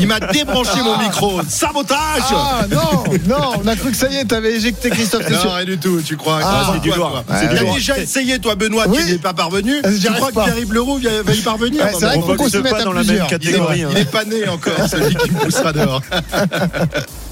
il 0.00 0.06
m'a 0.08 0.18
débranché 0.18 0.82
mon 0.82 0.98
micro. 0.98 1.40
Sabotage 1.48 1.98
Ah 2.32 2.62
non, 2.68 3.04
non, 3.28 3.52
on 3.62 3.68
a 3.68 3.76
cru 3.76 3.92
que 3.92 3.96
ça 3.96 4.08
y 4.08 4.16
est, 4.16 4.24
t'avais 4.24 4.54
éjecté 4.54 4.90
Christophe 4.90 5.22
c'est 5.28 5.34
sûr. 5.36 5.44
Non, 5.50 5.52
rien 5.54 5.64
du 5.66 5.78
tout, 5.78 6.00
tu 6.04 6.16
crois. 6.16 6.40
Ah, 6.42 6.62
crois 6.64 6.74
c'est 6.74 6.80
du 6.80 6.90
lourd. 6.96 7.22
Tu 7.40 7.74
déjà 7.74 7.96
essayé, 7.98 8.40
toi, 8.40 8.56
Benoît, 8.56 8.86
Oui. 8.88 8.98
qui 9.04 9.12
n'est 9.12 9.18
pas 9.18 9.32
parvenu. 9.32 9.74
Tu 9.82 9.86
arrive 10.08 10.12
crois 10.16 10.32
que 10.32 10.50
Pierre-Yves 10.50 10.72
Leroux 10.72 10.98
va 10.98 11.22
va 11.22 11.32
y 11.32 11.40
parvenir 11.42 11.84
Ouais, 11.84 11.90
c'est 11.96 12.06
vrai 12.06 12.16
On 12.16 12.18
qu'il 12.18 12.22
voit 12.24 12.36
faut 12.38 12.44
que 12.44 12.50
se 12.50 12.56
c'est 12.56 12.62
mettre 12.64 12.74
pas 12.76 12.82
à 12.82 12.84
dans 12.86 12.92
la 12.92 13.04
même 13.04 13.26
catégorie. 13.28 13.84
hein. 13.84 13.88
Il 13.92 13.98
n'est 13.98 14.04
pas 14.04 14.24
né 14.24 14.48
encore, 14.48 14.88
celui 14.90 15.14
qui 15.14 15.30
me 15.30 15.38
poussera 15.38 15.72
dehors. 15.72 16.02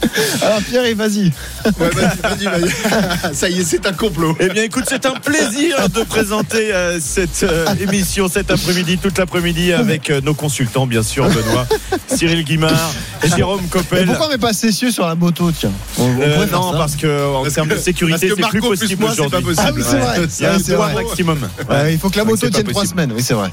Alors 0.42 0.60
Pierre, 0.62 0.96
vas-y. 0.96 1.32
Ouais, 1.64 1.90
vas-y, 1.90 2.44
vas-y, 2.44 2.44
vas-y. 2.60 3.34
Ça 3.34 3.48
y 3.48 3.60
est, 3.60 3.64
c'est 3.64 3.86
un 3.86 3.92
complot. 3.92 4.36
Eh 4.40 4.48
bien, 4.48 4.62
écoute, 4.64 4.84
c'est 4.88 5.06
un 5.06 5.14
plaisir 5.14 5.88
de 5.88 6.02
présenter 6.02 6.72
euh, 6.74 6.98
cette 7.00 7.42
euh, 7.42 7.66
émission 7.80 8.28
cet 8.28 8.50
après-midi, 8.50 8.98
toute 8.98 9.18
l'après-midi, 9.18 9.72
avec 9.72 10.10
euh, 10.10 10.20
nos 10.20 10.34
consultants, 10.34 10.86
bien 10.86 11.02
sûr, 11.02 11.28
Benoît, 11.28 11.66
Cyril 12.14 12.44
Guimard 12.44 12.92
et 13.22 13.28
Jérôme 13.28 13.62
Et 13.64 13.68
Coppel. 13.68 14.06
pourquoi 14.06 14.26
on 14.26 14.30
met 14.30 14.38
pas 14.38 14.52
Cessieux 14.52 14.90
sur 14.90 15.06
la 15.06 15.14
moto, 15.14 15.50
tiens? 15.52 15.72
On, 15.98 16.04
on 16.04 16.20
Euh, 16.20 16.46
non, 16.52 16.72
parce 16.72 16.96
que 16.96 17.34
en 17.34 17.44
termes 17.44 17.68
de 17.68 17.76
sécurité, 17.76 18.30
c'est 18.36 18.48
plus 18.48 18.60
possible 18.60 19.00
moi, 19.02 19.10
c'est 19.14 19.28
pas 19.28 19.38
aujourd'hui. 19.38 19.54
possible. 19.54 19.66
Ah 19.66 19.72
oui, 19.74 19.82
c'est 19.84 19.96
vrai. 19.98 20.16
Il 20.38 20.42
y 20.42 20.46
a 20.46 20.52
un 20.52 20.56
Ouais, 20.56 20.62
c'est 20.64 20.74
poids 20.74 20.88
vrai. 20.88 21.02
maximum. 21.04 21.38
Ouais, 21.70 21.92
il 21.94 21.98
faut 21.98 22.10
que 22.10 22.18
la 22.18 22.24
moto 22.24 22.48
tienne 22.48 22.64
trois 22.66 22.86
semaines, 22.86 23.12
oui 23.14 23.22
c'est 23.22 23.34
vrai. 23.34 23.50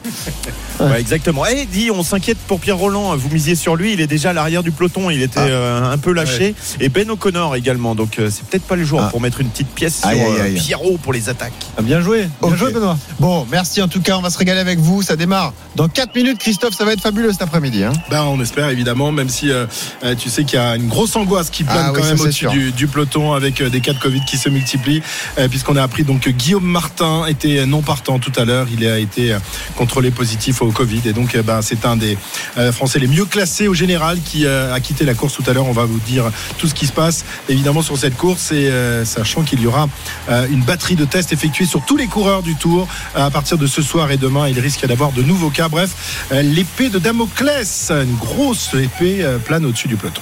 Ouais, 0.80 1.00
exactement. 1.00 1.46
Et 1.46 1.66
dit, 1.66 1.92
on 1.92 2.04
s'inquiète 2.04 2.38
pour 2.48 2.60
Pierre 2.60 2.78
Roland. 2.78 3.16
Vous 3.16 3.30
misiez 3.30 3.56
sur 3.56 3.76
lui. 3.76 3.94
Il 3.94 4.02
est 4.02 4.08
déjà 4.08 4.32
à 4.32 4.34
l'arrière 4.34 4.64
du 4.64 4.72
peloton. 4.72 5.10
Il 5.10 5.22
était 5.22 5.40
Ah. 5.40 5.46
euh, 5.48 5.92
un 5.94 5.98
peu 5.98 6.12
lâché. 6.12 6.41
Et 6.80 6.90
Ben 6.90 7.10
O'Connor 7.10 7.56
également. 7.56 7.96
Donc, 7.96 8.20
euh, 8.20 8.30
c'est 8.32 8.46
peut-être 8.46 8.64
pas 8.66 8.76
le 8.76 8.84
jour 8.84 9.02
Ah. 9.04 9.10
pour 9.10 9.22
mettre 9.22 9.40
une 9.42 9.50
petite 9.50 9.70
pièce 9.70 10.00
sur 10.00 10.08
Aïe, 10.08 10.20
aïe, 10.22 10.28
euh, 10.40 10.44
aïe. 10.46 10.54
Pierrot 10.56 10.98
pour 11.02 11.14
les 11.14 11.30
attaques. 11.30 11.54
Ah, 11.78 11.82
Bien 11.82 12.02
joué, 12.02 12.22
bien 12.22 12.30
Ok. 12.52 12.56
joué 12.56 12.72
Benoît. 12.72 12.98
Bon, 13.20 13.46
merci 13.52 13.82
en 13.82 13.88
tout 13.88 14.02
cas, 14.02 14.18
on 14.18 14.22
va 14.22 14.30
se 14.30 14.38
régaler 14.38 14.60
avec 14.60 14.80
vous. 14.80 15.02
Ça 15.02 15.16
démarre 15.16 15.54
dans 15.76 15.88
4 15.88 16.16
minutes, 16.16 16.38
Christophe, 16.40 16.74
ça 16.76 16.86
va 16.86 16.94
être 16.94 17.02
fabuleux 17.02 17.32
cet 17.32 17.42
après-midi. 17.42 17.84
Hein. 17.84 17.94
Ben, 18.10 18.24
on 18.24 18.40
espère 18.42 18.70
évidemment, 18.70 19.12
même 19.12 19.30
si 19.30 19.52
euh, 19.52 19.66
euh, 20.04 20.16
tu 20.16 20.30
sais 20.30 20.44
qu'il 20.44 20.60
y 20.60 20.62
a 20.62 20.76
une 20.76 20.88
grosse 20.88 21.16
angoisse 21.16 21.50
qui 21.50 21.64
plane 21.64 21.88
Ah 21.90 21.92
quand 21.96 22.04
même 22.04 22.20
au-dessus 22.20 22.48
du, 22.48 22.72
du 22.72 22.88
peloton 22.88 23.34
avec 23.34 23.62
euh, 23.62 23.70
des 23.70 23.80
cas 23.82 23.94
de 23.94 24.00
Covid 24.00 24.22
qui 24.26 24.38
se 24.38 24.50
multiplient, 24.50 25.02
euh, 25.38 25.48
puisqu'on 25.48 25.76
a 25.76 25.84
appris 25.84 26.04
donc 26.04 26.22
que 26.22 26.30
Guillaume 26.30 26.66
Martin 26.66 27.26
était 27.28 27.66
non 27.66 27.82
partant 27.82 28.20
tout 28.20 28.32
à 28.38 28.46
l'heure. 28.46 28.68
Il 28.72 28.86
a 28.86 29.00
été 29.00 29.34
euh, 29.34 29.40
contrôlé 29.76 30.12
positif 30.12 30.62
au 30.62 30.72
Covid 30.72 31.02
et 31.06 31.14
donc 31.14 31.36
euh, 31.36 31.44
ben, 31.44 31.62
c'est 31.62 31.86
un 31.86 31.96
des 31.96 32.18
euh, 32.58 32.72
Français 32.72 33.00
les 33.00 33.08
mieux 33.08 33.26
classés 33.26 33.68
au 33.68 33.74
général 33.74 34.20
qui 34.24 34.46
euh, 34.46 34.74
a 34.74 34.80
quitté 34.80 35.06
la 35.06 35.14
course 35.14 35.34
tout 35.34 35.44
à 35.48 35.54
l'heure. 35.54 35.66
On 35.68 35.72
va 35.74 35.86
vous 35.86 36.00
dire 36.00 36.21
tout 36.58 36.68
ce 36.68 36.74
qui 36.74 36.88
se 36.88 36.92
passe 36.92 37.26
évidemment 37.50 37.82
sur 37.82 37.98
cette 37.98 38.18
course 38.18 38.52
et 38.52 38.70
euh, 38.70 39.06
sachant 39.06 39.44
qu'il 39.44 39.62
y 39.62 39.68
aura 39.68 39.88
euh, 40.30 40.48
une 40.50 40.62
batterie 40.62 40.96
de 40.96 41.06
tests 41.06 41.34
effectuée 41.34 41.66
sur 41.66 41.84
tous 41.86 41.98
les 41.98 42.08
coureurs 42.08 42.44
du 42.44 42.56
Tour 42.56 42.88
à 43.16 43.30
partir 43.30 43.58
de 43.58 43.68
ce 43.68 43.82
soir 43.82 44.12
et 44.12 44.18
demain. 44.18 44.48
Il 44.48 44.60
risque 44.60 44.86
d'avoir 44.86 45.12
de 45.12 45.22
nouveaux 45.22 45.50
cas. 45.50 45.70
Bref, 45.70 46.26
euh, 46.32 46.42
l'épée 46.42 46.90
de 46.90 47.00
Damoclès, 47.00 47.92
une 47.92 48.16
grosse 48.16 48.74
épée 48.74 49.26
plane 49.46 49.66
au-dessus 49.66 49.88
du 49.88 49.96
peloton. 49.96 50.22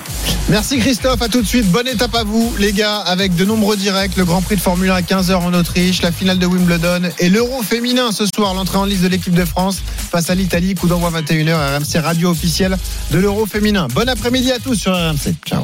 Merci 0.50 0.80
Christophe, 0.80 1.22
à 1.22 1.28
tout 1.28 1.42
de 1.42 1.48
suite. 1.48 1.68
Bonne 1.68 1.88
étape 1.88 2.16
à 2.16 2.24
vous, 2.24 2.54
les 2.58 2.74
gars, 2.74 2.98
avec 2.98 3.36
de 3.36 3.46
nombreux 3.46 3.78
directs. 3.78 4.16
Le 4.16 4.26
Grand 4.26 4.42
Prix 4.42 4.56
de 4.56 4.62
Formule 4.62 4.90
1 4.90 4.96
à 4.96 5.02
15h 5.02 5.36
en 5.36 5.54
Autriche, 5.54 6.02
la 6.02 6.12
finale 6.12 6.40
de 6.40 6.46
Wimbledon 6.46 7.10
et 7.20 7.30
l'Euro 7.30 7.62
féminin 7.62 8.12
ce 8.12 8.26
soir. 8.26 8.54
L'entrée 8.54 8.78
en 8.78 8.86
liste 8.86 9.04
de 9.04 9.08
l'équipe 9.08 9.34
de 9.34 9.46
France 9.46 9.82
face 10.12 10.30
à 10.30 10.36
l'Italie. 10.36 10.76
Coup 10.76 10.88
d'envoi 10.88 11.12
21h, 11.12 11.78
RMC 11.78 12.00
radio 12.04 12.30
officielle 12.30 12.78
de 13.12 13.20
l'Euro 13.20 13.46
féminin. 13.46 13.88
Bon 13.94 14.08
après-midi 14.08 14.52
à 14.52 14.60
tous 14.60 14.76
sur 14.76 14.94
RMC. 14.94 15.36
Ciao. 15.46 15.64